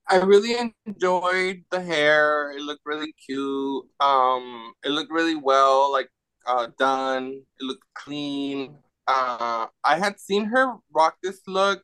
[0.08, 2.52] I really enjoyed the hair.
[2.52, 3.84] It looked really cute.
[4.00, 6.08] Um, it looked really well, like
[6.46, 7.42] uh, done.
[7.60, 8.76] It looked clean.
[9.08, 11.82] Uh, I had seen her rock this look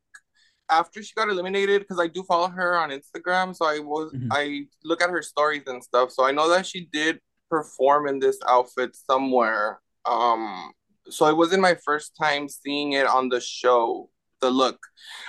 [0.70, 4.28] after she got eliminated because I do follow her on Instagram, so I was mm-hmm.
[4.30, 6.10] I look at her stories and stuff.
[6.10, 7.20] So I know that she did
[7.50, 9.80] perform in this outfit somewhere.
[10.06, 10.72] Um,
[11.08, 14.08] so it wasn't my first time seeing it on the show.
[14.42, 14.76] The look,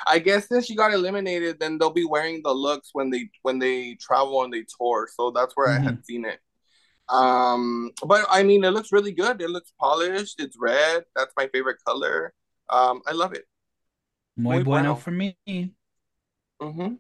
[0.08, 3.60] I guess since she got eliminated, then they'll be wearing the looks when they when
[3.60, 5.08] they travel and they tour.
[5.16, 5.82] So that's where mm-hmm.
[5.82, 6.04] I had mm-hmm.
[6.04, 6.40] seen it.
[7.10, 9.40] Um, but I mean, it looks really good.
[9.40, 10.42] It looks polished.
[10.42, 11.04] It's red.
[11.16, 12.34] That's my favorite color.
[12.70, 13.46] Um, I love it.
[14.36, 14.96] Muy, Muy bueno.
[14.96, 15.38] bueno for me.
[15.48, 16.96] Mm-hmm.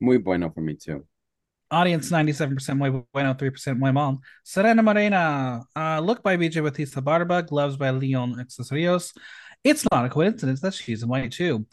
[0.00, 1.04] Muy bueno for me too.
[1.70, 4.18] Audience 97% muy bueno, 3% muy mal.
[4.44, 9.12] Serena Morena, uh, look by BJ Batista Barba, gloves by Leon Accesorios.
[9.64, 11.66] It's not a coincidence that she's in white too.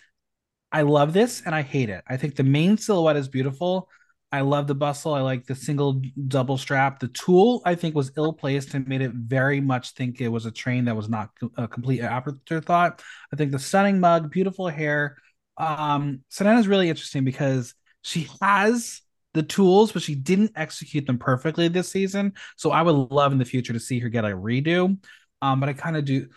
[0.71, 2.03] I love this and I hate it.
[2.07, 3.89] I think the main silhouette is beautiful.
[4.31, 5.13] I love the bustle.
[5.13, 6.99] I like the single double strap.
[6.99, 10.45] The tulle I think was ill placed and made it very much think it was
[10.45, 13.01] a train that was not a complete afterthought.
[13.33, 15.17] I think the stunning mug, beautiful hair.
[15.57, 19.01] Um, is really interesting because she has
[19.33, 22.33] the tools, but she didn't execute them perfectly this season.
[22.55, 24.97] So I would love in the future to see her get a redo.
[25.41, 26.27] Um, but I kind of do.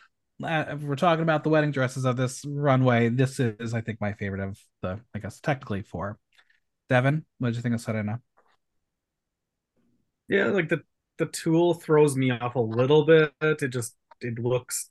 [0.42, 4.00] Uh, if we're talking about the wedding dresses of this runway, this is, I think,
[4.00, 6.18] my favorite of the, I guess, technically four.
[6.88, 8.20] Devin, what did you think of Serena?
[10.28, 10.82] Yeah, like the
[11.18, 13.32] the tulle throws me off a little bit.
[13.40, 14.90] It just it looks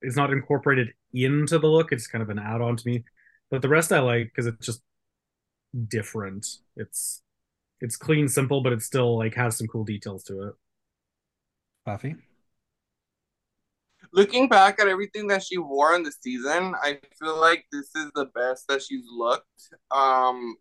[0.00, 1.92] it's not incorporated into the look.
[1.92, 3.04] It's kind of an add-on to me.
[3.50, 4.82] But the rest I like because it's just
[5.88, 6.46] different.
[6.76, 7.22] It's
[7.80, 10.54] it's clean, simple, but it still like has some cool details to it.
[11.86, 12.16] Faffy.
[14.12, 18.10] Looking back at everything that she wore in the season, I feel like this is
[18.14, 19.46] the best that she's looked.
[19.90, 20.56] Um,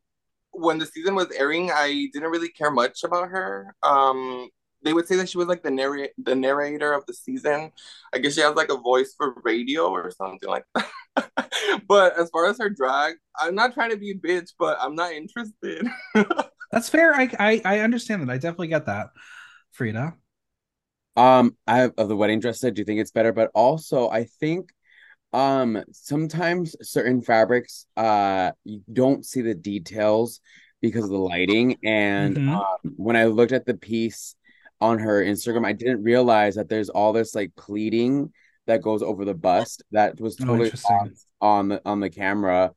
[0.51, 3.75] when the season was airing, I didn't really care much about her.
[3.83, 4.49] Um,
[4.83, 7.71] they would say that she was like the narrate the narrator of the season.
[8.13, 11.51] I guess she has like a voice for radio or something like that.
[11.87, 14.95] but as far as her drag, I'm not trying to be a bitch, but I'm
[14.95, 15.87] not interested.
[16.71, 17.13] That's fair.
[17.13, 18.33] I, I I understand that.
[18.33, 19.09] I definitely get that,
[19.77, 20.15] Freeda.
[21.15, 22.63] Um, I have of the wedding dress.
[22.63, 24.71] I do think it's better, but also I think
[25.33, 30.41] um sometimes certain fabrics uh you don't see the details
[30.81, 32.49] because of the lighting and mm-hmm.
[32.49, 34.35] um, when i looked at the piece
[34.81, 38.31] on her instagram i didn't realize that there's all this like pleating
[38.67, 41.07] that goes over the bust that was oh, totally oh,
[41.39, 42.71] on the on the camera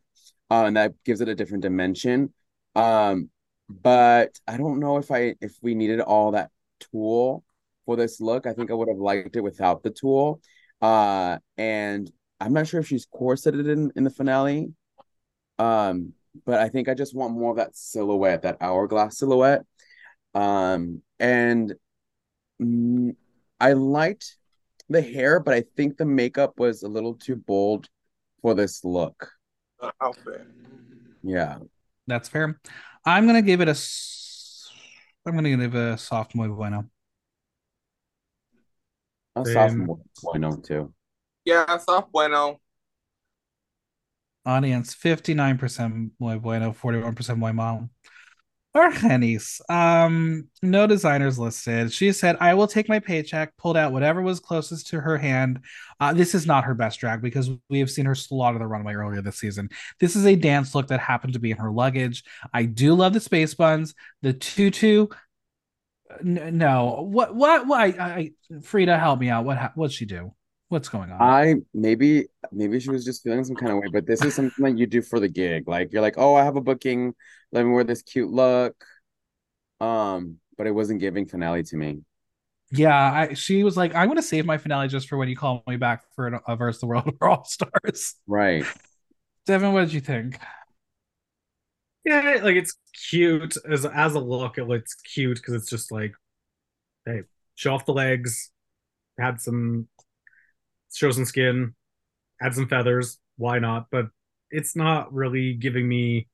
[0.50, 2.32] uh, and that gives it a different dimension
[2.76, 3.28] um
[3.68, 7.42] but i don't know if i if we needed all that tulle
[7.84, 10.40] for this look i think i would have liked it without the tulle
[10.82, 14.72] uh and I'm not sure if she's corseted in in the finale.
[15.58, 16.12] Um,
[16.44, 19.62] but I think I just want more of that silhouette, that hourglass silhouette.
[20.34, 21.74] Um, and
[22.60, 23.14] mm,
[23.60, 24.36] I liked
[24.88, 27.88] the hair, but I think the makeup was a little too bold
[28.42, 29.30] for this look.
[29.80, 30.46] The outfit.
[31.22, 31.58] Yeah,
[32.06, 32.60] that's fair.
[33.06, 33.78] I'm gonna give it a.
[35.26, 36.90] I'm gonna give it a soft muy bueno.
[39.36, 40.92] A soft muy bueno too.
[41.44, 42.60] Yeah, soft bueno.
[44.46, 47.88] Audience 59% muy bueno, 41% muy mal.
[48.74, 51.92] Argennis, um, no designers listed.
[51.92, 55.60] She said, I will take my paycheck, pulled out whatever was closest to her hand.
[56.00, 58.94] Uh, this is not her best drag because we have seen her slaughter the runway
[58.94, 59.70] earlier this season.
[60.00, 62.24] This is a dance look that happened to be in her luggage.
[62.52, 65.06] I do love the space buns, the tutu.
[66.20, 67.80] N- no, what, what, what?
[67.80, 69.44] I, I, Freeda, help me out.
[69.44, 70.32] What, what'd she do?
[70.68, 71.20] What's going on?
[71.20, 74.64] I maybe maybe she was just feeling some kind of way, but this is something
[74.64, 75.68] that you do for the gig.
[75.68, 77.14] Like you're like, oh, I have a booking.
[77.52, 78.74] Let me wear this cute look.
[79.80, 82.00] Um, but it wasn't giving finale to me.
[82.70, 85.62] Yeah, I she was like, I'm gonna save my finale just for when you call
[85.68, 88.14] me back for a verse the world of all stars.
[88.26, 88.64] Right.
[89.46, 90.40] Devin, what did you think?
[92.04, 92.76] Yeah, like it's
[93.10, 94.58] cute as as a look.
[94.58, 96.12] It looks cute because it's just like,
[97.06, 97.22] hey,
[97.54, 98.50] show off the legs,
[99.18, 99.88] add some,
[100.92, 101.74] show some skin,
[102.42, 103.18] add some feathers.
[103.36, 103.86] Why not?
[103.90, 104.06] But
[104.50, 106.28] it's not really giving me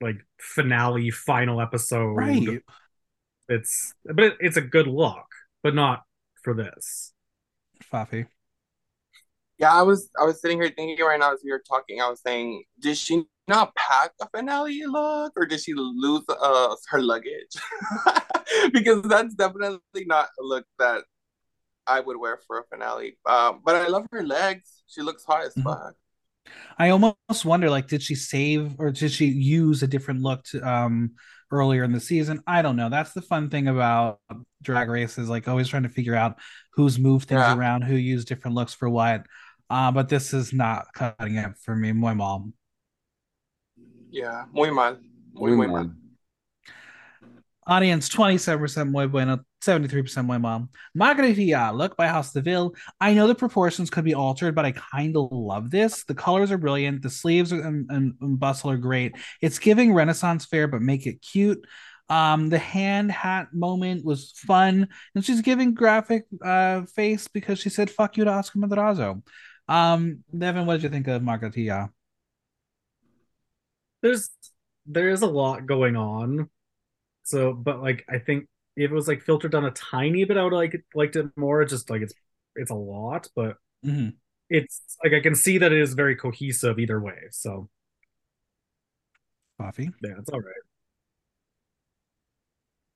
[0.00, 2.12] like finale final episode.
[2.12, 2.62] Right.
[3.48, 5.26] It's but it, it's a good look,
[5.62, 6.04] but not
[6.42, 7.12] for this.
[7.92, 8.26] Faffy.
[9.58, 12.00] Yeah, I was I was sitting here thinking right now as we were talking.
[12.00, 16.74] I was saying, did she not pack a finale look, or did she lose uh
[16.90, 17.54] her luggage?
[18.72, 21.02] because that's definitely not a look that
[21.86, 23.18] I would wear for a finale.
[23.26, 24.82] Um, but I love her legs.
[24.88, 25.64] She looks hot as Mhm.
[25.64, 25.94] fuck.
[26.78, 30.60] I almost wonder, like, did she save or did she use a different look to,
[30.68, 31.12] um
[31.50, 32.42] earlier in the season?
[32.46, 32.88] I don't know.
[32.90, 34.20] That's the fun thing about
[34.62, 36.38] Drag Race is like always trying to figure out
[36.74, 37.56] who's moved things Yeah.
[37.56, 39.26] around, who used different looks for what.
[39.68, 41.92] Uh, but this is not cutting it for me.
[41.92, 42.52] Muy mal.
[44.10, 44.98] Yeah, muy mal.
[45.34, 45.84] Muy, Muy muy mal.
[45.84, 45.90] mal.
[47.68, 50.68] Audience 27% muy bueno, 73% muy mal.
[50.94, 52.72] Margarita, look by House de Ville.
[53.00, 56.04] I know the proportions could be altered, but I kind of love this.
[56.04, 57.02] The colors are brilliant.
[57.02, 59.16] The sleeves and, and, and bustle are great.
[59.42, 61.66] It's giving Renaissance fair, but make it cute.
[62.08, 64.86] Um, the hand hat moment was fun,
[65.16, 69.24] and she's giving graphic uh face because she said "fuck you" to Oscar Madrazo.
[69.68, 71.90] Um, Devin, what did you think of Margarita?
[74.02, 74.30] There's
[74.86, 76.48] there is a lot going on.
[77.24, 80.44] So, but like I think if it was like filtered down a tiny bit, I
[80.44, 81.64] would like liked it more.
[81.64, 82.14] Just like it's
[82.56, 84.16] it's a lot, but Mhm.
[84.50, 87.28] it's like I can see that it is very cohesive either way.
[87.30, 87.70] So
[89.58, 89.92] Faffy.
[90.02, 90.62] yeah, it's all right.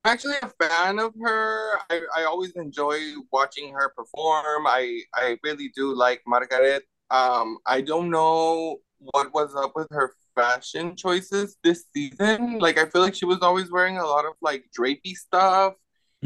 [0.03, 1.77] I'm actually a fan of her.
[1.89, 2.97] I, I always enjoy
[3.31, 4.65] watching her perform.
[4.67, 6.83] I I really do like Margaret.
[7.11, 12.57] Um, I don't know what was up with her fashion choices this season.
[12.59, 15.73] Like I feel like she was always wearing a lot of like drapey stuff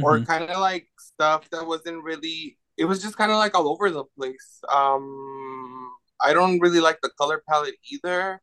[0.01, 0.25] or Mhm.
[0.25, 3.89] kind of like stuff that wasn't really it was just kind of like all over
[3.89, 4.61] the place.
[4.71, 5.91] Um
[6.21, 8.41] I don't really like the color palette either.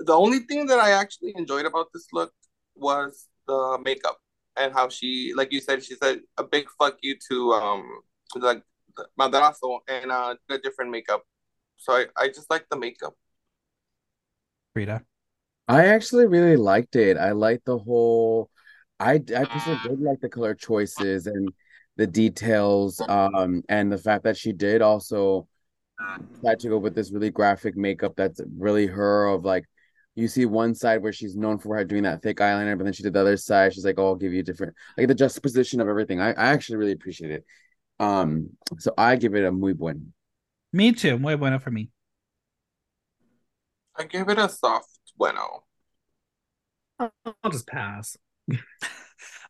[0.00, 2.32] The only thing that I actually enjoyed about this look
[2.76, 4.18] was the makeup
[4.58, 7.84] and how she like you said she said a big fuck you to um
[8.36, 8.62] like
[9.18, 11.22] Madrazo and uh a different makeup.
[11.76, 13.14] So I, I just like the makeup.
[14.76, 15.02] Freeda.
[15.68, 17.16] I actually really liked it.
[17.16, 18.50] I liked the whole
[18.98, 21.52] I I personally did like the color choices and
[21.96, 25.46] the details um and the fact that she did also
[26.44, 29.64] try to go with this really graphic makeup that's really her of like
[30.18, 32.92] you see one side where she's known for her doing that thick eyeliner, but then
[32.92, 33.72] she did the other side.
[33.72, 36.76] She's like, "Oh, I'll give you different like the juxtaposition of everything." I, I actually
[36.76, 37.44] really appreciate it.
[38.00, 40.12] Um, so I give it a muy buen.
[40.72, 41.18] Me too.
[41.18, 41.90] Muy bueno for me.
[43.96, 45.64] I give it a soft bueno.
[46.98, 48.16] I'll just pass.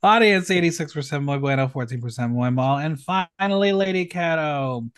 [0.03, 2.79] Audience 86% muy bueno, 14% muy mal.
[2.79, 4.89] And finally, Lady Kero.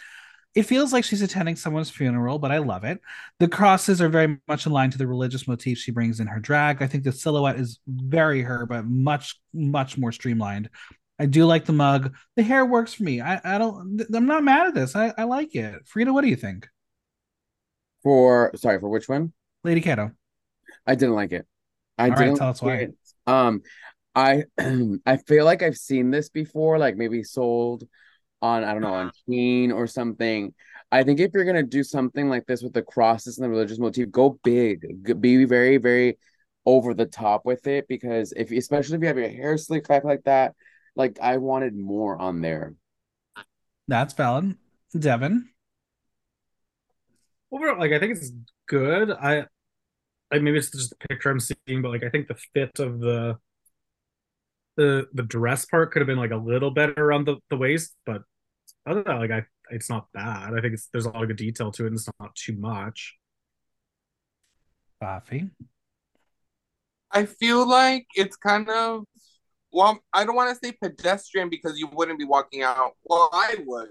[0.55, 3.01] It feels like she's attending someone's funeral, but I love it.
[3.39, 6.41] The crosses are very much in line to the religious motif she brings in her
[6.41, 6.83] drag.
[6.83, 10.69] I think the silhouette is very her, but much, much more streamlined.
[11.21, 12.17] I do like the mug.
[12.35, 13.21] The hair works for me.
[13.21, 14.97] I, I don't, I'm not mad at this.
[14.97, 15.87] I, I like it.
[15.87, 16.67] Freeda, what do you think?
[18.03, 19.33] For sorry, for which one?
[19.65, 20.15] Lady Kero.
[20.87, 21.47] I didn't like it.
[21.99, 22.75] I All right, didn't tell us why.
[22.77, 22.95] it.
[23.27, 23.63] Um,
[24.15, 24.45] I
[25.07, 27.87] I feel like I've seen this before, like maybe sold
[28.43, 30.55] on I don't know on Sheen or something.
[30.93, 33.79] I think if you're gonna do something like this with the crosses and the religious
[33.79, 36.19] motif, go big, be very very
[36.67, 40.05] over the top with it because if especially if you have your hair slicked back
[40.05, 40.55] like that,
[40.97, 42.75] like I wanted more on there.
[43.89, 44.57] That's valid.
[44.99, 45.49] Devin.
[47.53, 48.33] Overall, like I think it's
[48.67, 49.11] good.
[49.11, 49.47] I
[50.33, 53.01] like maybe it's just the picture I'm seeing, but like I think the fit of
[53.01, 53.39] the
[54.81, 57.95] the the dress part could have been like a little better around the, the waist,
[58.07, 58.23] but
[58.87, 60.55] other than that, like I it's not bad.
[60.55, 62.57] I think it's there's a lot of good detail to it and it's not too
[62.57, 63.17] much.
[65.03, 65.51] Faffy.
[67.11, 69.05] I feel like it's kind of
[69.71, 72.93] well, I don't want to say pedestrian because you wouldn't be walking out.
[73.05, 73.91] Well, I would.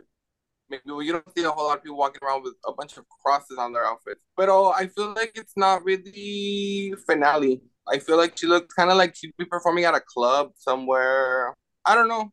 [0.69, 2.97] Maybe well, you don't see a whole lot of people walking around with a bunch
[2.97, 4.21] of crosses on their outfits.
[4.37, 7.61] But oh, I feel like it's not really finale.
[7.91, 11.53] I feel like she looks kind of like she'd be performing at a club somewhere.
[11.85, 12.31] I don't know.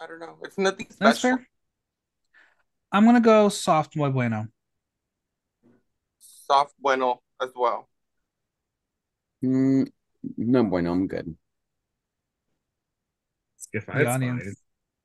[0.00, 0.38] I don't know.
[0.44, 1.06] It's nothing special.
[1.06, 1.48] That's fair.
[2.92, 4.48] I'm gonna go soft muy bueno.
[6.20, 7.88] Soft bueno as well.
[9.42, 9.86] Mm,
[10.36, 11.36] no bueno, I'm good.
[13.56, 13.84] It's good.
[13.86, 14.44] The It's audience.
[14.44, 14.56] fine.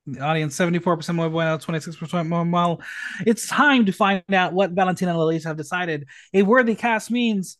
[0.05, 2.81] The audience 74% muy bueno, 26% muy mal.
[3.25, 6.07] It's time to find out what Valentina and Lilies have decided.
[6.33, 7.57] A worthy cast means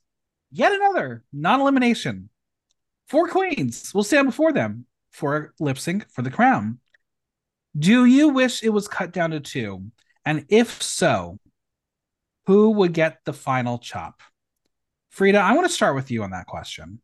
[0.52, 2.30] yet another non elimination.
[3.08, 6.80] Four queens will stand before them for lip sync for the crown.
[7.78, 9.92] Do you wish it was cut down to two?
[10.26, 11.40] And if so,
[12.46, 14.22] who would get the final chop?
[15.16, 17.00] Freeda, I want to start with you on that question.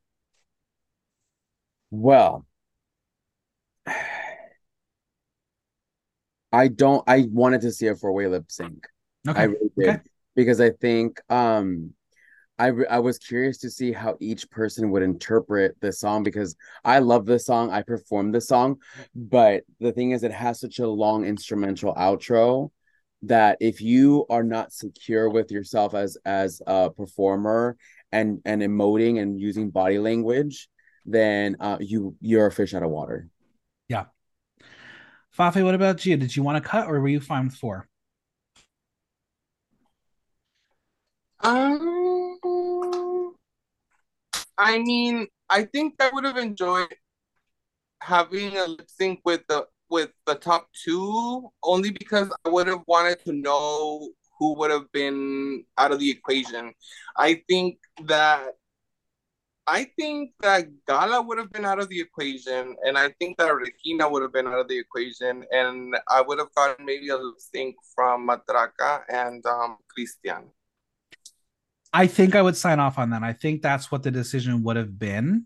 [1.91, 2.45] Well,
[6.51, 7.03] I don't.
[7.07, 8.85] I wanted to see a four way lip sync.
[9.27, 9.39] Okay.
[9.39, 9.99] I really did Okay.
[10.35, 11.93] because I think um,
[12.57, 16.55] I re- I was curious to see how each person would interpret the song because
[16.83, 17.69] I love the song.
[17.69, 18.77] I performed the song,
[19.15, 22.71] but the thing is, it has such a long instrumental outro
[23.23, 27.77] that if you are not secure with yourself as as a performer
[28.11, 30.67] and and emoting and using body language,
[31.05, 33.27] then uh, you you're a fish out of water.
[35.37, 36.17] Faffy, what about you?
[36.17, 37.87] Did you want to cut or were you fine with four?
[41.41, 42.37] Um,
[44.57, 46.93] I mean, I think I would have enjoyed
[48.01, 52.83] having a lip sync with the with the top two, only because I would have
[52.87, 56.73] wanted to know who would have been out of the equation.
[57.17, 58.53] I think that
[59.71, 63.53] I think that Gala would have been out of the equation, and I think that
[63.53, 67.17] Regina would have been out of the equation, and I would have gotten maybe a
[67.17, 70.45] lip sync from Matraka and um, Cristian.
[71.93, 73.21] I think I would sign off on that.
[73.21, 75.45] I think that's what the decision would have been.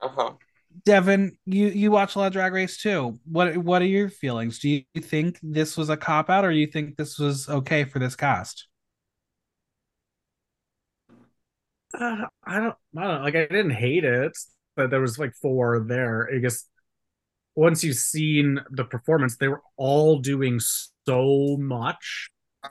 [0.00, 0.32] Uh-huh.
[0.84, 3.18] Devin, you you watch a lot of Drag Race too.
[3.24, 4.58] What what are your feelings?
[4.58, 7.84] Do you think this was a cop out, or do you think this was okay
[7.84, 8.66] for this cast?
[11.98, 13.34] Uh, I don't, I don't like.
[13.36, 14.36] I didn't hate it,
[14.76, 16.28] but there was like four there.
[16.34, 16.64] I guess
[17.54, 22.30] once you've seen the performance, they were all doing so much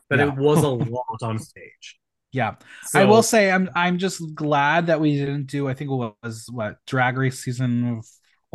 [0.10, 0.28] that Yeah.
[0.28, 2.00] it was a lot on stage.
[2.32, 5.70] Yeah, So, I will say I'm I'm just glad that we didn't do.
[5.70, 8.02] I think it was what Drag Race season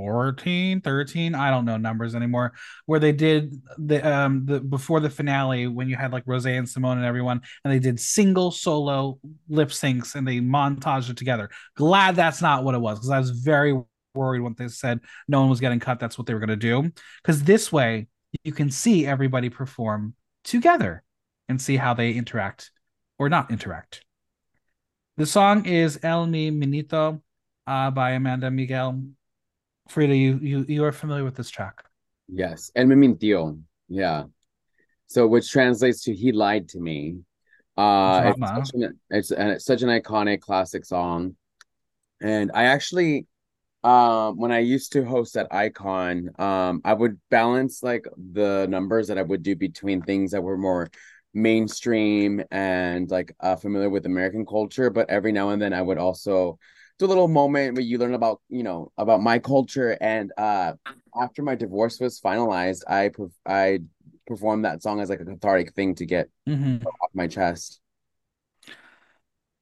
[0.00, 1.34] 14, 13.
[1.34, 2.54] I don't know numbers anymore.
[2.86, 6.66] Where they did the um the before the finale when you had like Rose and
[6.66, 9.18] Simone and everyone, and they did single solo
[9.48, 11.50] lip syncs and they montaged it together.
[11.76, 13.78] Glad that's not what it was because I was very
[14.14, 16.00] worried when they said no one was getting cut.
[16.00, 16.90] That's what they were going to do.
[17.22, 18.08] Because this way
[18.42, 20.14] you can see everybody perform
[20.44, 21.02] together
[21.48, 22.70] and see how they interact
[23.18, 24.02] or not interact.
[25.18, 27.20] The song is El Me Mintió
[27.66, 29.02] uh, by Amanda Miguel.
[29.90, 31.84] Freeda, you you you are familiar with this track.
[32.28, 33.60] Yes, and me mintió.
[33.88, 34.24] Yeah.
[35.08, 37.18] So which translates to he lied to me.
[37.76, 41.36] Uh it's such an, it's it's such an iconic classic song.
[42.20, 43.26] And I actually
[43.82, 49.08] um when I used to host at Icon, um I would balance like the numbers
[49.08, 50.88] that I would do between things that were more
[51.34, 55.98] mainstream and like uh familiar with American culture, but every now and then I would
[55.98, 56.58] also
[57.02, 60.74] a little moment where you learn about, you know, about my culture and uh
[61.20, 63.80] after my divorce was finalized, I perf- I
[64.26, 66.84] performed that song as like a cathartic thing to get Mhm.
[66.84, 67.80] off my chest.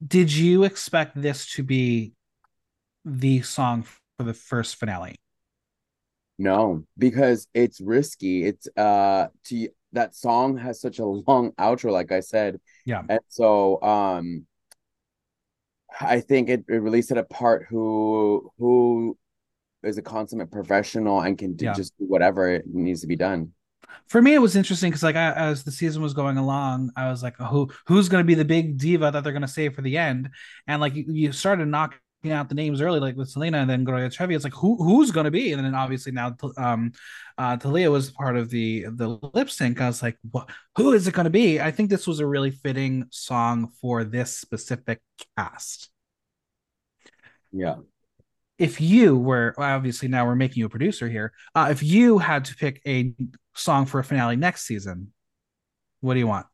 [0.05, 2.13] Did you expect this to be
[3.05, 3.83] the song
[4.17, 5.15] for the first finale?
[6.37, 8.45] No, because it's risky.
[8.45, 12.61] It's uh to that song has such a long outro, like I said.
[12.85, 13.03] Yeah.
[13.09, 14.45] And so um
[15.99, 19.17] I think it, it really set apart who who
[19.83, 21.73] is a consummate professional and can do, Yeah.
[21.73, 23.53] just do whatever it needs to be done.
[24.07, 27.09] For me, it was interesting because like I, as the season was going along, I
[27.09, 29.75] was like, who who's going to be the big diva that they're going to save
[29.75, 30.29] for the end?
[30.67, 33.83] And like you, you started knocking out the names early, like with Selena and then
[33.83, 34.35] Gloria Trevi.
[34.35, 35.53] It's like who who's going to be?
[35.53, 36.91] And then obviously now, um,
[37.37, 39.79] uh, Thalia was part of the the lip sync.
[39.79, 40.49] I was like, what?
[40.77, 41.61] Who is it going to be?
[41.61, 44.99] I think this was a really fitting song for this specific
[45.37, 45.89] cast.
[47.51, 47.75] Yeah.
[48.57, 51.31] If you were obviously now we're making you a producer here.
[51.55, 53.13] Uh, if you had to pick a
[53.55, 55.13] song for a finale next season,
[56.01, 56.47] what do you want?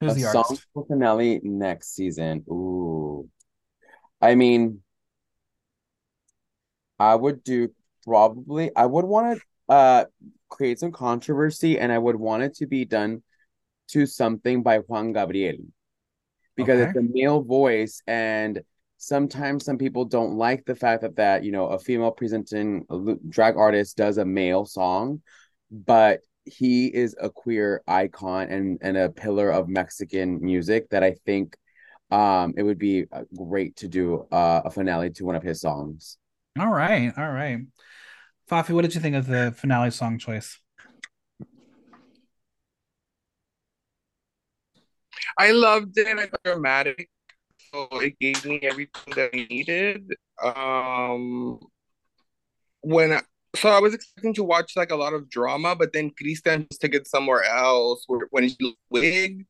[0.00, 0.66] Who's a the song artist?
[0.74, 2.44] for finale next season.
[2.50, 3.30] Ooh.
[4.24, 4.82] I mean,
[6.98, 7.70] I would do
[8.04, 9.38] probably I would want
[9.68, 10.04] to uh
[10.48, 13.22] create some controversy and I would want it to be done
[13.88, 15.56] to something by Juan Gabriel.
[16.56, 16.90] Because Okay.
[16.90, 18.62] it's a male voice and
[18.98, 23.14] sometimes some people don't like the fact that that, you know, a female presenting a
[23.28, 25.22] drag artist does a male song,
[25.70, 31.16] but he is a queer icon and and a pillar of Mexican music that I
[31.26, 31.56] think
[32.10, 35.60] um it would be uh, great to do uh, a finale to one of his
[35.60, 36.18] songs.
[36.58, 37.58] All right, all right.
[38.50, 40.60] Faffy, what did you think of the finale song choice?
[45.38, 46.06] I loved it.
[46.06, 47.08] I thought dramatic,
[47.72, 50.14] so it gave me everything that I needed.
[50.42, 51.58] Um,
[52.82, 53.22] when I,
[53.56, 56.80] so I was expecting to watch like a lot of drama, but then Cristian just
[56.80, 58.04] took it somewhere else.
[58.06, 59.46] Where, when she wig,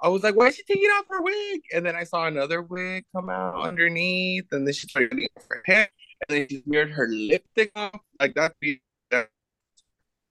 [0.00, 1.60] I was like, why is she taking off her wig?
[1.74, 5.62] And then I saw another wig come out underneath, and then she started off her
[5.66, 5.88] hair,
[6.28, 8.00] and then she smeared her lipstick off.
[8.20, 8.54] Like that.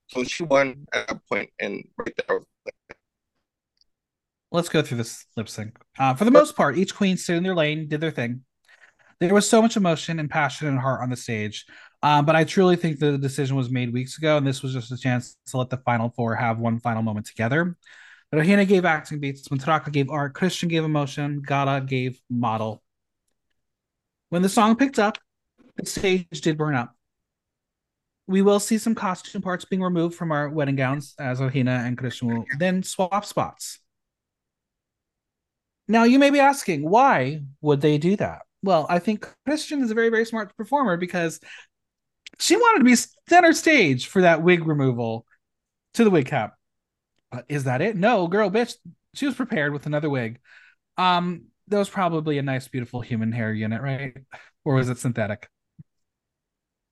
[0.08, 2.40] So she won at that point, and right there.
[4.50, 5.76] Let's go through this lip sync.
[5.98, 8.44] Uh, for the most part, each queen stood in their lane, did their thing.
[9.20, 11.66] There was so much emotion and passion and heart on the stage.
[12.02, 14.92] Um, but I truly think the decision was made weeks ago, and this was just
[14.92, 17.76] a chance to let the final four have one final moment together.
[18.32, 22.82] Regina gave acting beats, Matraka gave art, Cristian gave emotion, Gala gave model.
[24.28, 25.16] When the song picked up,
[25.76, 26.94] the stage did burn up.
[28.26, 31.96] We will see some costume parts being removed from our wedding gowns as Regina and
[31.96, 33.78] Cristian will then swap spots.
[35.90, 38.42] Now, you may be asking, why would they do that?
[38.62, 41.40] Well, I think Cristian is a very, very smart performer because
[42.38, 42.96] she wanted to be
[43.26, 45.24] center stage for that wig removal
[45.94, 46.57] to the wig cap.
[47.32, 47.96] Uh, is that it?
[47.96, 48.74] No, girl, bitch.
[49.14, 50.40] She was prepared with another wig.
[50.96, 54.16] Um, that was probably a nice, beautiful human hair unit, right?
[54.64, 55.48] Or was it synthetic?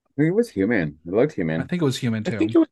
[0.06, 0.98] I think it was human.
[1.06, 1.60] It looked human.
[1.60, 2.38] I think it was human I too.
[2.38, 2.68] think it was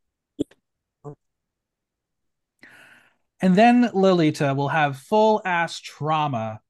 [3.40, 6.60] And then Lolita will have full ass trauma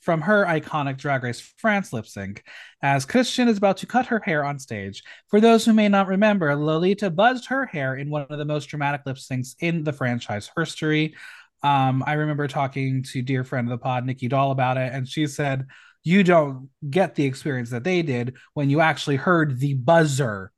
[0.00, 2.42] from her iconic Drag Race France lip sync
[2.82, 5.02] as Cristian is about to cut her hair on stage.
[5.28, 8.66] For those who may not remember, Lolita buzzed her hair in one of the most
[8.66, 11.14] dramatic lip syncs in the franchise history.
[11.62, 15.06] Um, I remember talking to dear friend of the pod, Nicky Doll, about it, and
[15.06, 15.66] she said,
[16.02, 20.52] You don't get the experience that they did when you actually heard the buzzer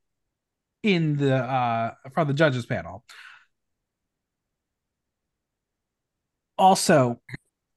[0.82, 3.04] in the uh from the judges panel.
[6.58, 7.20] Also,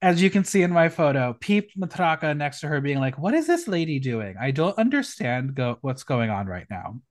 [0.05, 3.33] as you can see in my photo, Peep Matraka next to her being like, What
[3.33, 4.35] is this lady doing?
[4.39, 7.01] I don't understand go- what's going on right now.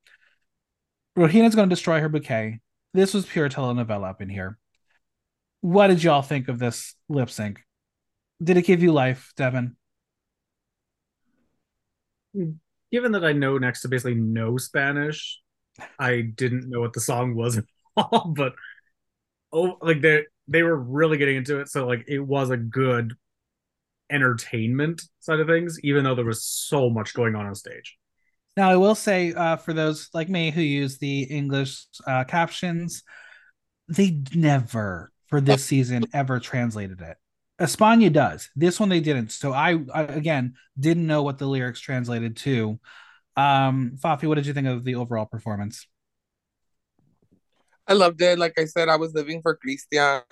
[1.17, 2.61] Regina's going to destroy her bouquet.
[2.93, 4.59] This was pure telenovela up in here.
[5.61, 7.59] What did y'all think of this lip sync?
[8.41, 9.75] Did it give you life, Devin?
[12.93, 15.41] Given that I know next to basically no Spanish,
[15.99, 17.65] I didn't know what the song was at
[17.97, 18.55] all, but
[19.53, 23.15] oh, like they they were really getting into it, so like it was a good
[24.11, 27.97] entertainment side of things, even though there was so much going on on stage.
[28.57, 33.03] Now, I will say uh, for those like me who use the English uh, captions,
[33.89, 37.17] they never for this season ever translated it.
[37.59, 38.51] Espana does.
[38.55, 39.33] This one they didn't.
[39.33, 42.79] So I, I again didn't know what the lyrics translated to.
[43.37, 45.87] Um, Faffy, what did you think of the overall performance?
[47.87, 48.39] I loved it.
[48.39, 50.23] Like I said, I was living for Cristian.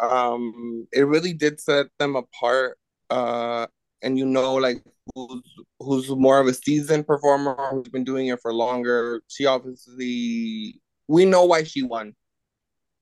[0.00, 2.78] Um, it really did set them apart.
[3.08, 3.66] Uh,
[4.02, 4.82] and you know, like
[5.14, 5.42] who's
[5.80, 9.22] who's more of a seasoned performer, who's been doing it for longer.
[9.28, 12.14] She obviously, we know why she won.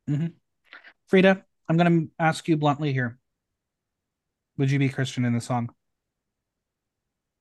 [0.08, 0.28] Mm-hmm.
[1.10, 3.18] Freeda, I'm going to ask you bluntly here.
[4.56, 5.70] Would you be Cristian in the song?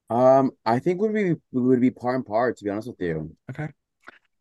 [0.09, 2.53] Um, I think would be would be par and par.
[2.53, 3.69] To be honest with you, Okay.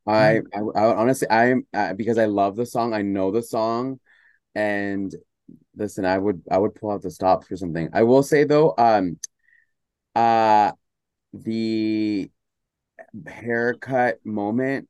[0.08, 2.94] I I, I honestly I'm uh, because I love the song.
[2.94, 4.00] I know the song,
[4.54, 5.14] and
[5.76, 7.90] listen, I would I would pull out the stops for something.
[7.92, 9.18] I will say though, um,
[10.14, 10.72] uh,
[11.32, 12.30] the
[13.26, 14.88] haircut moment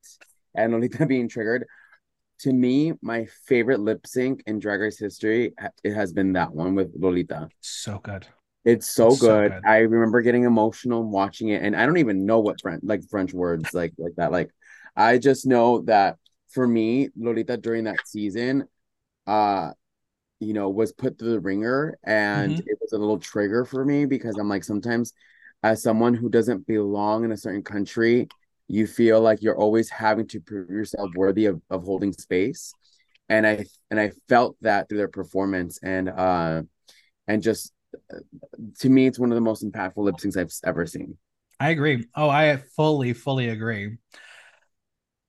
[0.55, 1.66] and Lolita being triggered.
[2.43, 6.77] To me, my favorite lip sync in Drag Race history, it has been that one
[6.77, 7.49] with Lolita.
[7.61, 8.27] So good.
[8.65, 9.53] It's so It's so good.
[9.53, 9.62] good.
[9.65, 13.32] I remember getting emotional watching it, and I don't even know what French like French
[13.32, 14.31] words like like that.
[14.31, 14.51] Like,
[14.99, 16.19] I just know that
[16.51, 18.69] for me, Lolita during that season,
[19.27, 19.73] uh,
[20.41, 22.65] you know, was put through the ringer, and Mhm.
[22.66, 25.15] it was a little trigger for me because I'm like sometimes,
[25.62, 28.31] as someone who doesn't belong in a certain country,
[28.69, 32.75] you feel like you're always having to prove yourself worthy of of holding space,
[33.29, 36.62] and I and I felt that through their performance, and uh,
[37.29, 37.73] and just
[38.81, 41.19] to me, it's one of the most impactful lip syncs I've ever seen.
[41.61, 42.07] I agree.
[42.15, 43.97] Oh, I fully, fully agree.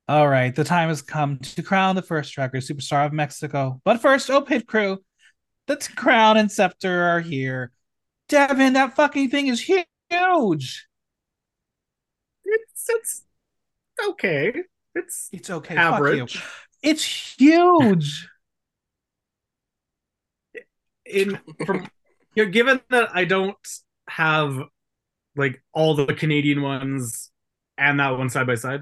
[0.10, 3.80] All right, the time has come to crown the first Race superstar of Mexico.
[3.86, 5.04] But first, oh pit crew,
[5.68, 7.72] the crown and scepter are here.
[8.28, 10.88] Devin, that fucking thing is huge.
[12.44, 13.24] It's it's
[14.04, 14.52] okay.
[14.96, 15.76] It's It's okay.
[15.76, 16.24] Fuck you.
[16.24, 16.44] average.
[16.82, 18.28] It's huge.
[21.06, 21.38] in
[21.68, 21.88] from
[22.34, 23.56] you know, given that I don't
[24.08, 24.60] have
[25.36, 27.30] like all the Canadian ones
[27.78, 28.82] and that one side by side,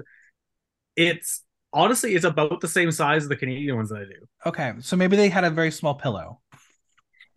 [0.98, 4.26] It's honestly it's about the same size as the Canadian ones that I do.
[4.46, 6.40] Okay, so maybe they had a very small pillow.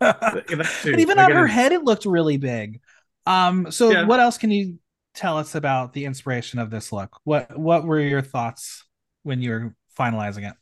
[0.00, 0.50] But
[0.98, 2.80] even on her head, it looked really big.
[3.26, 4.04] Um, so Yeah.
[4.04, 4.78] what else can you
[5.14, 7.18] tell us about the inspiration of this look?
[7.24, 8.84] What what were your thoughts
[9.22, 10.56] when you were finalizing it?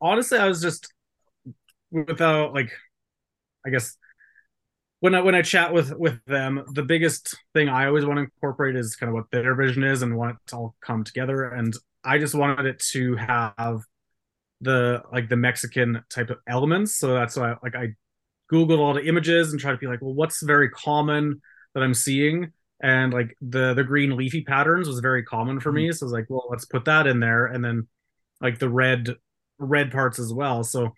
[0.00, 0.92] honestly, I was just
[1.90, 2.72] without like,
[3.66, 3.96] I guess
[5.00, 8.24] when I when I chat with with them, the biggest thing I always want to
[8.24, 11.44] incorporate is kind of what their vision is and want it to all come together.
[11.44, 13.82] And I just wanted it to have
[14.60, 16.96] the like the Mexican type of elements.
[16.96, 17.94] So that's why like I
[18.52, 21.42] googled all the images and tried to be like, well, what's very common
[21.74, 22.52] that I'm seeing?
[22.82, 25.88] And like the the green leafy patterns was very common for me.
[25.88, 25.92] Mm-hmm.
[25.92, 27.86] So I was like, well, let's put that in there, and then
[28.40, 29.14] like the red
[29.58, 30.64] red parts as well.
[30.64, 30.94] So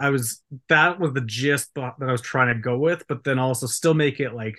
[0.00, 3.38] I was that was the gist that I was trying to go with, but then
[3.38, 4.56] also still make it like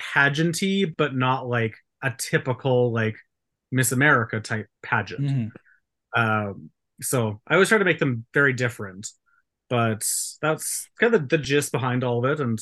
[0.00, 3.16] pageanty, but not like a typical like
[3.72, 5.30] Miss America type pageant.
[5.30, 5.50] Mhm.
[6.16, 6.70] Um,
[7.02, 9.08] so I always try to make them very different,
[9.68, 10.06] but
[10.40, 12.40] that's kind of the, the gist behind all of it.
[12.40, 12.60] And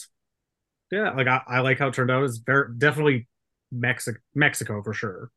[0.91, 2.25] yeah, like I, I like how it turned out.
[2.25, 3.29] It's very definitely
[3.71, 5.31] Mexico, Mexico for sure.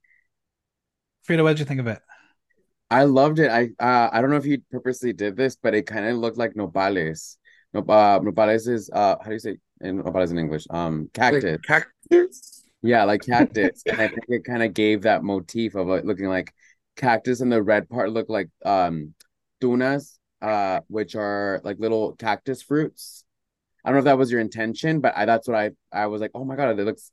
[1.27, 1.99] Freeda, what did you think of it?
[2.95, 3.51] I loved it.
[3.51, 6.37] I uh, I don't know if he purposely did this, but it kind of looked
[6.37, 7.35] like nopales.
[7.73, 10.65] No, uh, nopales is uh, how do you say in nopales in English?
[10.69, 11.43] Um, cactus.
[11.43, 12.63] Like cactus.
[12.81, 13.83] Yeah, like cactus.
[13.85, 16.53] and I think it kind of gave that motif of it looking like
[16.95, 19.13] cactus, and the red part looked like um
[19.59, 23.25] tunas, uh, which are like little cactus fruits.
[23.83, 26.21] I don't know if that was your intention, but I that's what I I was
[26.21, 27.11] like, oh my god, it looks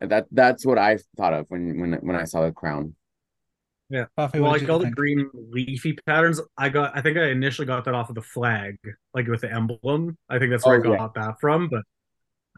[0.00, 2.96] that that's what I thought of when when when I saw the crown.
[4.16, 6.96] Buffy, Well, what like all you the green leafy patterns, I got.
[6.96, 8.76] I think I initially got that off of the flag,
[9.14, 10.16] like with the emblem.
[10.28, 10.98] I think that's where Oh, I yeah.
[10.98, 11.68] got that from.
[11.68, 11.82] But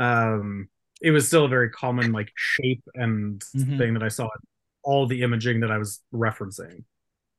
[0.05, 0.69] um,
[1.01, 3.79] it was still a very common like shape and Mhm.
[3.79, 4.31] thing that I saw in
[4.83, 6.85] all the imaging that I was referencing.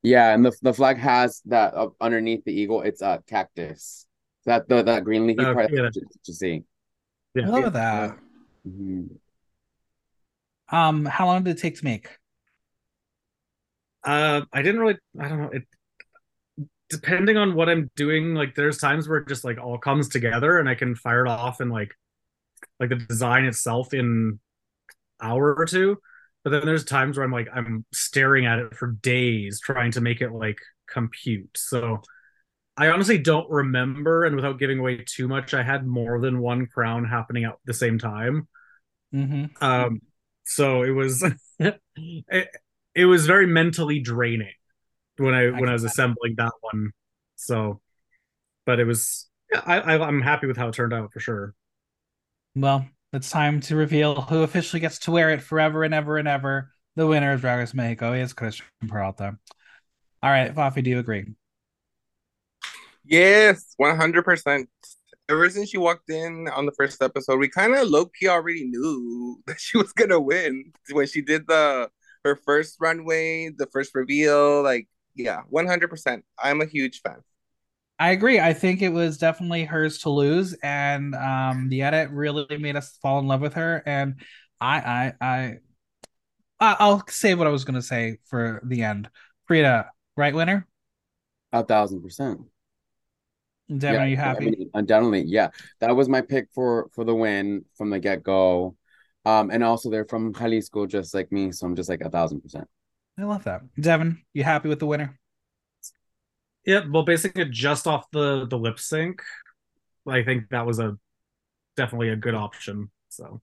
[0.02, 2.82] Yeah, and the the flag has that up underneath the eagle.
[2.82, 4.07] It's a cactus.
[4.45, 5.84] That the that green leafy Uh, part yeah.
[5.84, 6.64] that's what you, what you see.
[7.36, 7.48] I Yeah.
[7.48, 8.18] love that.
[8.68, 9.20] Mhm.
[10.70, 12.18] Um, how long did it take to make?
[14.04, 14.98] Uh, I didn't really.
[15.20, 15.50] I don't know.
[15.52, 15.64] It
[16.90, 18.36] depending on what I'm doing.
[18.36, 21.30] Like, there's times where it just like all comes together, and I can fire it
[21.30, 21.94] off in like
[22.80, 24.40] like the design itself in
[25.22, 25.98] hour or two.
[26.44, 30.02] But then there's times where I'm like I'm staring at it for days trying to
[30.02, 30.58] make it like
[30.88, 31.58] compute.
[31.58, 32.02] So
[32.76, 36.68] I honestly don't remember, and without giving away too much, I had more than one
[36.68, 38.48] crown happening at the same time.
[39.14, 39.64] Mm-hmm.
[39.64, 40.02] Um,
[40.44, 41.24] so it was
[41.60, 42.50] it,
[42.95, 44.53] it was very mentally draining
[45.18, 46.91] when I, I when I was assembling that one.
[47.36, 47.82] So,
[48.65, 51.53] but it was yeah, I, I I'm happy with how it turned out for sure.
[52.56, 56.28] Well, it's time to reveal who officially gets to wear it forever and ever and
[56.28, 56.70] ever.
[56.95, 59.38] The winner of Drag Race Mexico is Cristian Peralta.
[60.22, 61.26] All right, Faffy, do you agree?
[63.03, 64.70] Yes, one hundred percent.
[65.30, 68.65] Ever since she walked in on the first episode, we kind of low key already
[68.65, 71.90] knew that she was gonna win when she did the
[72.24, 74.62] her first runway, the first reveal.
[74.64, 76.26] Like, yeah, one hundred percent.
[76.41, 77.18] I'm a huge fan.
[78.00, 78.40] I agree.
[78.40, 82.98] I think it was definitely hers to lose, and um, the edit really made us
[83.02, 83.84] fall in love with her.
[83.86, 84.16] And
[84.60, 85.58] I, I, I,
[86.60, 89.10] I- I'll say what I was going to say for the end.
[89.50, 90.68] Freeda, right winner?
[91.54, 92.41] A thousand percent.
[93.78, 94.45] Devin, are you I happy?
[94.45, 95.50] mean, undoubtedly, yeah.
[95.80, 98.76] That was my pick for for the win from the get go.
[99.26, 102.41] Um, and also they're from Jalisco, just like me, so I'm just like a thousand
[102.41, 102.68] percent.
[103.18, 103.62] I love that.
[103.80, 105.18] Devin, you happy with the winner?
[106.66, 109.22] Yeah, well, basing it just off the the lip sync,
[110.08, 110.98] I think that was a
[111.76, 112.90] definitely a good option.
[113.10, 113.41] So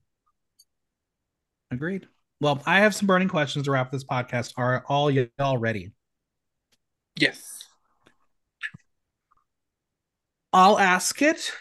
[1.71, 2.07] Agreed.
[2.41, 4.53] Well, I have some burning questions to wrap this podcast.
[4.57, 5.91] Are all y'all ready?
[7.17, 7.63] Yes.
[10.51, 11.53] I'll ask it.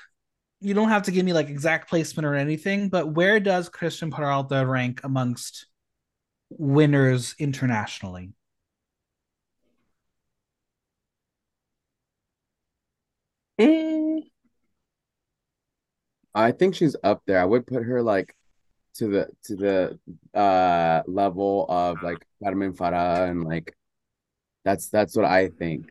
[0.60, 4.10] You don't have to give me like exact placement or anything, but where does Cristian
[4.10, 5.66] Peralta rank amongst
[6.50, 8.32] winners internationally?
[13.58, 14.22] Mm,
[16.34, 17.40] I think she's up there.
[17.40, 18.34] I would put her like
[18.94, 23.76] to the to the uh level of like Carmen Farala and like
[24.64, 25.90] that's that's what I think.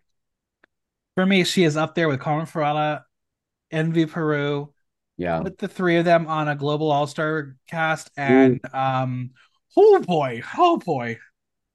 [1.15, 3.03] For me, she is up there with Carmen Farala,
[3.71, 4.73] Envy Peru,
[5.17, 5.41] Yeah.
[5.43, 9.31] with the three of them on a global all-star cast, and um,
[9.77, 11.17] oh boy, oh boy,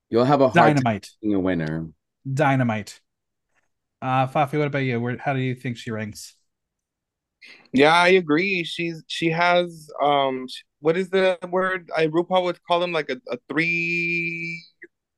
[0.08, 1.88] You'll have a hard dynamite, being a winner.
[2.32, 3.00] dynamite.
[4.02, 5.00] Uh, Faffy, what about you?
[5.00, 6.36] Where, how do you think she ranks?
[7.72, 8.64] yeah, I agree.
[8.64, 10.46] She's she has um
[10.80, 11.90] what is the word?
[11.96, 14.62] I RuPaul would call them like a, a three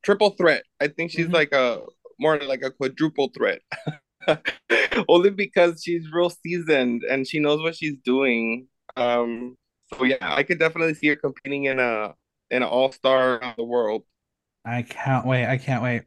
[0.02, 0.64] triple threat.
[0.80, 1.32] I think she's Mhm.
[1.32, 1.82] like a
[2.18, 3.60] more like a quadruple threat.
[5.08, 8.68] Only because she's real seasoned and she knows what she's doing.
[8.96, 9.56] Um,
[9.94, 12.14] so yeah, I could definitely see her competing in a
[12.50, 14.04] in an all star around the world.
[14.64, 15.46] I can't wait.
[15.46, 16.02] I can't wait.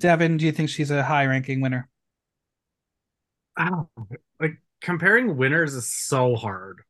[0.00, 1.90] Devin, do you think she's a high ranking winner?
[3.58, 3.88] Ow.
[4.40, 6.82] Like comparing winners is so hard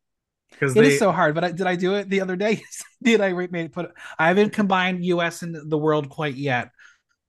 [0.51, 2.63] because It they is so hard, but I, did I do it the other day?
[3.03, 3.93] Did I re- made put?
[4.19, 5.43] I haven't combined U.S.
[5.43, 6.71] and the world quite yet.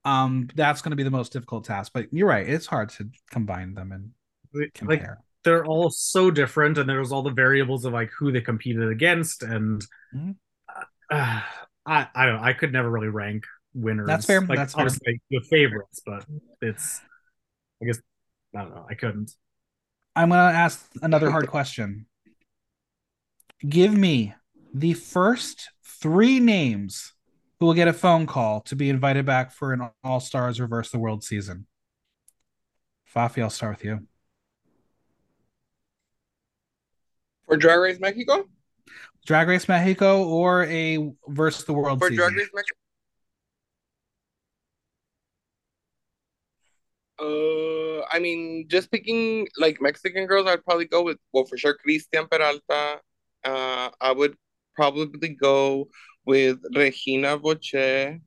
[0.06, 1.92] Um, that's going to be the most difficult task.
[1.92, 4.10] But you're right; it's hard to combine them and
[4.54, 5.18] like compare.
[5.44, 9.42] they're all so different, and there's all the variables of like who they competed against,
[9.42, 9.84] and
[10.14, 10.36] Mhm.
[11.10, 11.42] uh,
[11.86, 14.06] I I don't know, I could never really rank winners.
[14.06, 14.84] That's fair, Like that's fair.
[14.86, 16.24] obviously the favorites, but
[16.62, 17.00] it's
[17.82, 17.98] I guess
[18.54, 18.86] I don't know.
[18.88, 19.32] I couldn't.
[20.14, 22.06] I'm going to ask another hard question.
[23.68, 24.34] Give me
[24.72, 27.12] the first three names
[27.58, 30.90] who will get a phone call to be invited back for an All Stars Reverse
[30.90, 31.66] the World season.
[33.14, 34.06] Faffy, I'll start with you.
[37.46, 38.44] For Drag Race Mexico?
[39.24, 42.24] Drag Race Mexico or a Versus the World For season.
[42.24, 42.76] Drag Race Mexico?
[47.18, 51.76] Uh, I mean, just picking like Mexican girls, I'd probably go with well for sure
[51.86, 53.00] Cristian Peralta.
[53.42, 54.36] Uh, I would
[54.74, 55.88] probably go
[56.26, 58.18] with Regina Voce.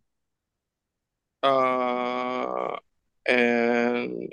[1.43, 2.75] Uh,
[3.25, 4.29] and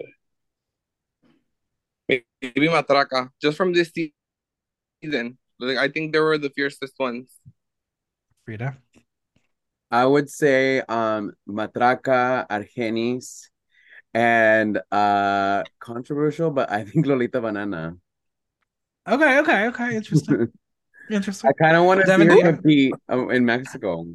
[2.08, 5.38] maybe Matraka, just from this season.
[5.58, 7.30] Like, I think they were the fiercest ones.
[8.46, 8.76] Freeda.
[9.90, 13.48] I would say um Matraka, Argennis,
[14.12, 17.96] and uh controversial, but I think Lolita Banana.
[19.08, 19.96] Okay, okay, okay.
[19.96, 20.52] Interesting.
[21.10, 21.50] Interesting.
[21.50, 24.06] I kind of want to see Devin, her compete uh, in Mexico.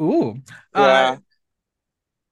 [0.00, 0.30] Ooh.
[0.74, 1.16] Uh, Yeah.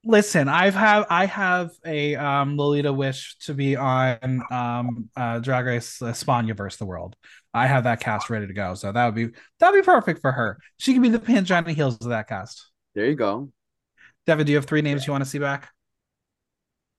[0.04, 5.66] listen, I've have I have a um Lolita wish to be on um uh Drag
[5.66, 7.14] Race Espana versus the world.
[7.52, 8.74] I have that cast ready to go.
[8.74, 9.28] So that would be
[9.60, 10.58] that would be perfect for her.
[10.78, 12.70] She could be the Pangina Heals of that cast.
[12.94, 13.50] There you go.
[14.26, 15.70] Devin, do you have three names you want to see back?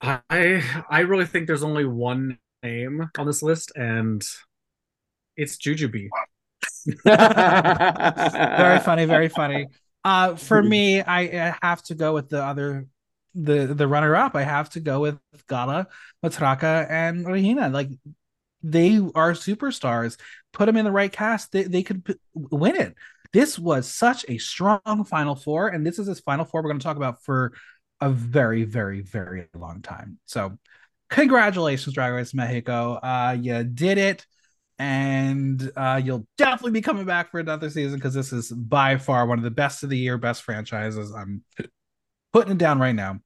[0.00, 4.22] I I really think there's only one name on this list, and
[5.36, 6.08] it's Jujubee.
[7.04, 9.66] Very funny, very funny.
[10.04, 12.86] Uh, for me, I, I have to go with the other,
[13.34, 14.34] the the runner up.
[14.34, 15.18] I have to go with
[15.48, 15.88] Gala,
[16.24, 17.68] Matraka, and Regina.
[17.68, 17.90] Like
[18.62, 20.18] they are superstars.
[20.52, 22.94] Put them in the right cast, they they could p- win it.
[23.32, 26.80] This was such a strong Final Four, and this is this Final Four we're going
[26.80, 27.52] to talk about for
[28.00, 30.18] a very, very, very long time.
[30.24, 30.58] So,
[31.10, 32.94] congratulations, Drag Race Mexico.
[32.94, 34.26] Uh, you did it
[34.80, 39.26] and uh, you'll definitely be coming back for another season because this is by far
[39.26, 41.12] one of the best of the year, best franchises.
[41.12, 41.44] I'm
[42.32, 43.20] putting it down right now.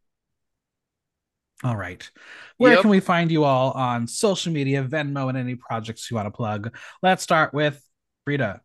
[1.62, 2.10] All right.
[2.56, 2.80] Where Yep.
[2.82, 6.32] can we find you all on social media, Venmo, and any projects you want to
[6.32, 6.76] plug?
[7.04, 7.80] Let's start with
[8.26, 8.60] Rita.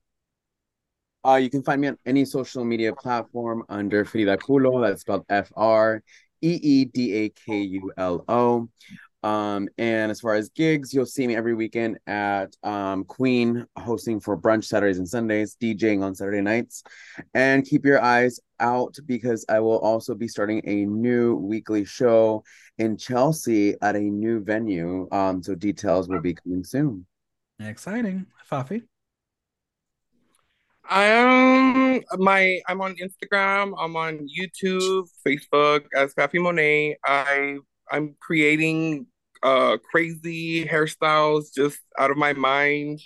[1.24, 4.82] Uh, you can find me on any social media platform under Freeda Kulo.
[4.82, 6.02] That's spelled F R
[6.42, 8.68] E E D A K U L O.
[9.22, 14.20] Um, and as far as gigs, you'll see me every weekend at um, Queen hosting
[14.20, 16.84] for brunch Saturdays and Sundays, DJing on Saturday nights.
[17.34, 22.44] And keep your eyes out because I will also be starting a new weekly show
[22.78, 25.08] in Chelsea at a new venue.
[25.12, 27.06] Um, so details will be coming soon.
[27.60, 28.26] Exciting.
[28.50, 28.84] Faffy.
[30.92, 36.96] I am my I'm on Instagram, I'm on YouTube, Facebook as Faffy Monay.
[37.06, 37.60] I
[37.92, 39.08] I'm creating
[39.42, 43.00] uh crazy hairstyles just out of my mind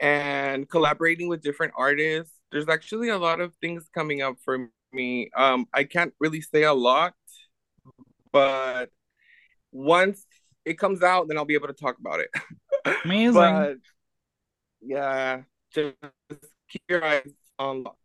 [0.00, 2.34] and collaborating with different artists.
[2.50, 5.30] There's actually a lot of things coming up for me.
[5.36, 7.14] Um I can't really say a lot,
[8.32, 8.90] but
[9.72, 10.26] once
[10.64, 12.30] it comes out, then I'll be able to talk about it.
[13.04, 13.32] Amazing.
[13.34, 13.76] But
[14.80, 15.42] yeah,
[15.74, 15.96] just
[16.68, 17.96] keep your eyes on lock.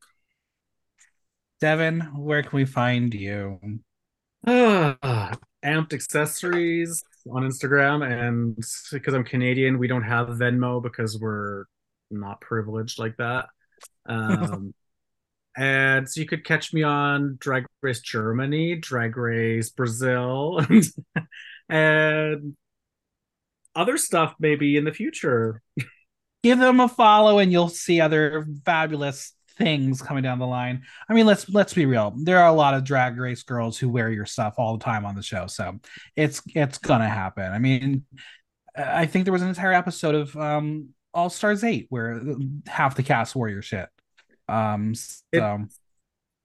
[1.61, 3.59] Devin, where can we find you?
[5.65, 8.55] Amped accessories on Instagram, and
[8.91, 11.65] because I'm Canadian, we don't have Venmo because we're
[12.11, 13.47] not privileged like that.
[14.05, 14.73] Um,
[15.57, 20.61] and so you could catch me on Drag Race Germany, Drag Race Brazil,
[21.69, 22.55] and
[23.75, 25.61] other stuff maybe in the future.
[26.43, 30.83] give them a follow and you'll see other fabulous things coming down the line.
[31.09, 32.13] I mean, let's let's be real.
[32.17, 35.05] There are a lot of drag race girls who wear your stuff all the time
[35.05, 35.79] on the show, so
[36.15, 37.51] it's it's gonna happen.
[37.51, 38.05] I mean,
[38.75, 42.21] I think there was an entire episode of um All Stars Eight where
[42.67, 43.89] half the cast wore your shit.
[44.47, 45.65] Um, so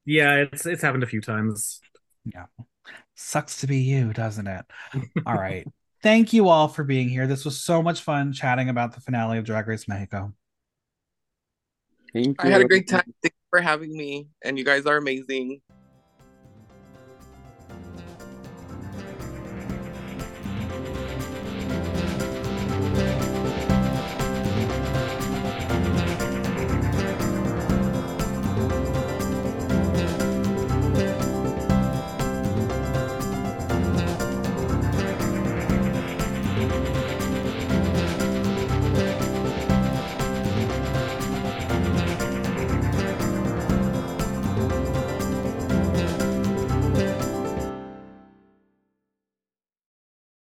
[0.04, 1.80] Yeah, it's it's happened a few times.
[2.24, 2.46] Yeah.
[3.14, 4.64] Sucks to be you, doesn't it?
[5.26, 5.66] All right.
[6.02, 7.26] Thank you all for being here.
[7.26, 10.32] This was so much fun chatting about the finale of Drag Race Mexico.
[12.12, 13.02] Thank I had a great time.
[13.22, 15.60] Thank you for having me, and you guys are amazing.